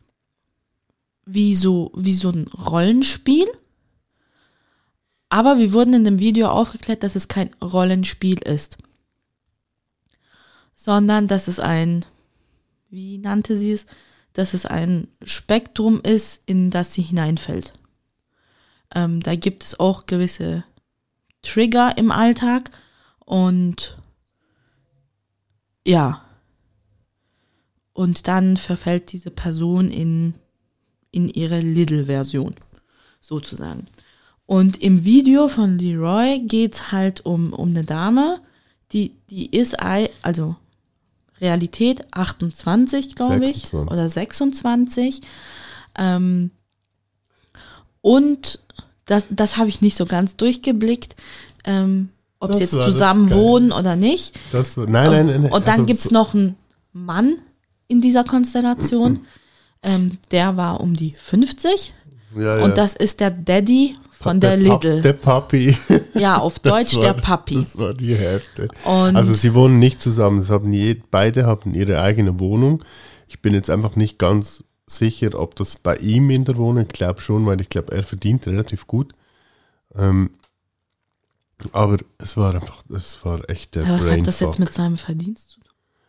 wie 1.27 1.55
so, 1.55 1.93
wie 1.95 2.15
so 2.15 2.31
ein 2.31 2.49
Rollenspiel. 2.49 3.47
Aber 5.29 5.59
wir 5.59 5.73
wurden 5.73 5.95
in 5.95 6.05
dem 6.05 6.19
Video 6.19 6.49
aufgeklärt, 6.49 7.03
dass 7.03 7.15
es 7.15 7.29
kein 7.29 7.53
Rollenspiel 7.63 8.39
ist, 8.43 8.79
sondern 10.75 11.29
dass 11.29 11.47
es 11.47 11.61
ein, 11.61 12.05
wie 12.89 13.19
nannte 13.19 13.57
sie 13.57 13.73
es, 13.73 13.87
dass 14.33 14.55
es 14.55 14.67
ein 14.67 15.09
Spektrum 15.23 16.01
ist, 16.01 16.43
in 16.47 16.71
das 16.71 16.95
sie 16.95 17.03
hineinfällt. 17.03 17.73
Ähm, 18.95 19.21
da 19.21 19.35
gibt 19.35 19.65
es 19.65 19.79
auch 19.79 20.07
gewisse 20.07 20.65
Trigger 21.43 21.97
im 21.97 22.11
Alltag 22.11 22.71
und 23.25 23.97
ja. 25.87 26.25
Und 27.93 28.29
dann 28.29 28.57
verfällt 28.57 29.13
diese 29.13 29.31
Person 29.31 29.91
in, 29.91 30.35
in 31.11 31.29
ihre 31.29 31.61
Little-Version, 31.61 32.55
sozusagen. 33.21 33.87
Und 34.47 34.83
im 34.83 35.05
Video 35.05 35.49
von 35.49 35.79
Leroy 35.79 36.41
geht's 36.41 36.93
halt 36.93 37.25
um, 37.25 37.53
um 37.53 37.69
eine 37.69 37.85
Dame, 37.85 38.41
die, 38.93 39.15
die 39.29 39.55
ist, 39.55 39.77
also 39.81 40.57
Realität 41.41 42.05
28, 42.13 43.15
glaube 43.15 43.45
ich, 43.45 43.53
26. 43.71 43.75
oder 43.75 44.09
26. 44.09 45.21
Ähm, 45.99 46.51
und 48.03 48.61
das, 49.07 49.27
das 49.31 49.57
habe 49.57 49.69
ich 49.69 49.81
nicht 49.81 49.97
so 49.97 50.07
ganz 50.07 50.37
durchgeblickt, 50.37 51.17
ähm, 51.65 52.11
ob 52.39 52.53
sie 52.53 52.61
Das 52.61 52.71
jetzt 52.71 52.73
war 52.75 52.87
das 52.87 52.93
zusammen 52.95 53.31
wohnen 53.31 53.73
oder 53.73 53.97
nicht. 53.97 54.39
Das, 54.53 54.77
nein, 54.77 54.89
nein, 54.89 55.27
nein. 55.27 55.53
Und 55.53 55.67
dann 55.67 55.81
also 55.81 55.85
gibt's 55.87 56.05
so- 56.05 56.15
noch 56.15 56.35
einen 56.35 56.57
Mann 56.93 57.37
in 57.89 58.01
dieser 58.01 58.25
Konstellation. 58.25 59.27
ähm, 59.83 60.19
der 60.31 60.57
war 60.57 60.81
um 60.81 60.95
die 60.95 61.15
50. 61.19 61.93
ja, 62.37 62.59
ja. 62.59 62.65
Und 62.65 62.77
das 62.79 62.95
ist 62.95 63.21
der 63.21 63.31
Daddy 63.31 63.97
von 64.11 64.39
der, 64.41 64.57
Pap- 64.59 64.83
Lidl. 64.85 65.03
Der 65.03 65.13
Papi. 65.15 65.77
ja, 66.15 66.37
auf 66.39 66.59
Deutsch 66.61 66.95
war- 66.97 67.03
der 67.03 67.15
Papi. 67.15 67.55
Das 67.57 67.77
war 67.79 67.95
die 67.95 68.15
Hälfte. 68.15 68.69
Und 68.85 69.17
Also 69.17 69.33
sie 69.35 69.55
wohnen 69.55 69.79
nicht 69.79 70.01
zusammen. 70.01 70.41
Das 70.41 70.51
haben 70.51 70.73
je, 70.73 71.01
beide 71.11 71.47
haben 71.47 71.75
ihre 71.75 72.01
eigene 72.03 72.39
Wohnung. 72.39 72.85
Ich 73.29 73.41
bin 73.41 73.55
jetzt 73.55 73.71
einfach 73.71 73.97
nicht 73.97 74.19
ganz 74.19 74.65
sicher, 74.87 75.39
ob 75.39 75.55
das 75.55 75.77
bei 75.77 75.97
ihm 75.97 76.31
in 76.31 76.45
der 76.45 76.57
Wohnung, 76.57 76.83
ich 76.83 76.89
glaube 76.93 77.21
schon, 77.21 77.47
weil 77.47 77.61
ich 77.61 77.69
glaube, 77.69 77.95
er 77.95 78.03
verdient 78.03 78.47
relativ 78.47 78.87
gut. 78.87 79.13
Ähm, 79.97 80.31
aber 81.73 81.99
es 82.19 82.37
war 82.37 82.55
einfach, 82.55 82.83
es 82.95 83.25
war 83.25 83.49
echt 83.51 83.75
der 83.75 83.85
ja, 83.85 83.99
was 83.99 84.11
hat 84.11 84.27
das 84.27 84.41
jetzt 84.41 84.59
mit 84.59 84.73
seinem 84.73 84.97
Verdienst 84.97 85.51
zu 85.51 85.61
tun? 85.61 85.69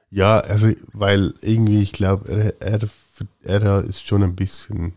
Ja, 0.10 0.40
also, 0.40 0.70
weil 0.94 1.34
irgendwie, 1.42 1.82
ich 1.82 1.92
glaube, 1.92 2.30
er, 2.30 2.62
er, 2.62 2.80
er 3.44 3.80
ist 3.84 4.06
schon 4.06 4.24
ein 4.24 4.36
bisschen 4.36 4.94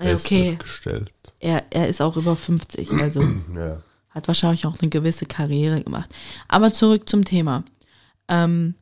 okay, 0.00 0.56
gestellt. 0.60 1.12
er, 1.40 1.64
er 1.70 1.88
ist 1.88 2.00
auch 2.02 2.16
über 2.16 2.36
50, 2.36 2.90
also 2.92 3.22
Ja. 3.56 3.82
hat 4.10 4.28
wahrscheinlich 4.28 4.66
auch 4.66 4.78
eine 4.80 4.90
gewisse 4.90 5.26
Karriere 5.26 5.82
gemacht. 5.82 6.10
Aber 6.48 6.72
zurück 6.72 7.08
zum 7.08 7.24
Thema. 7.24 7.64
Ähm, 8.28 8.74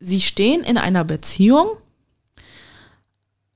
sie 0.00 0.20
stehen 0.20 0.62
in 0.62 0.78
einer 0.78 1.04
Beziehung, 1.04 1.68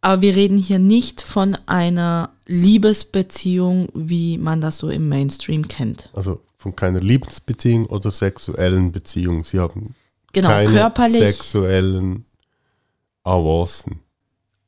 aber 0.01 0.23
wir 0.23 0.35
reden 0.35 0.57
hier 0.59 0.79
nicht 0.79 1.23
von 1.23 1.57
einer 1.66 2.31
Liebesbeziehung, 2.47 3.89
wie 3.95 4.37
man 4.39 4.61
das 4.61 4.79
so 4.79 4.89
im 4.91 5.09
Mainstream 5.09 5.68
kennt. 5.68 6.11
Also 6.12 6.41
von 6.59 6.75
keiner 6.77 7.01
Liebesbeziehung 7.01 7.87
oder 7.87 8.11
sexuellen 8.11 8.93
Beziehung. 8.93 9.45
Sie 9.45 9.59
haben 9.61 9.95
Genau, 10.33 10.49
keine 10.49 10.70
körperlich. 10.70 11.18
sexuellen 11.20 12.25
Avancen. 13.25 14.01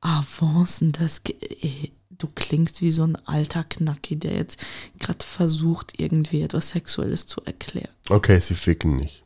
Avancen, 0.04 0.92
das. 0.92 1.20
ey, 1.60 1.92
Du 2.16 2.28
klingst 2.32 2.80
wie 2.80 2.92
so 2.92 3.02
ein 3.02 3.16
alter 3.26 3.64
Knacki, 3.64 4.16
der 4.16 4.34
jetzt 4.36 4.60
gerade 5.00 5.24
versucht, 5.24 5.98
irgendwie 5.98 6.42
etwas 6.42 6.70
Sexuelles 6.70 7.26
zu 7.26 7.40
erklären. 7.44 7.90
Okay, 8.08 8.38
sie 8.38 8.54
ficken 8.54 8.94
nicht. 8.96 9.24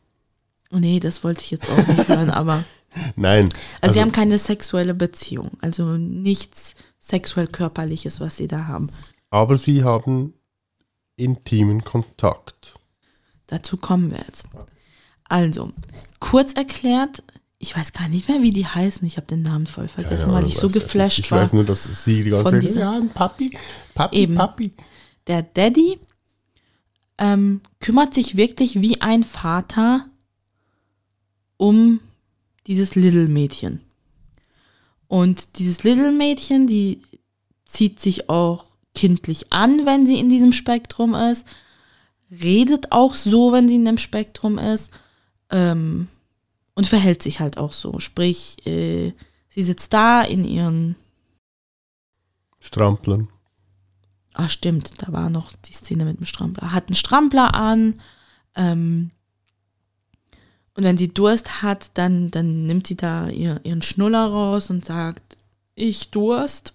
Nee, 0.71 0.99
das 0.99 1.23
wollte 1.23 1.41
ich 1.41 1.51
jetzt 1.51 1.69
auch 1.69 1.87
nicht 1.87 2.07
hören, 2.07 2.31
aber. 2.31 2.63
Nein. 3.15 3.49
Also, 3.79 3.93
sie 3.93 4.01
haben 4.01 4.11
keine 4.11 4.39
sexuelle 4.39 4.95
Beziehung. 4.95 5.51
Also 5.61 5.97
nichts 5.97 6.73
sexuell 6.99 7.45
körperliches, 7.47 8.19
was 8.19 8.37
sie 8.37 8.47
da 8.47 8.65
haben. 8.67 8.89
aber 9.29 9.57
sie 9.57 9.83
haben 9.83 10.33
intimen 11.15 11.83
Kontakt. 11.83 12.73
Dazu 13.47 13.77
kommen 13.77 14.09
wir 14.11 14.19
jetzt. 14.27 14.45
Also, 15.25 15.71
kurz 16.19 16.53
erklärt, 16.53 17.23
ich 17.59 17.75
weiß 17.75 17.91
gar 17.93 18.07
nicht 18.07 18.29
mehr, 18.29 18.41
wie 18.41 18.51
die 18.51 18.65
heißen. 18.65 19.05
Ich 19.05 19.17
habe 19.17 19.27
den 19.27 19.41
Namen 19.41 19.67
voll 19.67 19.87
vergessen, 19.89 20.17
Keine 20.17 20.31
weil 20.31 20.37
Ahnung, 20.39 20.49
ich 20.49 20.57
so 20.57 20.67
ich 20.67 20.73
geflasht 20.73 21.17
nicht. 21.19 21.25
ich 21.27 21.31
war. 21.31 21.41
weiß 21.41 21.53
nur, 21.53 21.65
dass 21.65 21.83
sie 22.05 22.23
die 22.23 22.29
ganze 22.29 22.51
Zeit 22.51 22.63
dieser- 22.63 22.79
ja, 22.81 23.01
Papi, 23.13 23.57
Papi, 23.93 24.15
Eben. 24.17 24.35
Papi. 24.35 24.71
der 25.27 25.41
Daddy 25.43 25.99
ähm, 27.17 27.59
kümmert 27.81 28.13
sich 28.13 28.37
wirklich 28.37 28.81
wie 28.81 29.01
ein 29.01 29.23
Vater 29.23 30.05
um 31.57 31.99
dieses 32.67 32.95
Little-Mädchen. 32.95 33.81
Und 35.07 35.59
dieses 35.59 35.83
Little-Mädchen, 35.83 36.65
die 36.67 37.01
zieht 37.65 37.99
sich 37.99 38.29
auch 38.29 38.63
kindlich 38.95 39.51
an, 39.51 39.85
wenn 39.85 40.05
sie 40.07 40.17
in 40.19 40.29
diesem 40.29 40.53
Spektrum 40.53 41.13
ist, 41.13 41.45
redet 42.31 42.91
auch 42.91 43.15
so, 43.15 43.51
wenn 43.51 43.67
sie 43.67 43.75
in 43.75 43.85
dem 43.85 43.97
Spektrum 43.97 44.57
ist 44.57 44.91
ähm, 45.51 46.07
und 46.79 46.87
verhält 46.87 47.21
sich 47.21 47.41
halt 47.41 47.57
auch 47.57 47.73
so. 47.73 47.99
Sprich, 47.99 48.65
äh, 48.65 49.11
sie 49.49 49.63
sitzt 49.63 49.91
da 49.91 50.21
in 50.21 50.45
ihren 50.45 50.95
Stramplern. 52.61 53.27
Ah, 54.33 54.47
stimmt, 54.47 54.93
da 55.01 55.11
war 55.11 55.29
noch 55.29 55.51
die 55.65 55.73
Szene 55.73 56.05
mit 56.05 56.19
dem 56.19 56.25
Strampler. 56.25 56.71
Hat 56.71 56.87
einen 56.87 56.95
Strampler 56.95 57.53
an. 57.53 57.99
Ähm, 58.55 59.11
und 60.73 60.85
wenn 60.85 60.95
sie 60.95 61.09
Durst 61.09 61.61
hat, 61.61 61.91
dann, 61.95 62.31
dann 62.31 62.65
nimmt 62.65 62.87
sie 62.87 62.95
da 62.95 63.27
ihr, 63.27 63.59
ihren 63.65 63.81
Schnuller 63.81 64.27
raus 64.27 64.69
und 64.69 64.85
sagt, 64.85 65.35
ich 65.75 66.11
Durst. 66.11 66.71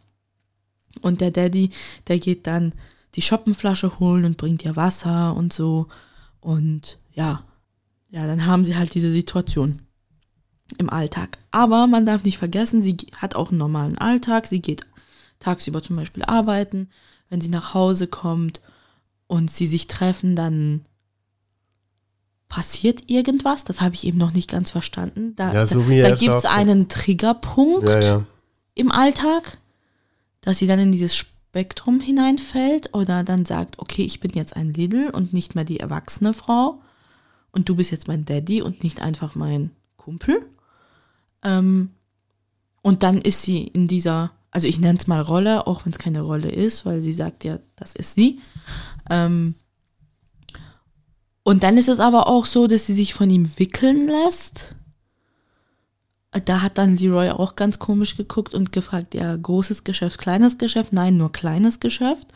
Und 1.01 1.23
der 1.23 1.31
Daddy, 1.31 1.71
der 2.09 2.19
geht 2.19 2.47
dann 2.47 2.75
die 3.15 3.23
Schoppenflasche 3.23 3.99
holen 4.01 4.27
und 4.27 4.37
bringt 4.37 4.67
ihr 4.67 4.77
Wasser 4.77 5.35
und 5.35 5.55
so. 5.55 5.87
Und 6.43 6.99
ja, 7.15 7.43
ja, 8.11 8.27
dann 8.27 8.45
haben 8.45 8.67
sie 8.67 8.77
halt 8.77 8.93
diese 8.93 9.11
Situation 9.11 9.81
im 10.79 10.91
Alltag. 10.91 11.39
Aber 11.51 11.87
man 11.87 12.07
darf 12.07 12.25
nicht 12.25 12.39
vergessen, 12.39 12.83
sie 12.83 12.97
hat 13.17 13.35
auch 13.35 13.51
einen 13.51 13.59
normalen 13.59 13.99
Alltag. 13.99 14.47
Sie 14.47 14.61
geht 14.61 14.83
tagsüber 15.39 15.83
zum 15.83 15.97
Beispiel 15.97 16.25
arbeiten. 16.25 16.89
Wenn 17.29 17.41
sie 17.41 17.49
nach 17.51 17.75
Hause 17.75 18.07
kommt 18.07 18.61
und 19.27 19.51
sie 19.51 19.67
sich 19.67 19.87
treffen, 19.87 20.37
dann 20.37 20.85
passiert 22.49 23.11
irgendwas. 23.11 23.65
Das 23.65 23.81
habe 23.81 23.95
ich 23.95 24.07
eben 24.07 24.19
noch 24.19 24.33
nicht 24.33 24.51
ganz 24.51 24.71
verstanden. 24.71 25.35
Da, 25.37 25.53
Ja, 25.53 25.67
so 25.67 25.83
da, 25.83 26.11
da 26.11 26.15
gibt 26.15 26.35
es 26.35 26.45
einen 26.45 26.89
Triggerpunkt 26.89 27.89
Ja, 27.89 28.01
ja. 28.01 28.25
im 28.75 28.93
Alltag, 28.93 29.59
dass 30.41 30.59
sie 30.59 30.67
dann 30.67 30.79
in 30.79 30.93
dieses 30.93 31.17
Spektrum 31.17 32.01
hineinfällt 32.01 32.95
oder 32.95 33.23
dann 33.23 33.45
sagt, 33.45 33.79
okay, 33.79 34.03
ich 34.03 34.21
bin 34.21 34.33
jetzt 34.35 34.57
ein 34.57 34.73
Lidl 34.73 35.11
und 35.11 35.33
nicht 35.33 35.55
mehr 35.55 35.65
die 35.65 35.81
erwachsene 35.81 36.35
Frau 36.35 36.81
und 37.51 37.69
du 37.69 37.77
bist 37.77 37.91
jetzt 37.91 38.09
mein 38.09 38.25
Daddy 38.25 38.62
und 38.62 38.83
nicht 38.83 39.01
einfach 39.01 39.35
mein 39.35 39.71
Kumpel. 39.97 40.45
Ähm, 41.45 41.91
und 42.83 43.03
dann 43.03 43.19
ist 43.19 43.43
sie 43.43 43.63
in 43.63 43.87
dieser, 43.87 44.33
also 44.51 44.67
ich 44.67 44.79
nenne 44.79 44.99
es 44.99 45.07
mal 45.07 45.21
Rolle, 45.21 45.67
auch 45.67 45.85
wenn 45.85 45.93
es 45.93 45.99
keine 45.99 46.23
Rolle 46.23 46.51
ist, 46.51 46.85
weil 46.85 47.01
sie 47.01 47.13
sagt 47.13 47.45
ja, 47.45 47.59
das 47.77 47.95
ist 47.95 48.15
sie. 48.15 48.41
Ähm, 49.11 49.55
und 51.43 51.63
dann 51.63 51.77
ist 51.77 51.89
es 51.89 52.01
aber 52.01 52.27
auch 52.27 52.47
so, 52.47 52.67
dass 52.67 52.87
sie 52.87 52.95
sich 52.95 53.15
von 53.15 53.31
ihm 53.31 53.51
wickeln 53.59 54.09
lässt. 54.09 54.75
Da 56.47 56.63
hat 56.63 56.79
dann 56.79 56.97
Leroy 56.97 57.31
auch 57.31 57.55
ganz 57.55 57.79
komisch 57.79 58.17
geguckt 58.17 58.55
und 58.55 58.73
gefragt, 58.73 59.15
ja, 59.15 59.37
großes 59.37 59.85
Geschäft, 59.85 60.19
kleines 60.19 60.59
Geschäft? 60.59 60.93
Nein, 60.93 61.17
nur 61.17 61.31
kleines 61.31 61.79
Geschäft. 61.79 62.27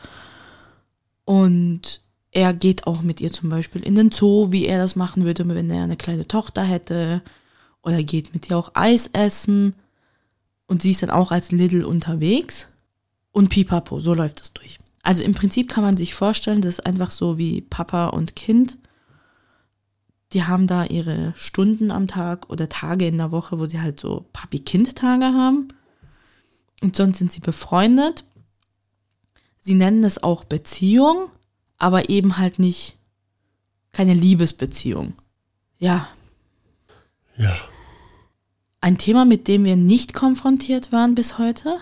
Und 1.25 2.01
er 2.31 2.53
geht 2.53 2.87
auch 2.87 3.01
mit 3.01 3.19
ihr 3.19 3.31
zum 3.31 3.49
Beispiel 3.49 3.83
in 3.83 3.95
den 3.95 4.11
Zoo, 4.11 4.51
wie 4.51 4.65
er 4.65 4.77
das 4.77 4.95
machen 4.95 5.25
würde, 5.25 5.47
wenn 5.49 5.69
er 5.69 5.83
eine 5.83 5.97
kleine 5.97 6.27
Tochter 6.27 6.63
hätte. 6.63 7.21
Oder 7.89 8.03
geht 8.03 8.35
mit 8.35 8.47
ihr 8.49 8.57
auch 8.57 8.71
Eis 8.75 9.09
essen. 9.13 9.75
Und 10.67 10.83
sie 10.83 10.91
ist 10.91 11.01
dann 11.01 11.09
auch 11.09 11.31
als 11.31 11.51
Little 11.51 11.87
unterwegs. 11.87 12.67
Und 13.31 13.49
pipapo, 13.49 13.99
so 13.99 14.13
läuft 14.13 14.41
es 14.41 14.53
durch. 14.53 14.77
Also 15.01 15.23
im 15.23 15.33
Prinzip 15.33 15.69
kann 15.69 15.83
man 15.83 15.97
sich 15.97 16.13
vorstellen, 16.13 16.61
das 16.61 16.75
ist 16.75 16.85
einfach 16.85 17.09
so 17.09 17.39
wie 17.39 17.61
Papa 17.61 18.09
und 18.09 18.35
Kind. 18.35 18.77
Die 20.33 20.43
haben 20.43 20.67
da 20.67 20.85
ihre 20.85 21.33
Stunden 21.35 21.89
am 21.89 22.05
Tag 22.05 22.47
oder 22.51 22.69
Tage 22.69 23.07
in 23.07 23.17
der 23.17 23.31
Woche, 23.31 23.57
wo 23.57 23.65
sie 23.65 23.81
halt 23.81 23.99
so 23.99 24.27
Papi-Kind-Tage 24.33 25.25
haben. 25.25 25.69
Und 26.81 26.95
sonst 26.95 27.17
sind 27.17 27.31
sie 27.31 27.39
befreundet. 27.39 28.23
Sie 29.61 29.73
nennen 29.73 30.03
es 30.03 30.21
auch 30.21 30.43
Beziehung, 30.43 31.29
aber 31.79 32.09
eben 32.09 32.37
halt 32.37 32.59
nicht 32.59 32.97
keine 33.91 34.13
Liebesbeziehung. 34.13 35.13
Ja. 35.79 36.07
Ja. 37.35 37.57
Ein 38.81 38.97
Thema, 38.97 39.25
mit 39.25 39.47
dem 39.47 39.65
wir 39.65 39.75
nicht 39.75 40.13
konfrontiert 40.13 40.91
waren 40.91 41.15
bis 41.15 41.37
heute. 41.37 41.77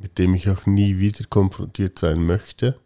Mit 0.00 0.18
dem 0.18 0.34
ich 0.34 0.50
auch 0.50 0.66
nie 0.66 0.98
wieder 0.98 1.24
konfrontiert 1.24 1.98
sein 1.98 2.24
möchte. 2.24 2.78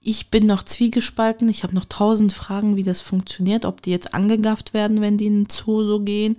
Ich 0.00 0.30
bin 0.30 0.46
noch 0.46 0.64
zwiegespalten. 0.64 1.48
Ich 1.48 1.62
habe 1.62 1.74
noch 1.74 1.84
tausend 1.84 2.32
Fragen, 2.32 2.74
wie 2.74 2.82
das 2.82 3.00
funktioniert. 3.00 3.64
Ob 3.64 3.82
die 3.82 3.92
jetzt 3.92 4.14
angegafft 4.14 4.74
werden, 4.74 5.00
wenn 5.00 5.16
die 5.16 5.26
in 5.26 5.44
den 5.44 5.50
Zoo 5.50 5.84
so 5.84 6.00
gehen. 6.00 6.36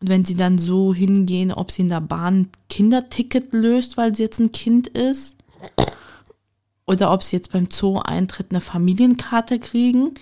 Und 0.00 0.08
wenn 0.10 0.26
sie 0.26 0.36
dann 0.36 0.58
so 0.58 0.92
hingehen, 0.92 1.52
ob 1.52 1.70
sie 1.70 1.82
in 1.82 1.88
der 1.88 2.02
Bahn 2.02 2.42
ein 2.42 2.48
Kinderticket 2.68 3.54
löst, 3.54 3.96
weil 3.96 4.14
sie 4.14 4.22
jetzt 4.22 4.38
ein 4.38 4.52
Kind 4.52 4.88
ist. 4.88 5.36
Oder 6.86 7.12
ob 7.12 7.22
sie 7.22 7.36
jetzt 7.36 7.52
beim 7.52 7.70
Zoo-Eintritt 7.70 8.48
eine 8.50 8.60
Familienkarte 8.60 9.58
kriegen. 9.58 10.12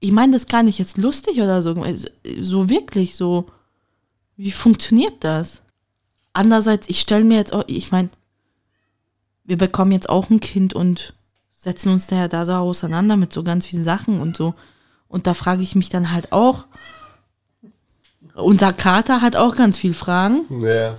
Ich 0.00 0.12
meine 0.12 0.32
das 0.32 0.46
gar 0.46 0.62
nicht 0.62 0.78
jetzt 0.78 0.96
lustig 0.96 1.40
oder 1.40 1.62
so. 1.62 1.74
So 2.40 2.70
wirklich 2.70 3.16
so. 3.16 3.46
Wie 4.42 4.50
funktioniert 4.50 5.22
das? 5.22 5.62
Andererseits, 6.32 6.88
ich 6.88 6.98
stelle 6.98 7.22
mir 7.22 7.36
jetzt 7.36 7.52
auch, 7.52 7.62
ich 7.68 7.92
meine, 7.92 8.08
wir 9.44 9.56
bekommen 9.56 9.92
jetzt 9.92 10.08
auch 10.08 10.30
ein 10.30 10.40
Kind 10.40 10.74
und 10.74 11.14
setzen 11.52 11.92
uns 11.92 12.08
da, 12.08 12.26
da 12.26 12.44
so 12.44 12.54
auseinander 12.54 13.16
mit 13.16 13.32
so 13.32 13.44
ganz 13.44 13.66
vielen 13.66 13.84
Sachen 13.84 14.20
und 14.20 14.36
so. 14.36 14.54
Und 15.06 15.28
da 15.28 15.34
frage 15.34 15.62
ich 15.62 15.76
mich 15.76 15.90
dann 15.90 16.10
halt 16.10 16.32
auch, 16.32 16.66
unser 18.34 18.72
Kater 18.72 19.20
hat 19.20 19.36
auch 19.36 19.54
ganz 19.54 19.78
viele 19.78 19.94
Fragen. 19.94 20.40
Ja. 20.60 20.98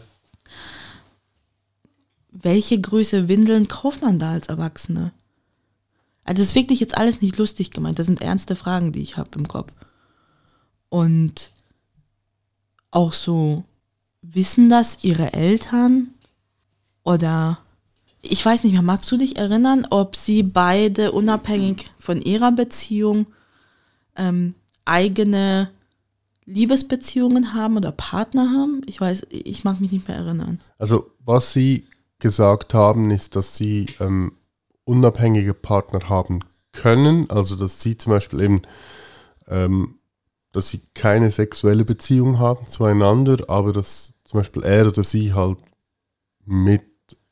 Welche 2.31 2.79
Größe 2.79 3.27
Windeln 3.27 3.67
kauft 3.67 4.03
man 4.03 4.19
da 4.19 4.31
als 4.31 4.47
Erwachsene? 4.47 5.11
Also 6.23 6.37
das 6.37 6.47
ist 6.47 6.55
wirklich 6.55 6.79
jetzt 6.79 6.95
alles 6.95 7.19
nicht 7.19 7.35
lustig 7.37 7.71
gemeint. 7.71 7.99
Das 7.99 8.05
sind 8.05 8.21
ernste 8.21 8.55
Fragen, 8.55 8.93
die 8.93 9.01
ich 9.01 9.17
habe 9.17 9.31
im 9.35 9.49
Kopf. 9.49 9.73
Und 10.87 11.51
auch 12.93 13.13
so, 13.13 13.63
wissen 14.21 14.69
das 14.69 15.03
ihre 15.03 15.33
Eltern? 15.33 16.09
Oder 17.03 17.59
ich 18.21 18.43
weiß 18.43 18.63
nicht 18.63 18.73
mehr, 18.73 18.81
magst 18.81 19.11
du 19.11 19.17
dich 19.17 19.35
erinnern, 19.37 19.85
ob 19.89 20.15
sie 20.15 20.43
beide 20.43 21.11
unabhängig 21.11 21.91
von 21.99 22.21
ihrer 22.21 22.51
Beziehung 22.51 23.27
ähm, 24.15 24.55
eigene 24.85 25.69
Liebesbeziehungen 26.45 27.53
haben 27.53 27.77
oder 27.77 27.91
Partner 27.91 28.49
haben? 28.51 28.81
Ich 28.85 28.99
weiß, 28.99 29.27
ich 29.29 29.63
mag 29.63 29.81
mich 29.81 29.91
nicht 29.91 30.07
mehr 30.07 30.17
erinnern. 30.17 30.59
Also, 30.77 31.11
was 31.19 31.53
sie 31.53 31.85
gesagt 32.19 32.73
haben, 32.73 33.11
ist, 33.11 33.35
dass 33.35 33.57
sie 33.57 33.87
ähm, 33.99 34.33
unabhängige 34.85 35.53
Partner 35.53 36.07
haben 36.07 36.39
können. 36.71 37.29
Also, 37.29 37.55
dass 37.55 37.81
sie 37.81 37.97
zum 37.97 38.11
Beispiel 38.11 38.41
eben, 38.41 38.61
ähm, 39.47 39.95
dass 40.53 40.69
sie 40.69 40.79
keine 40.93 41.29
sexuelle 41.31 41.83
Beziehung 41.83 42.39
haben 42.39 42.67
zueinander, 42.67 43.49
aber 43.49 43.73
dass 43.73 44.13
zum 44.23 44.39
Beispiel 44.39 44.63
er 44.63 44.87
oder 44.87 45.03
sie 45.03 45.33
halt 45.33 45.57
mit 46.45 46.83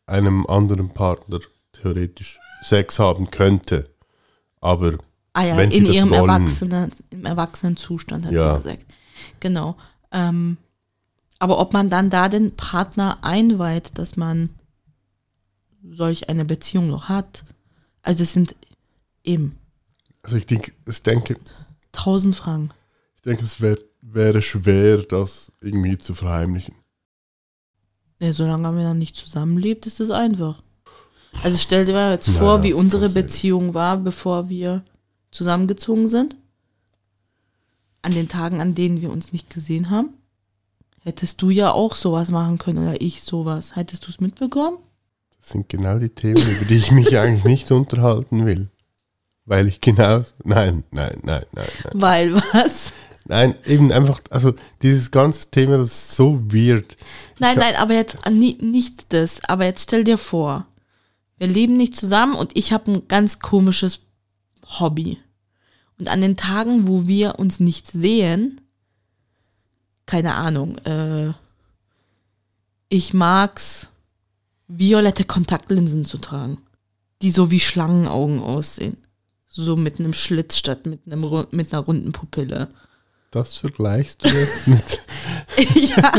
einem 0.06 0.46
anderen 0.48 0.90
Partner 0.90 1.40
theoretisch 1.72 2.40
Sex 2.62 3.00
haben 3.00 3.32
könnte. 3.32 3.90
Aber 4.60 4.98
Ah 5.34 5.44
ja, 5.46 5.58
wenn 5.58 5.72
sie 5.72 5.78
in 5.78 5.86
das 5.86 5.96
ihrem 5.96 6.10
wollen. 6.12 6.30
Erwachsenen, 6.30 6.92
im 7.10 7.26
Erwachsenenzustand 7.26 8.26
hat 8.26 8.34
Ja. 8.34 8.56
sie 8.58 8.64
gesagt. 8.64 8.86
Genau. 9.40 9.78
Ähm, 10.12 10.58
aber 11.40 11.60
ob 11.60 11.74
man 11.74 11.90
dann 11.90 12.10
da 12.10 12.28
den 12.28 12.56
Partner 12.56 13.20
einweiht, 13.22 13.98
dass 13.98 14.18
man 14.18 14.50
solch 15.90 16.30
eine 16.30 16.46
Beziehung 16.46 16.88
noch 16.90 17.08
hat, 17.10 17.44
also 18.04 18.20
das 18.20 18.34
sind 18.34 18.56
eben 19.24 19.58
also 20.24 20.38
ich 20.38 20.46
denke, 20.46 20.72
ich 20.88 21.02
denke, 21.02 21.38
tausend 21.92 22.36
Fragen. 22.36 22.70
Ich 23.22 23.30
denke 23.30 23.44
es 23.44 23.62
wär, 23.62 23.78
wäre 24.02 24.42
schwer, 24.42 24.98
das 24.98 25.52
irgendwie 25.62 25.96
zu 26.00 26.16
verheimlichen. 26.16 26.74
Ja, 28.20 28.34
solange 28.34 28.64
man 28.64 28.80
dann 28.80 28.98
nicht 28.98 29.16
zusammenlebt, 29.16 29.86
ist 29.86 30.00
das 30.00 30.10
einfach. 30.10 30.64
Also 31.44 31.60
stell 31.60 31.86
dir 31.86 31.94
mal 31.94 32.14
jetzt 32.14 32.30
Naja, 32.30 32.40
vor, 32.40 32.64
wie 32.64 32.74
unsere. 32.74 33.10
Beziehung 33.10 33.76
war, 33.76 33.98
bevor 33.98 34.50
wir 34.50 34.84
zusammengezogen 35.30 36.08
sind. 36.08 36.36
An 38.02 38.12
den 38.12 38.28
Tagen, 38.28 38.60
an 38.60 38.74
denen 38.74 39.02
wir 39.02 39.12
uns 39.12 39.32
nicht 39.32 39.54
gesehen 39.54 39.92
haben. 39.92 40.10
Hättest 41.04 41.44
du 41.44 41.52
ja 41.52 41.72
auch 41.72 41.94
sowas 41.94 42.32
machen 42.32 42.58
können 42.58 42.80
oder 42.80 43.00
ich 43.02 43.22
sowas. 43.22 43.76
Hättest 43.76 44.08
du 44.08 44.10
es 44.10 44.20
mitbekommen? 44.20 44.78
Das 45.40 45.50
sind 45.50 45.70
genau 45.70 46.00
die 46.00 46.10
Themen, 46.10 46.42
über 46.42 46.66
die 46.66 46.78
ich 46.78 46.92
mich 46.92 47.16
eigentlich 47.20 47.44
nicht 47.44 47.72
unterhalten 47.72 48.48
will. 48.48 48.72
Weil 49.46 49.68
ich 49.68 49.80
genau. 49.80 50.24
Nein, 50.44 50.86
nein, 50.90 51.20
nein, 51.22 51.46
nein, 51.52 51.66
nein. 51.84 51.94
Weil 51.94 52.34
was? 52.36 52.94
Nein, 53.26 53.56
eben 53.66 53.92
einfach, 53.92 54.20
also 54.30 54.54
dieses 54.82 55.12
ganze 55.12 55.52
Thema, 55.52 55.78
das 55.78 55.90
ist 55.92 56.16
so 56.16 56.42
weird. 56.52 56.98
Nein, 57.40 57.58
nein, 57.58 57.76
aber 57.76 57.94
jetzt 57.94 58.18
ni- 58.30 58.58
nicht 58.62 59.06
das. 59.14 59.44
Aber 59.46 59.66
jetzt 59.66 59.84
stell 59.84 60.04
dir 60.04 60.18
vor, 60.18 60.66
wir 61.38 61.48
leben 61.48 61.78
nicht 61.78 61.96
zusammen 61.96 62.36
und 62.36 62.58
ich 62.58 62.74
habe 62.74 62.92
ein 62.92 63.08
ganz 63.08 63.40
komisches 63.40 64.02
Hobby. 64.80 65.20
Und 66.00 66.08
an 66.08 66.22
den 66.22 66.36
Tagen, 66.36 66.88
wo 66.88 67.08
wir 67.08 67.38
uns 67.38 67.60
nicht 67.60 67.88
sehen, 67.92 68.60
keine 70.08 70.34
Ahnung, 70.34 70.78
äh, 70.80 71.32
ich 72.90 73.14
mag's, 73.14 73.88
violette 74.68 75.26
Kontaktlinsen 75.26 76.06
zu 76.06 76.18
tragen, 76.18 76.58
die 77.22 77.32
so 77.32 77.52
wie 77.52 77.60
Schlangenaugen 77.60 78.40
aussehen. 78.40 78.98
So 79.48 79.76
mit 79.76 80.00
einem 80.00 80.14
Schlitz 80.14 80.58
statt 80.58 80.86
mit, 80.86 81.02
einem, 81.06 81.48
mit 81.52 81.74
einer 81.74 81.84
runden 81.84 82.14
Pupille. 82.14 82.70
Das 83.32 83.58
vergleichst 83.58 84.24
du 84.24 84.30
jetzt 84.30 84.68
mit. 84.68 85.00
ja, 85.90 86.14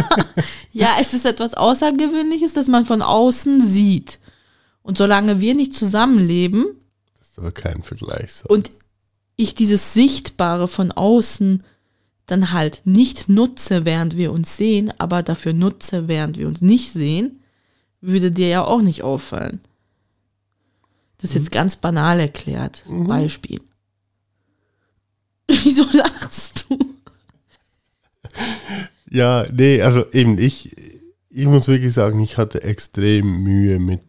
ja, 0.72 0.96
es 1.00 1.14
ist 1.14 1.26
etwas 1.26 1.54
Außergewöhnliches, 1.54 2.54
das 2.54 2.68
man 2.68 2.84
von 2.84 3.02
außen 3.02 3.60
sieht. 3.60 4.18
Und 4.82 4.98
solange 4.98 5.40
wir 5.40 5.54
nicht 5.54 5.74
zusammenleben 5.74 6.66
Das 7.18 7.30
ist 7.30 7.38
aber 7.38 7.52
kein 7.52 7.82
Vergleich. 7.82 8.32
So. 8.32 8.48
und 8.48 8.70
ich 9.36 9.54
dieses 9.54 9.94
Sichtbare 9.94 10.68
von 10.68 10.92
außen 10.92 11.62
dann 12.26 12.52
halt 12.52 12.82
nicht 12.84 13.28
nutze, 13.28 13.84
während 13.84 14.16
wir 14.16 14.32
uns 14.32 14.56
sehen, 14.56 14.92
aber 14.98 15.22
dafür 15.22 15.52
nutze, 15.52 16.08
während 16.08 16.38
wir 16.38 16.48
uns 16.48 16.62
nicht 16.62 16.92
sehen, 16.92 17.42
würde 18.00 18.32
dir 18.32 18.48
ja 18.48 18.64
auch 18.64 18.80
nicht 18.80 19.02
auffallen. 19.02 19.60
Das 21.18 21.30
ist 21.30 21.36
jetzt 21.36 21.50
ganz 21.52 21.76
banal 21.76 22.18
erklärt. 22.18 22.82
Beispiel. 22.88 23.60
Wieso 25.46 25.84
lachst? 25.92 26.11
Ja, 29.11 29.47
nee, 29.53 29.82
also 29.82 30.11
eben, 30.12 30.38
ich, 30.38 30.74
ich 31.28 31.47
muss 31.47 31.68
wirklich 31.68 31.93
sagen, 31.93 32.20
ich 32.20 32.38
hatte 32.38 32.62
extrem 32.62 33.43
Mühe 33.43 33.78
mit 33.78 34.01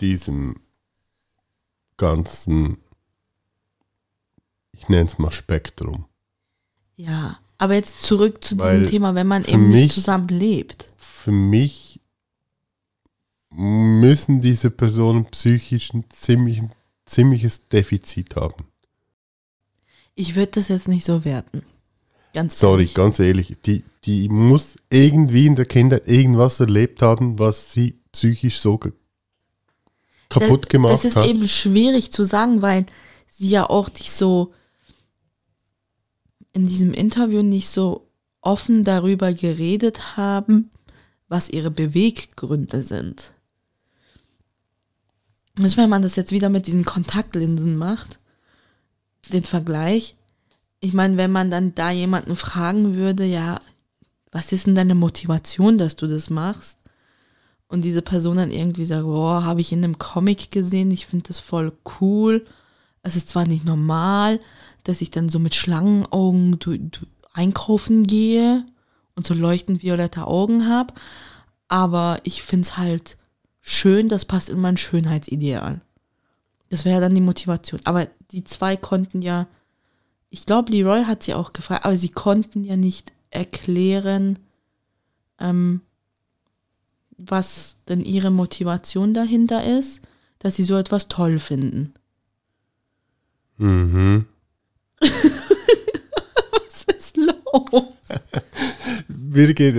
diesem 0.00 0.56
ganzen, 1.96 2.78
ich 4.72 4.88
nenne 4.88 5.06
es 5.06 5.18
mal 5.18 5.32
Spektrum. 5.32 6.04
Ja, 6.96 7.38
aber 7.58 7.74
jetzt 7.74 8.02
zurück 8.02 8.44
zu 8.44 8.58
Weil 8.58 8.80
diesem 8.80 8.90
Thema, 8.90 9.14
wenn 9.14 9.26
man 9.26 9.44
eben 9.44 9.68
mich- 9.68 9.82
nicht 9.82 9.94
zusammen 9.94 10.28
lebt. 10.28 10.90
Für 10.96 11.32
mich 11.32 12.00
müssen 13.50 14.40
diese 14.42 14.70
Personen 14.70 15.24
psychisch 15.26 15.94
ein 15.94 16.04
ziemlich, 16.10 16.62
ziemliches 17.06 17.68
Defizit 17.68 18.36
haben. 18.36 18.64
Ich 20.14 20.34
würde 20.36 20.52
das 20.52 20.68
jetzt 20.68 20.88
nicht 20.88 21.04
so 21.04 21.24
werten. 21.24 21.62
Ganz 22.36 22.58
Sorry, 22.58 22.82
ehrlich. 22.82 22.94
ganz 22.94 23.18
ehrlich, 23.18 23.56
die, 23.64 23.82
die 24.04 24.28
muss 24.28 24.76
irgendwie 24.90 25.46
in 25.46 25.56
der 25.56 25.64
Kindheit 25.64 26.06
irgendwas 26.06 26.60
erlebt 26.60 27.00
haben, 27.00 27.38
was 27.38 27.72
sie 27.72 27.98
psychisch 28.12 28.60
so 28.60 28.78
kaputt 30.28 30.68
gemacht 30.68 30.92
Das 30.92 31.06
ist 31.06 31.16
hat. 31.16 31.24
eben 31.24 31.48
schwierig 31.48 32.12
zu 32.12 32.24
sagen, 32.24 32.60
weil 32.60 32.84
sie 33.26 33.48
ja 33.48 33.70
auch 33.70 33.88
dich 33.88 34.10
so 34.12 34.52
in 36.52 36.66
diesem 36.66 36.92
Interview 36.92 37.40
nicht 37.40 37.70
so 37.70 38.06
offen 38.42 38.84
darüber 38.84 39.32
geredet 39.32 40.18
haben, 40.18 40.70
was 41.28 41.48
ihre 41.48 41.70
Beweggründe 41.70 42.82
sind. 42.82 43.32
Und 45.58 45.74
wenn 45.78 45.88
man 45.88 46.02
das 46.02 46.16
jetzt 46.16 46.32
wieder 46.32 46.50
mit 46.50 46.66
diesen 46.66 46.84
Kontaktlinsen 46.84 47.78
macht, 47.78 48.18
den 49.32 49.46
Vergleich, 49.46 50.12
ich 50.80 50.92
meine, 50.92 51.16
wenn 51.16 51.32
man 51.32 51.50
dann 51.50 51.74
da 51.74 51.90
jemanden 51.90 52.36
fragen 52.36 52.94
würde, 52.94 53.24
ja, 53.24 53.60
was 54.30 54.52
ist 54.52 54.66
denn 54.66 54.74
deine 54.74 54.94
Motivation, 54.94 55.78
dass 55.78 55.96
du 55.96 56.06
das 56.06 56.30
machst? 56.30 56.80
Und 57.68 57.82
diese 57.82 58.02
Person 58.02 58.36
dann 58.36 58.50
irgendwie 58.50 58.84
sagt, 58.84 59.04
boah, 59.04 59.44
habe 59.44 59.60
ich 59.60 59.72
in 59.72 59.82
einem 59.82 59.98
Comic 59.98 60.50
gesehen, 60.50 60.90
ich 60.90 61.06
finde 61.06 61.28
das 61.28 61.40
voll 61.40 61.72
cool. 62.00 62.46
Es 63.02 63.16
ist 63.16 63.28
zwar 63.28 63.46
nicht 63.46 63.64
normal, 63.64 64.40
dass 64.84 65.00
ich 65.00 65.10
dann 65.10 65.28
so 65.28 65.38
mit 65.38 65.54
Schlangenaugen 65.54 66.58
du, 66.58 66.78
du 66.78 67.06
einkaufen 67.32 68.06
gehe 68.06 68.64
und 69.14 69.26
so 69.26 69.34
leuchtend 69.34 69.82
violette 69.82 70.26
Augen 70.26 70.68
habe, 70.68 70.94
aber 71.68 72.20
ich 72.22 72.42
finde 72.42 72.66
es 72.66 72.76
halt 72.76 73.16
schön, 73.60 74.08
das 74.08 74.24
passt 74.24 74.48
in 74.48 74.60
mein 74.60 74.76
Schönheitsideal. 74.76 75.80
Das 76.68 76.84
wäre 76.84 77.00
dann 77.00 77.14
die 77.14 77.20
Motivation. 77.20 77.80
Aber 77.84 78.06
die 78.30 78.44
zwei 78.44 78.76
konnten 78.76 79.22
ja, 79.22 79.46
ich 80.30 80.46
glaube, 80.46 80.72
Leroy 80.72 81.04
hat 81.04 81.22
sie 81.22 81.34
auch 81.34 81.52
gefragt, 81.52 81.84
aber 81.84 81.96
sie 81.96 82.10
konnten 82.10 82.64
ja 82.64 82.76
nicht 82.76 83.12
erklären, 83.30 84.38
ähm, 85.38 85.80
was 87.18 87.78
denn 87.88 88.02
ihre 88.02 88.30
Motivation 88.30 89.14
dahinter 89.14 89.78
ist, 89.78 90.02
dass 90.38 90.56
sie 90.56 90.64
so 90.64 90.76
etwas 90.76 91.08
toll 91.08 91.38
finden. 91.38 91.94
Mhm. 93.56 94.26
Was 95.00 96.84
ist 96.96 97.16
los? 97.16 97.90
mir, 99.08 99.54
geht 99.54 99.74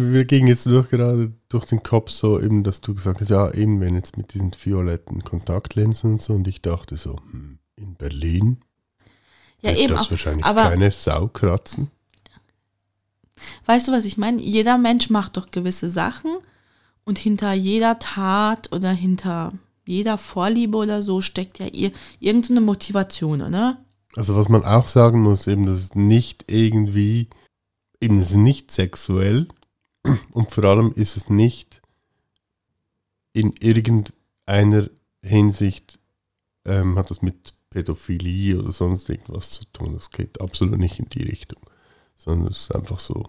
mir 0.00 0.24
ging 0.24 0.46
jetzt 0.46 0.66
nur 0.66 0.84
gerade 0.84 1.32
durch 1.48 1.66
den 1.66 1.82
Kopf 1.82 2.10
so, 2.10 2.40
eben, 2.40 2.64
dass 2.64 2.80
du 2.80 2.94
gesagt 2.94 3.20
hast, 3.20 3.30
ja, 3.30 3.52
eben, 3.52 3.80
wenn 3.80 3.94
jetzt 3.94 4.16
mit 4.16 4.34
diesen 4.34 4.52
violetten 4.52 5.22
Kontaktlinsen 5.22 6.12
und 6.12 6.22
so, 6.22 6.34
und 6.34 6.48
ich 6.48 6.60
dachte 6.60 6.96
so, 6.96 7.16
hm, 7.30 7.58
in 7.76 7.94
Berlin 7.94 8.58
Ja, 9.62 9.72
eben 9.72 9.94
das 9.94 10.06
auch. 10.06 10.10
wahrscheinlich 10.10 10.44
Aber 10.44 10.70
keine 10.70 10.90
Sau 10.90 11.28
kratzen. 11.28 11.90
weißt 13.66 13.88
du, 13.88 13.92
was 13.92 14.04
ich 14.04 14.16
meine? 14.16 14.40
Jeder 14.40 14.78
Mensch 14.78 15.10
macht 15.10 15.36
doch 15.36 15.50
gewisse 15.50 15.88
Sachen 15.88 16.30
und 17.04 17.18
hinter 17.18 17.52
jeder 17.52 17.98
Tat 17.98 18.72
oder 18.72 18.90
hinter 18.90 19.52
jeder 19.86 20.18
Vorliebe 20.18 20.78
oder 20.78 21.02
so 21.02 21.20
steckt 21.20 21.58
ja 21.58 21.66
ir 21.66 21.90
irgendeine 22.20 22.60
Motivation, 22.60 23.42
oder? 23.42 23.78
Also 24.16 24.36
was 24.36 24.48
man 24.48 24.64
auch 24.64 24.88
sagen 24.88 25.20
muss, 25.20 25.46
eben, 25.46 25.66
das 25.66 25.80
ist 25.80 25.96
nicht 25.96 26.50
irgendwie, 26.50 27.28
eben 28.00 28.20
es 28.20 28.30
ist 28.30 28.36
nicht 28.36 28.70
sexuell 28.70 29.48
und 30.32 30.50
vor 30.50 30.64
allem 30.64 30.92
ist 30.92 31.16
es 31.16 31.28
nicht 31.28 31.80
in 33.32 33.52
irgendeiner 33.60 34.90
Hinsicht, 35.22 35.98
ähm, 36.64 36.98
hat 36.98 37.10
das 37.10 37.22
mit 37.22 37.54
Pädophilie 37.70 38.58
oder 38.58 38.72
sonst 38.72 39.08
irgendwas 39.08 39.50
zu 39.50 39.64
tun. 39.72 39.94
Das 39.94 40.10
geht 40.10 40.40
absolut 40.40 40.78
nicht 40.78 40.98
in 40.98 41.08
die 41.08 41.22
Richtung, 41.22 41.60
sondern 42.16 42.48
es 42.50 42.62
ist 42.62 42.74
einfach 42.74 42.98
so. 42.98 43.28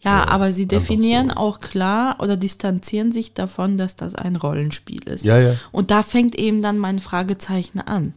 Ja, 0.00 0.20
Ja, 0.20 0.28
aber 0.28 0.52
sie 0.52 0.66
definieren 0.66 1.30
so. 1.30 1.36
auch 1.36 1.60
klar 1.60 2.16
oder 2.20 2.36
distanzieren 2.36 3.12
sich 3.12 3.34
davon, 3.34 3.76
dass 3.76 3.96
das 3.96 4.14
ein 4.14 4.36
Rollenspiel 4.36 5.02
ist. 5.08 5.24
Ja, 5.24 5.38
ja, 5.40 5.56
Und 5.72 5.90
da 5.90 6.02
fängt 6.04 6.36
eben 6.36 6.62
dann 6.62 6.78
mein 6.78 7.00
Fragezeichen 7.00 7.80
an. 7.80 8.14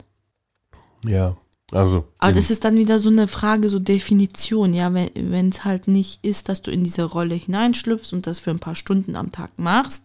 ja. 1.03 1.35
Also, 1.73 2.05
Aber 2.17 2.33
das 2.33 2.51
ist 2.51 2.65
dann 2.65 2.75
wieder 2.75 2.99
so 2.99 3.07
eine 3.07 3.29
Frage, 3.29 3.69
so 3.69 3.79
Definition, 3.79 4.73
ja, 4.73 4.93
wenn 4.93 5.47
es 5.49 5.63
halt 5.63 5.87
nicht 5.87 6.21
ist, 6.21 6.49
dass 6.49 6.61
du 6.61 6.69
in 6.69 6.83
diese 6.83 7.05
Rolle 7.05 7.33
hineinschlüpfst 7.33 8.11
und 8.11 8.27
das 8.27 8.39
für 8.39 8.51
ein 8.51 8.59
paar 8.59 8.75
Stunden 8.75 9.15
am 9.15 9.31
Tag 9.31 9.51
machst, 9.57 10.03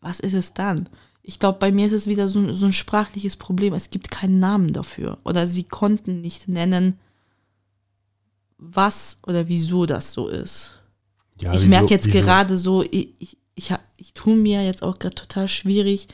was 0.00 0.18
ist 0.18 0.34
es 0.34 0.54
dann? 0.54 0.88
Ich 1.28 1.38
glaube, 1.38 1.58
bei 1.58 1.70
mir 1.70 1.86
ist 1.86 1.92
es 1.92 2.06
wieder 2.06 2.26
so, 2.26 2.54
so 2.54 2.64
ein 2.64 2.72
sprachliches 2.72 3.36
Problem. 3.36 3.74
Es 3.74 3.90
gibt 3.90 4.10
keinen 4.10 4.38
Namen 4.38 4.72
dafür. 4.72 5.18
Oder 5.24 5.46
sie 5.46 5.62
konnten 5.62 6.22
nicht 6.22 6.48
nennen, 6.48 6.98
was 8.56 9.18
oder 9.26 9.46
wieso 9.46 9.84
das 9.84 10.10
so 10.12 10.28
ist. 10.28 10.70
ja, 11.38 11.52
ich 11.52 11.66
merke 11.66 11.90
jetzt 11.90 12.06
wieso- 12.06 12.18
gerade 12.18 12.56
so, 12.56 12.82
ich, 12.82 13.10
ich, 13.18 13.36
ich, 13.54 13.74
ich 13.98 14.14
tue 14.14 14.36
mir 14.36 14.64
jetzt 14.64 14.82
auch 14.82 14.98
gerade 14.98 15.16
total 15.16 15.48
schwierig, 15.48 16.08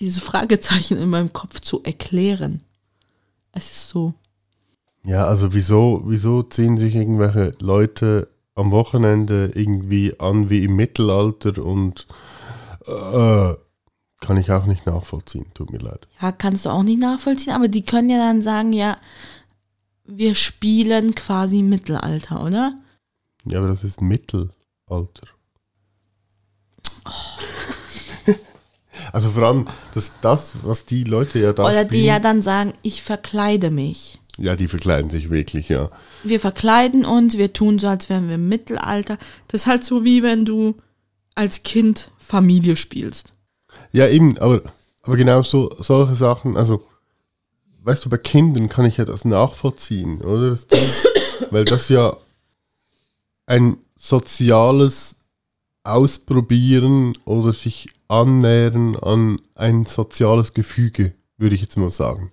diese 0.00 0.18
Fragezeichen 0.20 0.98
in 0.98 1.08
meinem 1.08 1.32
Kopf 1.32 1.60
zu 1.60 1.80
erklären. 1.84 2.64
Es 3.52 3.70
ist 3.70 3.88
so. 3.88 4.14
Ja, 5.04 5.26
also 5.26 5.54
wieso, 5.54 6.02
wieso 6.06 6.42
ziehen 6.42 6.76
sich 6.76 6.96
irgendwelche 6.96 7.54
Leute 7.60 8.26
am 8.56 8.72
Wochenende 8.72 9.52
irgendwie 9.54 10.18
an 10.18 10.50
wie 10.50 10.64
im 10.64 10.74
Mittelalter 10.74 11.64
und 11.64 12.08
äh, 12.86 13.54
kann 14.20 14.36
ich 14.36 14.50
auch 14.52 14.66
nicht 14.66 14.86
nachvollziehen, 14.86 15.46
tut 15.54 15.70
mir 15.70 15.78
leid. 15.78 16.06
Ja, 16.20 16.32
kannst 16.32 16.64
du 16.64 16.70
auch 16.70 16.82
nicht 16.82 17.00
nachvollziehen, 17.00 17.52
aber 17.54 17.68
die 17.68 17.84
können 17.84 18.10
ja 18.10 18.18
dann 18.18 18.42
sagen, 18.42 18.72
ja, 18.72 18.96
wir 20.04 20.34
spielen 20.34 21.14
quasi 21.14 21.62
Mittelalter, 21.62 22.44
oder? 22.44 22.74
Ja, 23.46 23.58
aber 23.58 23.68
das 23.68 23.84
ist 23.84 24.00
Mittelalter. 24.00 24.50
Also 29.12 29.30
vor 29.30 29.42
allem, 29.44 29.66
dass 29.94 30.12
das, 30.20 30.56
was 30.62 30.84
die 30.84 31.04
Leute 31.04 31.38
ja 31.40 31.52
da 31.52 31.64
Oder 31.64 31.84
die 31.84 31.96
spielen, 31.96 32.04
ja 32.04 32.18
dann 32.20 32.42
sagen, 32.42 32.74
ich 32.82 33.02
verkleide 33.02 33.70
mich. 33.70 34.20
ja, 34.36 34.54
die 34.56 34.68
verkleiden 34.68 35.10
sich 35.10 35.30
wirklich, 35.30 35.68
ja. 35.68 35.90
Wir 36.22 36.38
verkleiden 36.38 37.04
uns, 37.04 37.36
wir 37.38 37.52
tun 37.52 37.78
so, 37.78 37.88
als 37.88 38.08
wären 38.08 38.28
wir 38.28 38.36
im 38.36 38.48
Mittelalter. 38.48 39.18
Das 39.48 39.62
ist 39.62 39.66
halt 39.66 39.84
so, 39.84 40.04
wie 40.04 40.22
wenn 40.22 40.44
du 40.44 40.76
als 41.34 41.62
Kind 41.62 42.10
Familie 42.30 42.76
spielst. 42.76 43.32
Ja, 43.92 44.08
eben, 44.08 44.38
aber, 44.38 44.62
aber 45.02 45.16
genau 45.16 45.42
so, 45.42 45.70
solche 45.80 46.14
Sachen, 46.14 46.56
also, 46.56 46.82
weißt 47.82 48.04
du, 48.04 48.08
bei 48.08 48.18
Kindern 48.18 48.68
kann 48.68 48.84
ich 48.84 48.96
ja 48.98 49.04
das 49.04 49.24
nachvollziehen, 49.24 50.22
oder? 50.22 50.50
Das 50.50 50.66
Ding, 50.66 50.88
weil 51.50 51.64
das 51.64 51.88
ja 51.88 52.16
ein 53.46 53.78
soziales 53.96 55.16
Ausprobieren 55.82 57.18
oder 57.24 57.52
sich 57.52 57.88
annähern 58.06 58.96
an 58.96 59.36
ein 59.54 59.86
soziales 59.86 60.52
Gefüge, 60.54 61.14
würde 61.36 61.54
ich 61.54 61.62
jetzt 61.62 61.76
mal 61.76 61.90
sagen. 61.90 62.30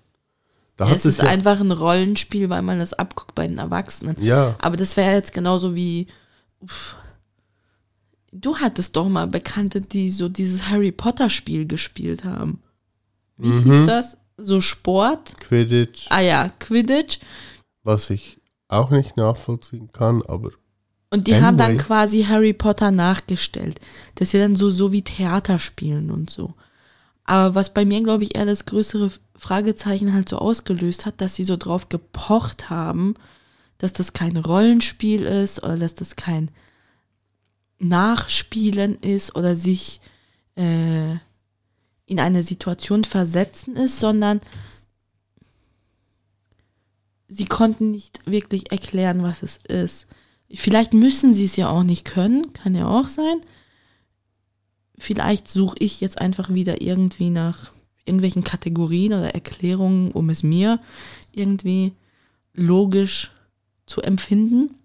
Da 0.76 0.86
es 0.88 0.98
es 0.98 1.06
ist 1.06 1.24
ja, 1.24 1.30
einfach 1.30 1.60
ein 1.60 1.72
Rollenspiel, 1.72 2.50
weil 2.50 2.62
man 2.62 2.78
das 2.78 2.94
abguckt 2.94 3.34
bei 3.34 3.48
den 3.48 3.58
Erwachsenen. 3.58 4.16
ja, 4.22 4.56
Aber 4.60 4.78
das 4.78 4.96
wäre 4.96 5.16
jetzt 5.16 5.34
genauso 5.34 5.76
wie. 5.76 6.08
Uff, 6.60 6.96
du 8.32 8.58
hattest 8.58 8.96
doch 8.96 9.10
mal 9.10 9.28
Bekannte, 9.28 9.82
die 9.82 10.10
so 10.10 10.30
dieses 10.30 10.70
Harry 10.70 10.92
Potter-Spiel 10.92 11.66
gespielt 11.68 12.24
haben. 12.24 12.62
Wie 13.38 13.48
Mhm. 13.50 13.72
hieß 13.72 13.86
das? 13.86 14.18
So 14.38 14.62
Sport? 14.62 15.40
Quidditch, 15.40 16.06
Ah 16.10 16.22
ja, 16.22 16.50
Quidditch. 16.60 17.20
was 17.84 18.10
ich 18.10 18.40
auch 18.68 18.92
nicht 18.92 19.18
nachvollziehen 19.18 19.92
kann, 19.92 20.22
aber 20.24 20.52
Und 21.10 21.28
die 21.28 21.36
haben 21.36 21.58
dann 21.58 21.72
Anyway. 21.72 21.84
quasi 21.84 22.24
Harry 22.24 22.52
Potter 22.54 22.92
nachgestellt. 22.92 23.80
Das 24.16 24.28
ist 24.30 24.34
ja 24.34 24.40
dann 24.42 24.58
so, 24.58 24.70
so 24.70 24.92
wie 24.92 25.02
Theater 25.04 25.58
spielen 25.58 26.12
und 26.12 26.30
so. 26.30 26.54
Aber 27.24 27.56
was 27.56 27.74
bei 27.74 27.86
mir, 27.86 28.02
glaube 28.04 28.24
ich, 28.24 28.36
eher 28.36 28.46
das 28.46 28.66
größere 28.66 29.12
Fragezeichen 29.38 30.14
halt 30.14 30.28
so 30.30 30.38
ausgelöst 30.38 31.06
hat, 31.06 31.22
dass 31.22 31.36
sie 31.36 31.46
so 31.46 31.56
drauf 31.58 31.88
gepocht 31.90 32.70
haben, 32.70 33.16
dass 33.78 33.94
das 33.94 34.12
kein 34.14 34.36
Rollenspiel 34.38 35.24
ist 35.24 35.64
oder 35.64 35.78
dass 35.78 35.96
das 35.96 36.16
kein 36.18 36.52
Nachspielen 37.80 38.98
ist 39.00 39.36
oder 39.36 39.56
sich 39.56 40.02
äh, 40.56 41.16
in 42.06 42.20
eine 42.20 42.44
Situation 42.44 43.04
versetzen 43.04 43.76
ist, 43.76 44.00
sondern 44.00 44.42
sie 47.28 47.46
konnten 47.46 47.92
nicht 47.92 48.26
wirklich 48.26 48.72
erklären, 48.72 49.24
was 49.24 49.44
es 49.44 49.58
ist. 49.58 50.08
Vielleicht 50.54 50.94
müssen 50.94 51.34
sie 51.34 51.46
es 51.46 51.58
ja 51.58 51.70
auch 51.70 51.84
nicht 51.84 52.06
können, 52.06 52.54
kann 52.54 52.74
ja 52.74 52.88
auch 52.88 53.10
sein. 53.10 53.42
Vielleicht 54.98 55.48
suche 55.48 55.76
ich 55.80 56.02
jetzt 56.02 56.20
einfach 56.20 56.54
wieder 56.54 56.82
irgendwie 56.82 57.30
nach 57.30 57.72
irgendwelchen 58.06 58.44
Kategorien 58.44 59.14
oder 59.14 59.36
Erklärungen, 59.36 60.12
um 60.12 60.30
es 60.30 60.42
mir 60.42 60.80
irgendwie 61.34 61.92
logisch 62.54 63.32
zu 63.86 64.02
empfinden. 64.02 64.76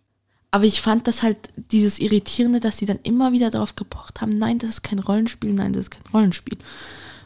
Aber 0.54 0.64
ich 0.64 0.82
fand 0.82 1.08
das 1.08 1.22
halt 1.22 1.38
dieses 1.56 1.98
Irritierende, 1.98 2.60
dass 2.60 2.76
sie 2.76 2.84
dann 2.84 3.00
immer 3.02 3.32
wieder 3.32 3.50
darauf 3.50 3.74
gepocht 3.74 4.20
haben, 4.20 4.36
nein, 4.36 4.58
das 4.58 4.70
ist 4.70 4.82
kein 4.82 4.98
Rollenspiel, 4.98 5.54
nein, 5.54 5.72
das 5.72 5.84
ist 5.84 5.90
kein 5.90 6.04
Rollenspiel. 6.12 6.58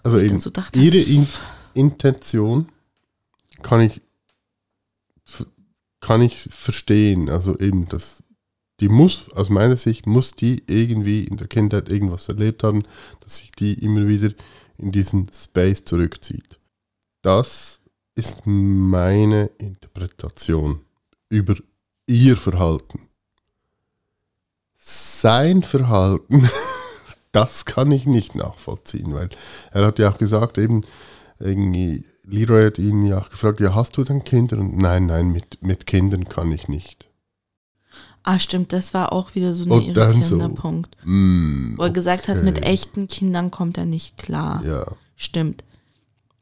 Also 0.05 0.21
eben, 0.21 0.39
so 0.39 0.51
dachte, 0.51 0.79
ihre 0.79 0.99
In 0.99 1.27
Intention 1.75 2.69
kann 3.63 3.81
ich, 3.81 4.01
kann 5.99 6.23
ich 6.23 6.39
verstehen. 6.39 7.29
Also 7.29 7.59
eben, 7.59 7.89
das, 7.89 8.23
die 8.79 8.89
muss, 8.89 9.29
aus 9.33 9.51
meiner 9.51 9.77
Sicht, 9.77 10.07
muss 10.07 10.31
die 10.31 10.63
irgendwie 10.69 11.25
in 11.25 11.37
der 11.37 11.49
Kindheit 11.49 11.89
irgendwas 11.89 12.29
erlebt 12.29 12.63
haben, 12.63 12.85
dass 13.21 13.39
sich 13.39 13.51
die 13.51 13.75
immer 13.75 14.07
wieder 14.07 14.31
in 14.79 14.93
diesen 14.93 15.29
Space 15.33 15.85
zurückzieht. 15.85 16.61
Das 17.23 17.81
ist 18.15 18.43
meine 18.45 19.51
Interpretation 19.59 20.81
über 21.29 21.57
ihr 22.07 22.37
Verhalten. 22.37 23.06
Sein 24.89 25.63
Verhalten, 25.63 26.49
das 27.33 27.65
kann 27.65 27.91
ich 27.91 28.07
nicht 28.07 28.35
nachvollziehen, 28.35 29.15
weil 29.15 29.29
er 29.73 29.87
hat 29.87 29.99
ja 29.99 30.11
auch 30.11 30.19
gesagt, 30.19 30.59
eben, 30.59 30.83
irgendwie, 31.39 32.05
Leroy 32.25 32.67
hat 32.67 32.79
ihn 32.79 33.05
ja 33.05 33.19
auch 33.19 33.31
gefragt, 33.31 33.61
ja, 33.61 33.75
hast 33.75 33.97
du 33.97 34.05
denn 34.05 34.25
Kinder? 34.25 34.59
Und 34.59 34.79
nein, 34.79 35.07
nein, 35.07 35.33
mit, 35.33 35.63
mit 35.63 35.87
Kindern 35.87 36.29
kann 36.29 36.51
ich 36.53 36.69
nicht. 36.69 37.09
Ah, 38.23 38.39
stimmt, 38.39 38.73
das 38.73 38.95
war 38.95 39.13
auch 39.13 39.35
wieder 39.35 39.55
so 39.55 39.65
ein 39.65 39.71
irritierender 39.71 40.49
so, 40.49 40.55
Punkt. 40.55 40.97
Mm, 41.05 41.77
Wo 41.77 41.83
er 41.83 41.91
gesagt 41.91 42.29
hat, 42.29 42.43
mit 42.43 42.59
okay. 42.59 42.69
echten 42.71 43.07
Kindern 43.07 43.51
kommt 43.51 43.79
er 43.79 43.85
nicht 43.85 44.17
klar. 44.17 44.65
Ja, 44.65 44.87
Stimmt. 45.17 45.65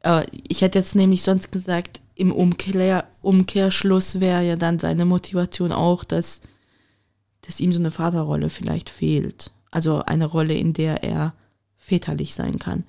Aber 0.03 0.25
ich 0.47 0.61
hätte 0.61 0.77
jetzt 0.79 0.95
nämlich 0.95 1.23
sonst 1.23 1.51
gesagt, 1.51 2.01
im 2.13 2.31
Umkehr, 2.31 3.07
Umkehrschluss 3.21 4.19
wäre 4.19 4.43
ja 4.43 4.55
dann 4.55 4.79
seine 4.79 5.05
Motivation 5.05 5.71
auch, 5.71 6.03
dass, 6.03 6.41
dass 7.45 7.59
ihm 7.59 7.71
so 7.71 7.79
eine 7.79 7.91
Vaterrolle 7.91 8.49
vielleicht 8.49 8.89
fehlt. 8.89 9.51
Also 9.71 10.03
eine 10.03 10.25
Rolle, 10.25 10.53
in 10.53 10.73
der 10.73 11.03
er 11.03 11.33
väterlich 11.77 12.33
sein 12.33 12.59
kann. 12.59 12.83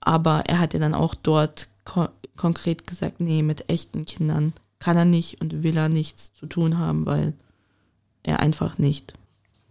Aber 0.00 0.44
er 0.46 0.58
hat 0.58 0.74
ja 0.74 0.80
dann 0.80 0.94
auch 0.94 1.14
dort 1.14 1.68
ko 1.84 2.08
konkret 2.36 2.86
gesagt, 2.86 3.20
nee, 3.20 3.42
mit 3.42 3.68
echten 3.68 4.06
Kindern 4.06 4.54
kann 4.78 4.96
er 4.96 5.04
nicht 5.04 5.42
und 5.42 5.62
will 5.62 5.76
er 5.76 5.90
nichts 5.90 6.32
zu 6.34 6.46
tun 6.46 6.78
haben, 6.78 7.04
weil 7.04 7.34
er 8.22 8.40
einfach 8.40 8.78
nicht 8.78 9.12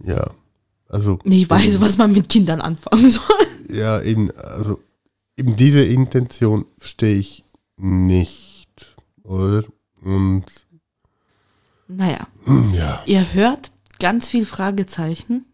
ja. 0.04 0.32
Also, 0.88 1.20
nicht 1.24 1.50
weiß, 1.50 1.82
was 1.82 1.98
man 1.98 2.12
mit 2.12 2.30
Kindern 2.30 2.62
anfangen 2.62 3.10
soll. 3.10 3.48
ja, 3.72 4.02
eben, 4.02 4.32
also, 4.32 4.80
eben 5.38 5.56
diese 5.56 5.84
Intention 5.84 6.66
verstehe 6.78 7.18
ich 7.18 7.44
nicht, 7.78 8.98
oder? 9.24 9.64
Und, 10.02 10.46
Naja, 11.88 12.28
ja. 12.74 13.04
ihr 13.06 13.34
hört 13.34 13.72
ganz 14.00 14.28
viel 14.28 14.46
Fragezeichen. 14.46 15.46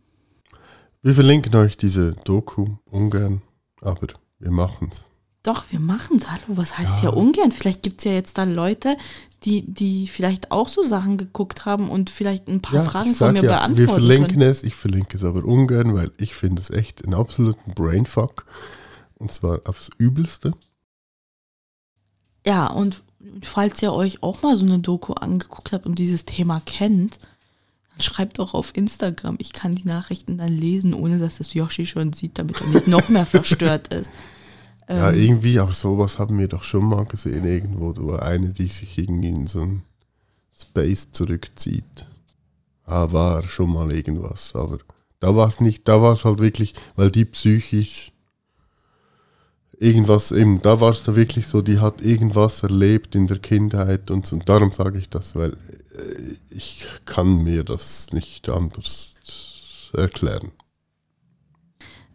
Wir 1.02 1.14
verlinken 1.14 1.56
euch 1.56 1.78
diese 1.78 2.14
Doku 2.24 2.78
ungern, 2.86 3.42
aber 3.82 4.08
wir 4.40 4.52
machen's. 4.52 5.04
Doch, 5.44 5.66
wir 5.70 5.80
machen's. 5.80 6.32
Hallo, 6.32 6.42
was 6.58 6.78
heißt 6.78 7.04
Ja. 7.04 7.10
ja 7.12 7.16
ungern? 7.16 7.52
Vielleicht 7.52 7.84
gibt's 7.84 8.04
ja 8.04 8.14
jetzt 8.14 8.40
dann 8.40 8.56
Leute, 8.56 8.98
die, 9.44 9.62
die 9.62 10.08
vielleicht 10.08 10.50
auch 10.50 10.68
so 10.68 10.82
Sachen 10.82 11.18
geguckt 11.18 11.66
haben 11.66 11.90
und 11.90 12.10
vielleicht 12.10 12.48
ein 12.48 12.62
paar 12.62 12.84
Fragen 12.84 13.12
ich 13.12 13.18
von 13.18 13.34
mir 13.34 13.44
ja, 13.44 13.52
beantworten 13.52 13.78
Wir 13.78 13.88
verlinken 13.88 14.34
können. 14.40 14.50
es, 14.50 14.64
ich 14.64 14.74
verlinke 14.74 15.18
es 15.18 15.24
aber 15.24 15.46
ungern, 15.46 15.94
weil 15.94 16.12
ich 16.18 16.34
finde 16.34 16.62
es 16.64 16.72
echt 16.72 17.06
einen 17.06 17.14
absoluten 17.14 17.74
Brainfuck. 17.76 18.46
Und 19.20 19.32
zwar 19.32 19.62
aufs 19.66 19.92
Übelste. 20.00 20.54
Ja, 22.46 22.68
und 22.68 23.04
falls 23.44 23.82
ihr 23.84 23.94
euch 23.94 24.24
auch 24.24 24.42
mal 24.42 24.58
so 24.58 24.66
eine 24.66 24.80
Doku 24.80 25.14
angeguckt 25.14 25.72
habt 25.74 25.86
und 25.86 26.00
dieses 26.00 26.26
Thema 26.26 26.60
kennt, 26.66 27.20
schreibt 28.00 28.40
doch 28.40 28.54
auf 28.54 28.76
Instagram. 28.76 29.36
Ich 29.40 29.54
kann 29.54 29.76
die 29.76 29.86
Nachrichten 29.88 30.38
dann 30.38 30.52
lesen, 30.54 30.94
ohne 30.94 31.18
dass 31.20 31.38
das 31.38 31.54
Yoshi 31.54 31.86
schon 31.86 32.14
sieht, 32.14 32.38
damit 32.40 32.60
er 32.62 32.68
nicht 32.68 32.88
noch 32.88 33.10
mehr 33.10 33.26
verstört 33.26 33.94
ist. 33.94 34.12
Ja, 34.88 35.10
Ähm, 35.10 35.20
irgendwie, 35.20 35.58
aber 35.58 35.74
sowas 35.74 36.20
haben 36.20 36.38
wir 36.38 36.48
doch 36.48 36.62
schon 36.62 36.86
mal 36.86 37.06
gesehen, 37.06 37.44
irgendwo. 37.44 37.96
War 38.06 38.22
eine, 38.22 38.50
die 38.50 38.68
sich 38.68 39.00
irgendwie 39.00 39.30
in 39.30 39.48
so 39.48 39.62
ein 39.62 39.82
Space 40.56 41.12
zurückzieht. 41.12 42.06
Ah, 42.86 43.12
war 43.12 43.42
schon 43.48 43.74
mal 43.74 43.92
irgendwas, 43.92 44.54
aber 44.56 44.78
da 45.20 45.36
war 45.36 45.48
es 45.48 45.60
nicht, 45.60 45.88
da 45.88 46.04
war 46.04 46.14
es 46.14 46.24
halt 46.24 46.38
wirklich, 46.40 46.76
weil 46.96 47.10
die 47.10 47.26
psychisch 47.26 48.12
irgendwas 49.80 50.32
eben, 50.32 50.62
da 50.62 50.80
war 50.80 50.92
es 50.92 51.04
da 51.04 51.16
wirklich 51.16 51.48
so, 51.48 51.62
die 51.62 51.80
hat 51.80 52.02
irgendwas 52.02 52.64
erlebt 52.64 53.16
in 53.16 53.28
der 53.28 53.40
Kindheit 53.40 54.12
und, 54.12 54.28
so. 54.28 54.36
und 54.36 54.48
darum 54.50 54.72
sage 54.72 54.98
ich 54.98 55.10
das, 55.10 55.36
weil 55.36 55.54
äh, 55.54 56.36
ich 56.50 56.86
kann 57.06 57.44
mir 57.44 57.64
das 57.64 58.12
nicht 58.14 58.50
anders 58.50 59.16
erklären. 59.94 60.52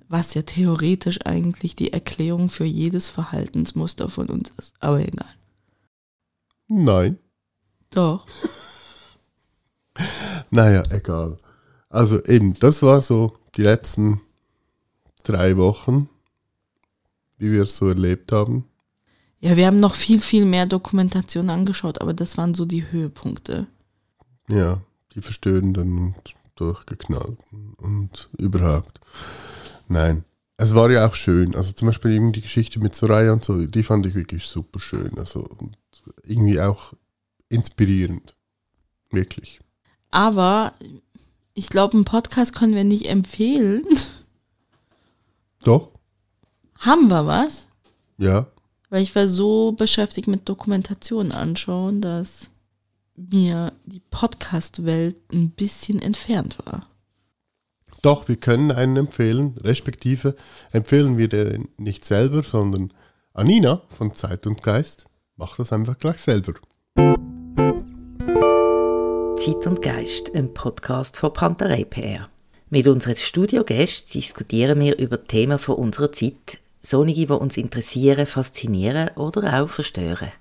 was 0.09 0.35
ja 0.35 0.43
theoretisch 0.43 1.21
eigentlich 1.25 1.77
die 1.77 1.93
Erklärung 1.93 2.49
für 2.49 2.65
jedes 2.65 3.09
Verhaltensmuster 3.09 4.09
von 4.09 4.29
uns 4.29 4.51
ist. 4.59 4.75
Aber 4.81 5.01
egal. 5.01 5.35
Nein. 6.69 7.19
Doch. 7.91 8.27
Naja, 10.51 10.83
egal. 10.91 11.39
Also 11.91 12.25
eben, 12.25 12.55
das 12.55 12.83
war 12.83 13.03
so 13.03 13.37
die 13.57 13.63
letzten 13.63 14.21
drei 15.23 15.57
Wochen, 15.57 16.09
wie 17.41 17.53
wir 17.53 17.63
es 17.63 17.77
so 17.77 17.89
erlebt 17.89 18.31
haben. 18.33 18.67
Ja, 19.41 19.57
wir 19.57 19.67
haben 19.67 19.81
noch 19.81 19.95
viel, 19.95 20.21
viel 20.21 20.45
mehr 20.45 20.67
Dokumentation 20.67 21.49
angeschaut, 21.49 22.01
aber 22.01 22.13
das 22.13 22.37
waren 22.37 22.55
so 22.55 22.67
die 22.67 22.91
Höhepunkte. 22.93 23.67
Ja, 24.49 24.83
die 25.15 25.23
verstörenden 25.23 25.99
und 25.99 26.35
durchgeknallten 26.57 27.75
und 27.79 28.29
überhaupt. 28.37 29.01
Nein, 29.89 30.25
es 30.59 30.75
war 30.75 30.91
ja 30.91 31.09
auch 31.09 31.15
schön. 31.15 31.57
Also 31.57 31.73
zum 31.73 31.87
Beispiel 31.87 32.13
eben 32.13 32.33
die 32.33 32.43
Geschichte 32.43 32.79
mit 32.81 32.95
Soraya 32.95 33.33
und 33.33 33.43
so, 33.43 33.67
die 33.67 33.83
fand 33.83 34.05
ich 34.05 34.15
wirklich 34.15 34.47
super 34.47 34.79
schön. 34.79 35.19
Also 35.19 35.49
irgendwie 36.23 36.61
auch 36.61 36.93
inspirierend. 37.49 38.37
Wirklich. 39.11 39.61
Aber 40.11 40.75
ich 41.55 41.71
glaube, 41.71 41.95
einen 41.95 42.05
Podcast 42.05 42.55
können 42.55 42.75
wir 42.75 42.85
nicht 42.85 43.09
empfehlen. 43.09 43.85
Doch, 45.63 45.91
haben 46.81 47.09
wir 47.09 47.27
was? 47.27 47.67
ja. 48.19 48.47
Weil 48.93 49.05
ich 49.05 49.15
war 49.15 49.29
so 49.29 49.71
beschäftigt 49.71 50.27
mit 50.27 50.49
Dokumentation 50.49 51.31
anschauen, 51.31 52.01
dass 52.01 52.51
mir 53.15 53.73
die 53.85 54.03
Podcast-Welt 54.11 55.15
ein 55.33 55.51
bisschen 55.51 56.03
entfernt 56.03 56.59
war. 56.65 56.87
Doch, 58.03 58.27
wir 58.27 58.35
können 58.35 58.73
einen 58.73 58.97
empfehlen, 58.97 59.57
respektive 59.63 60.35
empfehlen 60.73 61.19
wir 61.19 61.29
den 61.29 61.69
nicht 61.77 62.05
selber, 62.05 62.43
sondern 62.43 62.93
Anina 63.33 63.83
von 63.91 64.13
Zeit 64.15 64.45
und 64.49 64.65
Geist 64.65 65.05
macht 65.37 65.61
das 65.61 65.73
einfach 65.73 65.99
gleich 65.99 66.19
selber. 66.19 66.55
Zeit 69.37 69.67
und 69.67 69.83
Geist, 69.83 70.35
ein 70.35 70.53
Podcast 70.53 71.17
von 71.17 71.33
Panterei 71.33 71.85
PR. 71.85 72.29
Mit 72.71 72.89
unseren 72.89 73.17
Studiogästen 73.17 74.11
diskutieren 74.13 74.81
wir 74.81 74.99
über 74.99 75.25
Themen 75.25 75.59
von 75.59 75.77
unserer 75.77 76.11
Zeit, 76.11 76.59
solche, 76.83 77.27
die 77.27 77.33
uns 77.33 77.57
interessieren, 77.57 78.27
faszinieren 78.27 79.11
oder 79.17 79.63
auch 79.63 79.69
verstören. 79.69 80.33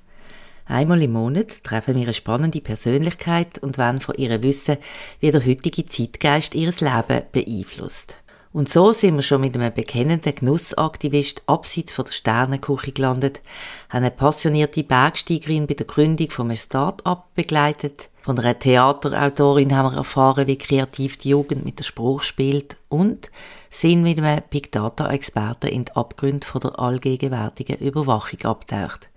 Einmal 0.65 1.01
im 1.01 1.13
Monat 1.13 1.63
treffen 1.63 1.95
wir 1.95 2.03
eine 2.03 2.13
spannende 2.13 2.61
Persönlichkeit 2.61 3.57
und 3.57 3.79
wollen 3.79 4.01
von 4.01 4.15
ihr 4.15 4.43
wissen, 4.43 4.77
wie 5.19 5.31
der 5.31 5.43
heutige 5.45 5.85
Zeitgeist 5.85 6.53
ihr 6.53 6.71
Leben 6.71 7.23
beeinflusst. 7.31 8.17
Und 8.51 8.67
so 8.67 8.93
sind 8.93 9.15
wir 9.15 9.21
schon 9.21 9.41
mit 9.41 9.55
einem 9.55 9.71
bekennenden 9.71 10.33
Genussaktivist 10.33 11.43
abseits 11.45 11.93
von 11.93 12.05
der 12.05 12.13
Sternenküche 12.13 12.91
gelandet, 12.91 13.41
haben 13.89 14.03
eine 14.03 14.11
passionierte 14.11 14.83
Bergsteigerin 14.83 15.67
bei 15.67 15.75
der 15.75 15.85
Gründung 15.85 16.31
von 16.31 16.47
einem 16.47 16.57
Start-up 16.57 17.27
begleitet, 17.35 18.09
von 18.21 18.37
einer 18.37 18.57
Theaterautorin 18.57 19.75
haben 19.75 19.93
wir 19.93 19.97
erfahren, 19.97 20.47
wie 20.47 20.57
kreativ 20.57 21.17
die 21.17 21.29
Jugend 21.29 21.63
mit 21.63 21.79
der 21.79 21.83
Spruch 21.83 22.23
spielt 22.23 22.75
und 22.89 23.29
sind 23.69 24.01
mit 24.01 24.17
einem 24.17 24.43
Big 24.49 24.71
Data-Experten 24.71 25.67
in 25.67 25.85
die 25.85 25.95
Abgründe 25.95 26.45
von 26.45 26.61
der 26.61 26.77
allgegenwärtigen 26.79 27.77
Überwachung 27.77 28.41
abtaucht. 28.41 29.09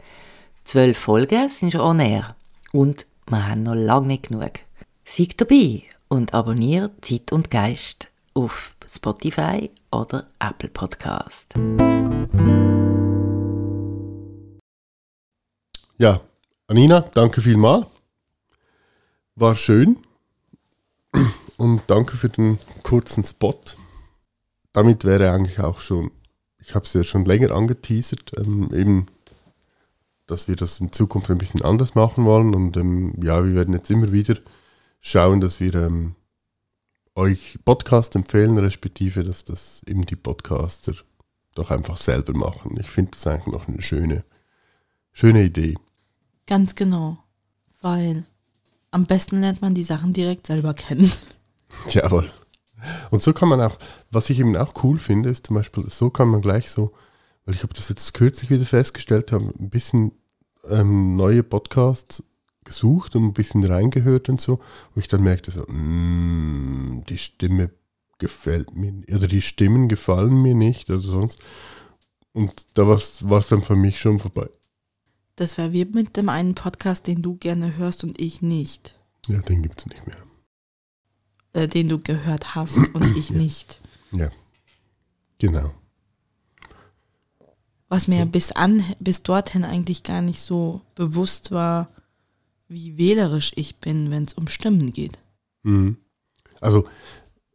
Zwölf 0.65 0.97
Folgen 0.97 1.49
sind 1.49 1.73
schon 1.73 1.81
on 1.81 2.01
air 2.01 2.37
und 2.73 3.07
wir 3.29 3.49
haben 3.49 3.65
noch 3.65 3.75
lange 3.75 4.09
nicht 4.09 4.29
genug. 4.29 4.53
Seid 5.05 5.41
dabei 5.41 5.83
und 6.09 6.33
abonniert 6.33 7.05
Zeit 7.05 7.33
und 7.33 7.51
Geist 7.51 8.09
auf 8.35 8.75
Spotify 8.89 9.71
oder 9.91 10.27
Apple 10.39 10.69
Podcast. 10.69 11.55
Ja, 15.99 16.21
Anina, 16.67 17.01
danke 17.15 17.41
vielmals. 17.41 17.87
War 19.35 19.57
schön. 19.57 19.99
Und 21.57 21.83
danke 21.87 22.17
für 22.17 22.29
den 22.29 22.59
kurzen 22.83 23.25
Spot. 23.25 23.61
Damit 24.73 25.05
wäre 25.05 25.31
eigentlich 25.31 25.61
auch 25.61 25.81
schon, 25.81 26.11
ich 26.59 26.75
habe 26.75 26.85
es 26.85 26.93
ja 26.95 27.05
schon 27.05 27.25
länger 27.25 27.53
angeteasert, 27.53 28.33
ähm, 28.39 28.71
eben, 28.75 29.07
dass 30.27 30.49
wir 30.49 30.57
das 30.57 30.81
in 30.81 30.93
Zukunft 30.93 31.31
ein 31.31 31.39
bisschen 31.39 31.63
anders 31.63 31.95
machen 31.95 32.25
wollen. 32.25 32.55
Und 32.55 32.77
ähm, 32.77 33.15
ja, 33.23 33.45
wir 33.45 33.55
werden 33.55 33.75
jetzt 33.75 33.91
immer 33.91 34.13
wieder 34.13 34.37
schauen, 34.99 35.41
dass 35.41 35.61
wir 35.61 35.75
ähm, 35.75 36.17
euch 37.15 37.59
Podcast 37.65 38.17
empfehlen, 38.17 38.59
respektive, 38.59 39.25
dass 39.25 39.45
das 39.45 39.83
eben 39.87 40.07
die 40.07 40.17
Podcaster 40.17 40.95
doch 41.55 41.71
einfach 41.71 41.97
selber 41.97 42.35
machen. 42.35 42.79
Ich 42.81 42.89
finde 42.89 43.13
das 43.13 43.27
eigentlich 43.27 43.55
noch 43.55 43.69
eine 43.69 43.83
schöne, 43.83 44.25
schöne 45.13 45.45
Idee. 45.45 45.77
Ganz 46.47 46.75
genau. 46.75 47.19
Weil 47.81 48.25
am 48.91 49.07
besten 49.07 49.41
lernt 49.41 49.61
man 49.61 49.75
die 49.75 49.85
Sachen 49.85 50.13
direkt 50.13 50.47
selber 50.47 50.75
kennen. 50.75 51.11
Jawohl. 51.89 52.31
Und 53.11 53.23
so 53.23 53.33
kann 53.33 53.49
man 53.49 53.61
auch, 53.61 53.79
was 54.11 54.31
ich 54.31 54.41
eben 54.41 54.57
auch 54.57 54.83
cool 54.83 54.99
finde, 54.99 55.31
ist 55.31 55.47
zum 55.47 55.57
Beispiel, 55.57 55.89
so 55.89 56.11
kann 56.11 56.29
man 56.29 56.41
gleich 56.41 56.71
so, 56.71 56.93
weil 57.45 57.55
ich 57.55 57.63
habe 57.63 57.75
das 57.75 57.89
jetzt 57.89 58.15
kürzlich 58.15 58.51
wieder 58.51 58.65
festgestellt, 58.65 59.33
habe 59.33 59.53
ein 59.59 59.71
bisschen 59.71 60.13
ähm, 60.69 61.17
neue 61.17 61.43
Podcasts 61.43 62.25
gesucht 62.65 63.17
und 63.17 63.25
ein 63.25 63.33
bisschen 63.33 63.65
reingehört 63.65 64.29
und 64.29 64.41
so, 64.41 64.61
wo 64.95 65.01
ich 65.01 65.09
dann 65.09 65.23
merkte, 65.23 65.51
so, 65.51 65.63
mm, 65.65 67.05
die 67.09 67.19
Stimme 67.19 67.71
gefällt 68.19 68.75
mir, 68.77 68.93
oder 69.15 69.27
die 69.27 69.43
Stimmen 69.43 69.89
gefallen 69.89 70.41
mir 70.43 70.55
nicht, 70.55 70.89
oder 70.91 71.01
sonst. 71.01 71.41
Und 72.33 72.67
da 72.75 72.87
war 72.87 72.97
es 72.97 73.49
dann 73.49 73.63
für 73.63 73.77
mich 73.77 74.01
schon 74.01 74.19
vorbei. 74.19 74.49
Das 75.37 75.59
wäre 75.59 75.73
wie 75.73 75.85
mit 75.85 76.17
dem 76.17 76.29
einen 76.29 76.55
Podcast, 76.55 77.07
den 77.07 77.23
du 77.23 77.37
gerne 77.37 77.77
hörst 77.77 78.05
und 78.05 78.21
ich 78.21 78.43
nicht. 78.43 78.97
Ja, 79.27 79.41
den 79.41 79.63
gibt 79.63 79.81
es 79.81 79.87
nicht 79.87 80.07
mehr. 80.07 80.17
Äh, 81.55 81.67
den 81.67 81.89
du 81.89 81.99
gehört 81.99 82.55
hast 82.55 82.77
und 82.95 83.17
ich 83.17 83.31
Ja. 83.31 83.37
nicht. 83.37 83.81
Ja. 84.13 84.31
Genau. 85.39 85.73
Was 87.89 88.09
mir 88.09 88.21
So. 88.21 88.27
bis, 88.27 88.53
an, 88.53 88.83
bis 89.01 89.23
dorthin 89.23 89.65
eigentlich 89.65 90.03
gar 90.03 90.23
nicht 90.23 90.41
so 90.41 90.81
bewusst 90.95 91.51
war, 91.51 91.89
wie 92.73 92.97
wählerisch 92.97 93.53
ich 93.57 93.77
bin, 93.77 94.11
wenn 94.11 94.25
es 94.25 94.35
um 94.35 94.49
Stimmen 94.49 94.93
geht. 94.93 95.19
Mhm. 95.63 95.97
Also, 96.61 96.87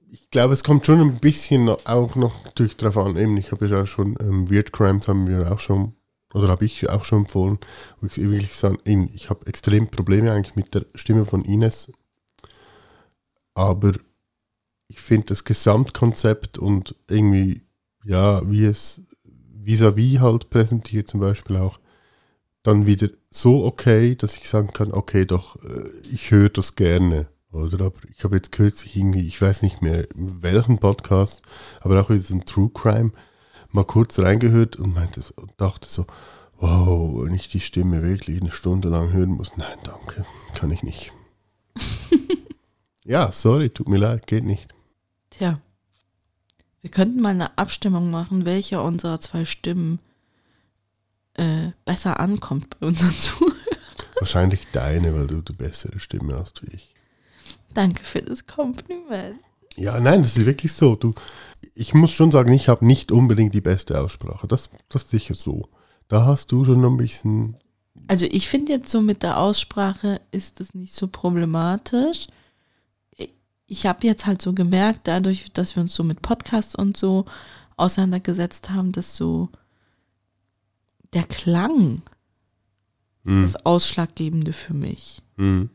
ich 0.09 0.29
glaube, 0.29 0.53
es 0.53 0.63
kommt 0.63 0.85
schon 0.85 0.99
ein 0.99 1.19
bisschen 1.19 1.69
auch 1.69 2.15
noch 2.15 2.45
natürlich 2.45 2.77
drauf 2.77 2.97
an. 2.97 3.17
Eben, 3.17 3.37
ich 3.37 3.51
habe 3.51 3.67
ja 3.67 3.85
schon 3.85 4.17
ähm, 4.19 4.49
Weird 4.49 4.71
Crimes 4.71 5.07
haben 5.07 5.27
wir 5.27 5.51
auch 5.51 5.59
schon, 5.59 5.93
oder 6.33 6.47
habe 6.47 6.65
ich 6.65 6.89
auch 6.89 7.03
schon 7.03 7.19
empfohlen, 7.19 7.59
wo 7.99 8.07
ich 8.07 8.17
wirklich 8.17 8.55
sagen, 8.55 8.79
ich 9.13 9.29
habe 9.29 9.45
extrem 9.47 9.89
Probleme 9.89 10.31
eigentlich 10.31 10.55
mit 10.55 10.73
der 10.73 10.85
Stimme 10.95 11.25
von 11.25 11.43
Ines. 11.43 11.91
Aber 13.53 13.93
ich 14.87 15.01
finde 15.01 15.27
das 15.27 15.43
Gesamtkonzept 15.43 16.57
und 16.57 16.95
irgendwie, 17.09 17.63
ja, 18.05 18.49
wie 18.49 18.65
es 18.65 19.01
vis-à-vis 19.63 20.19
halt 20.19 20.49
präsentiert 20.49 21.09
zum 21.09 21.19
Beispiel 21.19 21.57
auch, 21.57 21.79
dann 22.67 22.85
wieder 22.85 23.07
so 23.29 23.63
okay, 23.63 24.15
dass 24.15 24.35
ich 24.35 24.49
sagen 24.49 24.73
kann, 24.73 24.91
okay, 24.91 25.25
doch, 25.25 25.55
äh, 25.63 25.89
ich 26.11 26.31
höre 26.31 26.49
das 26.49 26.75
gerne. 26.75 27.27
Oder 27.51 27.85
aber 27.85 27.99
ich 28.15 28.25
habe 28.25 28.35
jetzt 28.35 28.51
kürzlich 28.51 28.97
irgendwie, 28.97 29.25
ich 29.25 29.41
weiß 29.41 29.61
nicht 29.61 29.81
mehr 29.81 30.05
welchen 30.13 30.77
Podcast, 30.77 31.41
aber 31.79 32.01
auch 32.01 32.09
wieder 32.09 32.21
so 32.21 32.35
ein 32.35 32.45
True 32.45 32.69
Crime, 32.73 33.11
mal 33.71 33.85
kurz 33.85 34.19
reingehört 34.19 34.75
und 34.75 34.93
meinte 34.93 35.21
und 35.37 35.53
dachte 35.55 35.87
so, 35.89 36.05
wow, 36.57 37.23
wenn 37.23 37.33
ich 37.33 37.47
die 37.47 37.61
Stimme 37.61 38.03
wirklich 38.03 38.41
eine 38.41 38.51
Stunde 38.51 38.89
lang 38.89 39.13
hören 39.13 39.29
muss, 39.29 39.55
nein, 39.55 39.77
danke, 39.83 40.25
kann 40.53 40.71
ich 40.71 40.83
nicht. 40.83 41.13
ja, 43.05 43.31
sorry, 43.31 43.69
tut 43.69 43.87
mir 43.87 43.97
leid, 43.97 44.27
geht 44.27 44.43
nicht. 44.43 44.75
Tja, 45.29 45.61
wir 46.81 46.91
könnten 46.91 47.21
mal 47.21 47.29
eine 47.29 47.57
Abstimmung 47.57 48.11
machen, 48.11 48.43
welche 48.43 48.81
unserer 48.81 49.21
zwei 49.21 49.45
Stimmen 49.45 49.99
äh, 51.37 51.71
besser 51.85 52.19
ankommt 52.19 52.79
bei 52.79 52.87
unseren 52.87 53.15
Zuhörern. 53.19 53.55
Wahrscheinlich 54.19 54.67
deine, 54.71 55.13
weil 55.15 55.27
du 55.27 55.41
die 55.41 55.53
bessere 55.53 55.99
Stimme 55.99 56.35
hast 56.35 56.63
wie 56.63 56.75
ich. 56.75 56.93
Danke 57.73 58.03
für 58.03 58.21
das 58.21 58.47
Kompliment. 58.47 59.39
Ja, 59.75 59.99
nein, 59.99 60.23
das 60.23 60.35
ist 60.35 60.45
wirklich 60.45 60.73
so. 60.73 60.95
Du, 60.95 61.13
ich 61.75 61.93
muss 61.93 62.11
schon 62.11 62.31
sagen, 62.31 62.51
ich 62.51 62.67
habe 62.67 62.85
nicht 62.85 63.11
unbedingt 63.11 63.53
die 63.53 63.61
beste 63.61 64.01
Aussprache. 64.01 64.47
Das, 64.47 64.71
das 64.89 65.03
ist 65.03 65.11
sicher 65.11 65.35
so. 65.35 65.69
Da 66.07 66.25
hast 66.25 66.51
du 66.51 66.65
schon 66.65 66.81
noch 66.81 66.89
ein 66.89 66.97
bisschen. 66.97 67.55
Also 68.07 68.25
ich 68.29 68.47
finde 68.49 68.71
jetzt 68.71 68.89
so 68.89 69.01
mit 69.01 69.21
der 69.21 69.37
Aussprache 69.37 70.21
ist 70.31 70.59
das 70.59 70.73
nicht 70.73 70.93
so 70.93 71.07
problematisch. 71.07 72.27
Ich 73.67 73.85
habe 73.85 74.07
jetzt 74.07 74.25
halt 74.25 74.41
so 74.41 74.53
gemerkt, 74.53 75.01
dadurch, 75.03 75.51
dass 75.53 75.75
wir 75.75 75.81
uns 75.83 75.93
so 75.93 76.03
mit 76.03 76.21
Podcasts 76.21 76.73
und 76.73 76.97
so 76.97 77.25
auseinandergesetzt 77.75 78.71
haben, 78.71 78.93
dass 78.93 79.15
so 79.15 79.49
der 81.13 81.23
Klang 81.23 82.01
ist 83.23 83.53
das 83.53 83.65
Ausschlaggebende 83.65 84.53
für 84.53 84.73
mich. 84.73 85.21
hm, 85.35 85.69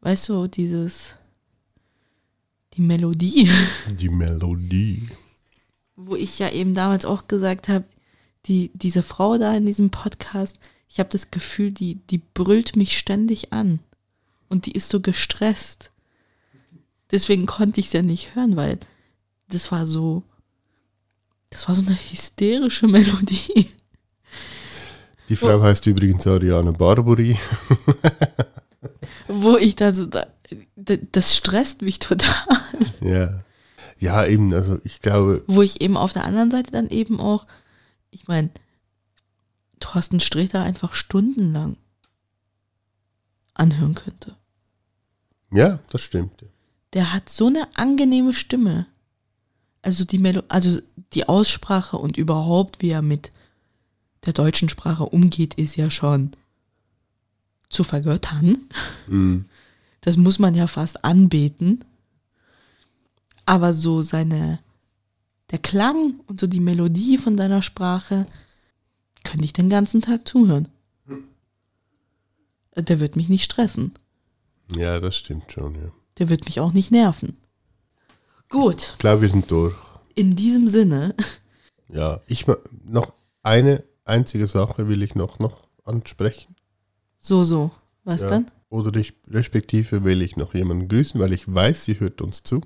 Weißt 0.00 0.28
du, 0.28 0.46
dieses, 0.48 1.14
die 2.74 2.80
Melodie, 2.80 3.48
die 3.88 4.08
Melodie. 4.08 5.08
wo 5.96 6.16
ich 6.16 6.38
ja 6.38 6.50
eben 6.50 6.74
damals 6.74 7.04
auch 7.04 7.28
gesagt 7.28 7.68
habe, 7.68 7.84
die, 8.46 8.70
diese 8.74 9.02
Frau 9.02 9.36
da 9.38 9.54
in 9.54 9.66
diesem 9.66 9.90
Podcast, 9.90 10.58
ich 10.88 10.98
habe 10.98 11.10
das 11.10 11.30
Gefühl, 11.30 11.70
die, 11.72 11.96
die 12.10 12.18
brüllt 12.18 12.74
mich 12.74 12.96
ständig 12.98 13.52
an. 13.52 13.78
Und 14.48 14.66
die 14.66 14.72
ist 14.72 14.88
so 14.88 14.98
gestresst. 15.00 15.92
Deswegen 17.12 17.46
konnte 17.46 17.78
ich 17.78 17.86
es 17.86 17.92
ja 17.92 18.02
nicht 18.02 18.34
hören, 18.34 18.56
weil 18.56 18.80
das 19.48 19.70
war 19.70 19.86
so, 19.86 20.24
das 21.50 21.68
war 21.68 21.74
so 21.76 21.82
eine 21.86 21.96
hysterische 22.10 22.86
Melodie. 22.88 23.68
Die 25.30 25.36
Frau 25.36 25.62
heißt 25.62 25.86
übrigens 25.86 26.26
Ariane 26.26 26.72
Barbori. 26.72 27.38
Wo 29.28 29.56
ich 29.56 29.76
da 29.76 29.94
so, 29.94 30.06
da, 30.06 30.26
das 30.76 31.36
stresst 31.36 31.82
mich 31.82 32.00
total. 32.00 32.58
Ja. 33.00 33.44
Ja, 33.98 34.26
eben, 34.26 34.52
also 34.52 34.78
ich 34.82 35.00
glaube, 35.02 35.44
Wo 35.46 35.62
ich 35.62 35.80
eben 35.82 35.96
auf 35.96 36.12
der 36.12 36.24
anderen 36.24 36.50
Seite 36.50 36.72
dann 36.72 36.88
eben 36.88 37.20
auch, 37.20 37.46
ich 38.10 38.26
meine, 38.26 38.50
Thorsten 39.78 40.20
Sträter 40.20 40.62
einfach 40.62 40.94
stundenlang 40.94 41.76
anhören 43.54 43.94
könnte. 43.94 44.36
ja, 45.52 45.78
das 45.90 46.00
stimmt. 46.00 46.32
Der 46.92 47.12
hat 47.12 47.28
so 47.28 47.46
eine 47.46 47.68
angenehme 47.76 48.32
Stimme. 48.32 48.86
Also 49.82 50.04
die 50.04 50.18
Melo 50.18 50.42
also 50.48 50.80
die 51.12 51.28
Aussprache 51.28 51.98
und 51.98 52.16
überhaupt, 52.16 52.82
wie 52.82 52.90
er 52.90 53.02
mit 53.02 53.30
der 54.26 54.32
deutschen 54.32 54.68
Sprache 54.68 55.04
umgeht, 55.04 55.54
ist 55.54 55.76
ja 55.76 55.90
schon 55.90 56.32
zu 57.68 57.84
vergöttern. 57.84 58.68
Hm. 59.06 59.46
Das 60.00 60.16
muss 60.16 60.38
man 60.38 60.54
ja 60.54 60.66
fast 60.66 61.04
anbeten. 61.04 61.84
Aber 63.46 63.74
so 63.74 64.02
seine, 64.02 64.60
der 65.50 65.58
Klang 65.58 66.20
und 66.26 66.40
so 66.40 66.46
die 66.46 66.60
Melodie 66.60 67.18
von 67.18 67.36
seiner 67.36 67.62
Sprache, 67.62 68.26
könnte 69.24 69.44
ich 69.44 69.52
den 69.52 69.68
ganzen 69.68 70.00
Tag 70.00 70.26
zuhören. 70.26 70.68
Der 72.76 73.00
wird 73.00 73.16
mich 73.16 73.28
nicht 73.28 73.44
stressen. 73.44 73.92
Ja, 74.74 75.00
das 75.00 75.16
stimmt 75.16 75.50
schon, 75.52 75.74
ja. 75.74 75.90
Der 76.18 76.28
wird 76.28 76.44
mich 76.44 76.60
auch 76.60 76.72
nicht 76.72 76.90
nerven. 76.90 77.36
Gut, 78.48 78.94
glaube, 78.98 79.22
wir 79.22 79.28
sind 79.28 79.50
durch. 79.50 79.74
in 80.14 80.30
diesem 80.36 80.68
Sinne, 80.68 81.14
Ja, 81.88 82.20
ich 82.26 82.46
noch 82.84 83.12
eine 83.42 83.82
einzige 84.10 84.46
Sache 84.46 84.88
will 84.88 85.02
ich 85.02 85.14
noch, 85.14 85.38
noch 85.38 85.62
ansprechen. 85.84 86.54
so, 87.18 87.44
so. 87.44 87.70
Was 88.04 88.22
Ja. 88.22 88.28
dann? 88.28 88.50
Oder 88.70 88.98
ich, 88.98 89.14
respektive 89.28 90.04
will 90.04 90.22
ich 90.22 90.36
noch 90.36 90.54
jemanden 90.54 90.88
grüßen, 90.88 91.20
weil 91.20 91.32
ich 91.32 91.52
weiß, 91.52 91.84
sie 91.84 91.98
hört 92.00 92.22
uns 92.22 92.42
zu. 92.42 92.62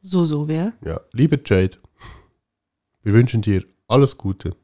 So, 0.00 0.24
so, 0.26 0.46
wer? 0.46 0.72
Ja, 0.84 1.00
liebe 1.12 1.40
Jade, 1.44 1.76
wir 3.02 3.12
wünschen 3.12 3.42
dir 3.42 3.64
alles 3.88 4.16
Gute 4.18 4.54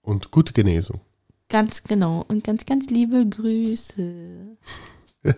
und 0.00 0.30
gute 0.30 0.52
Genesung. 0.52 1.00
Ganz 1.48 1.82
genau. 1.84 2.24
Und 2.28 2.44
ganz, 2.44 2.64
ganz 2.64 2.88
liebe 2.88 3.28
Grüße. 3.28 4.56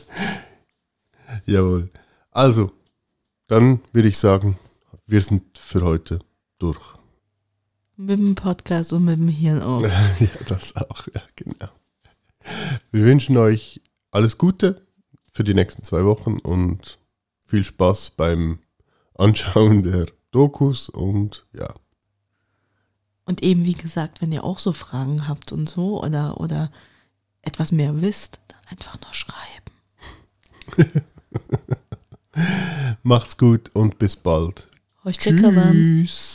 Jawohl. 1.47 1.90
Also, 2.30 2.70
dann 3.49 3.80
würde 3.92 4.09
ich 4.09 4.18
sagen, 4.18 4.59
wir 5.07 5.20
sind 5.22 5.59
für 5.59 5.82
heute 5.82 6.20
durch. 6.59 6.93
Mit 7.97 8.18
dem 8.18 8.34
Podcast 8.34 8.92
und 8.92 9.05
mit 9.05 9.18
dem 9.18 9.28
Hirn 9.28 9.62
auch. 9.62 9.82
ja, 10.20 10.28
das 10.49 10.74
auch, 10.76 11.07
ja, 11.14 11.22
genau. 11.36 11.68
Wir 12.90 13.05
wünschen 13.05 13.36
euch 13.36 13.80
alles 14.11 14.36
Gute 14.36 14.82
für 15.30 15.45
die 15.45 15.55
nächsten 15.55 15.82
zwei 15.84 16.05
Wochen 16.05 16.38
und 16.38 16.99
viel 17.47 17.64
Spaß 17.64 18.11
beim 18.11 18.59
Anschauen 19.14 19.82
der 19.82 20.07
Dokus 20.32 20.88
und 20.88 21.47
ja, 21.53 21.72
Und 23.26 23.42
eben, 23.42 23.64
wie 23.64 23.74
gesagt, 23.74 24.20
wenn 24.20 24.32
ihr 24.32 24.42
auch 24.45 24.59
so 24.59 24.72
Fragen 24.72 25.28
habt 25.28 25.53
und 25.53 25.68
so 25.68 26.03
oder, 26.03 26.40
oder 26.40 26.70
etwas 27.42 27.70
mehr 27.70 28.01
wisst, 28.01 28.40
dann 28.49 28.61
einfach 28.70 28.99
nur 29.01 29.12
schreiben. 29.14 31.05
macht's 33.03 33.36
gut 33.36 33.70
und 33.74 33.99
bis 33.99 34.16
bald. 34.16 34.68
Euch 35.05 35.18
Tschüss. 35.18 35.40
Tschüss. 35.40 36.34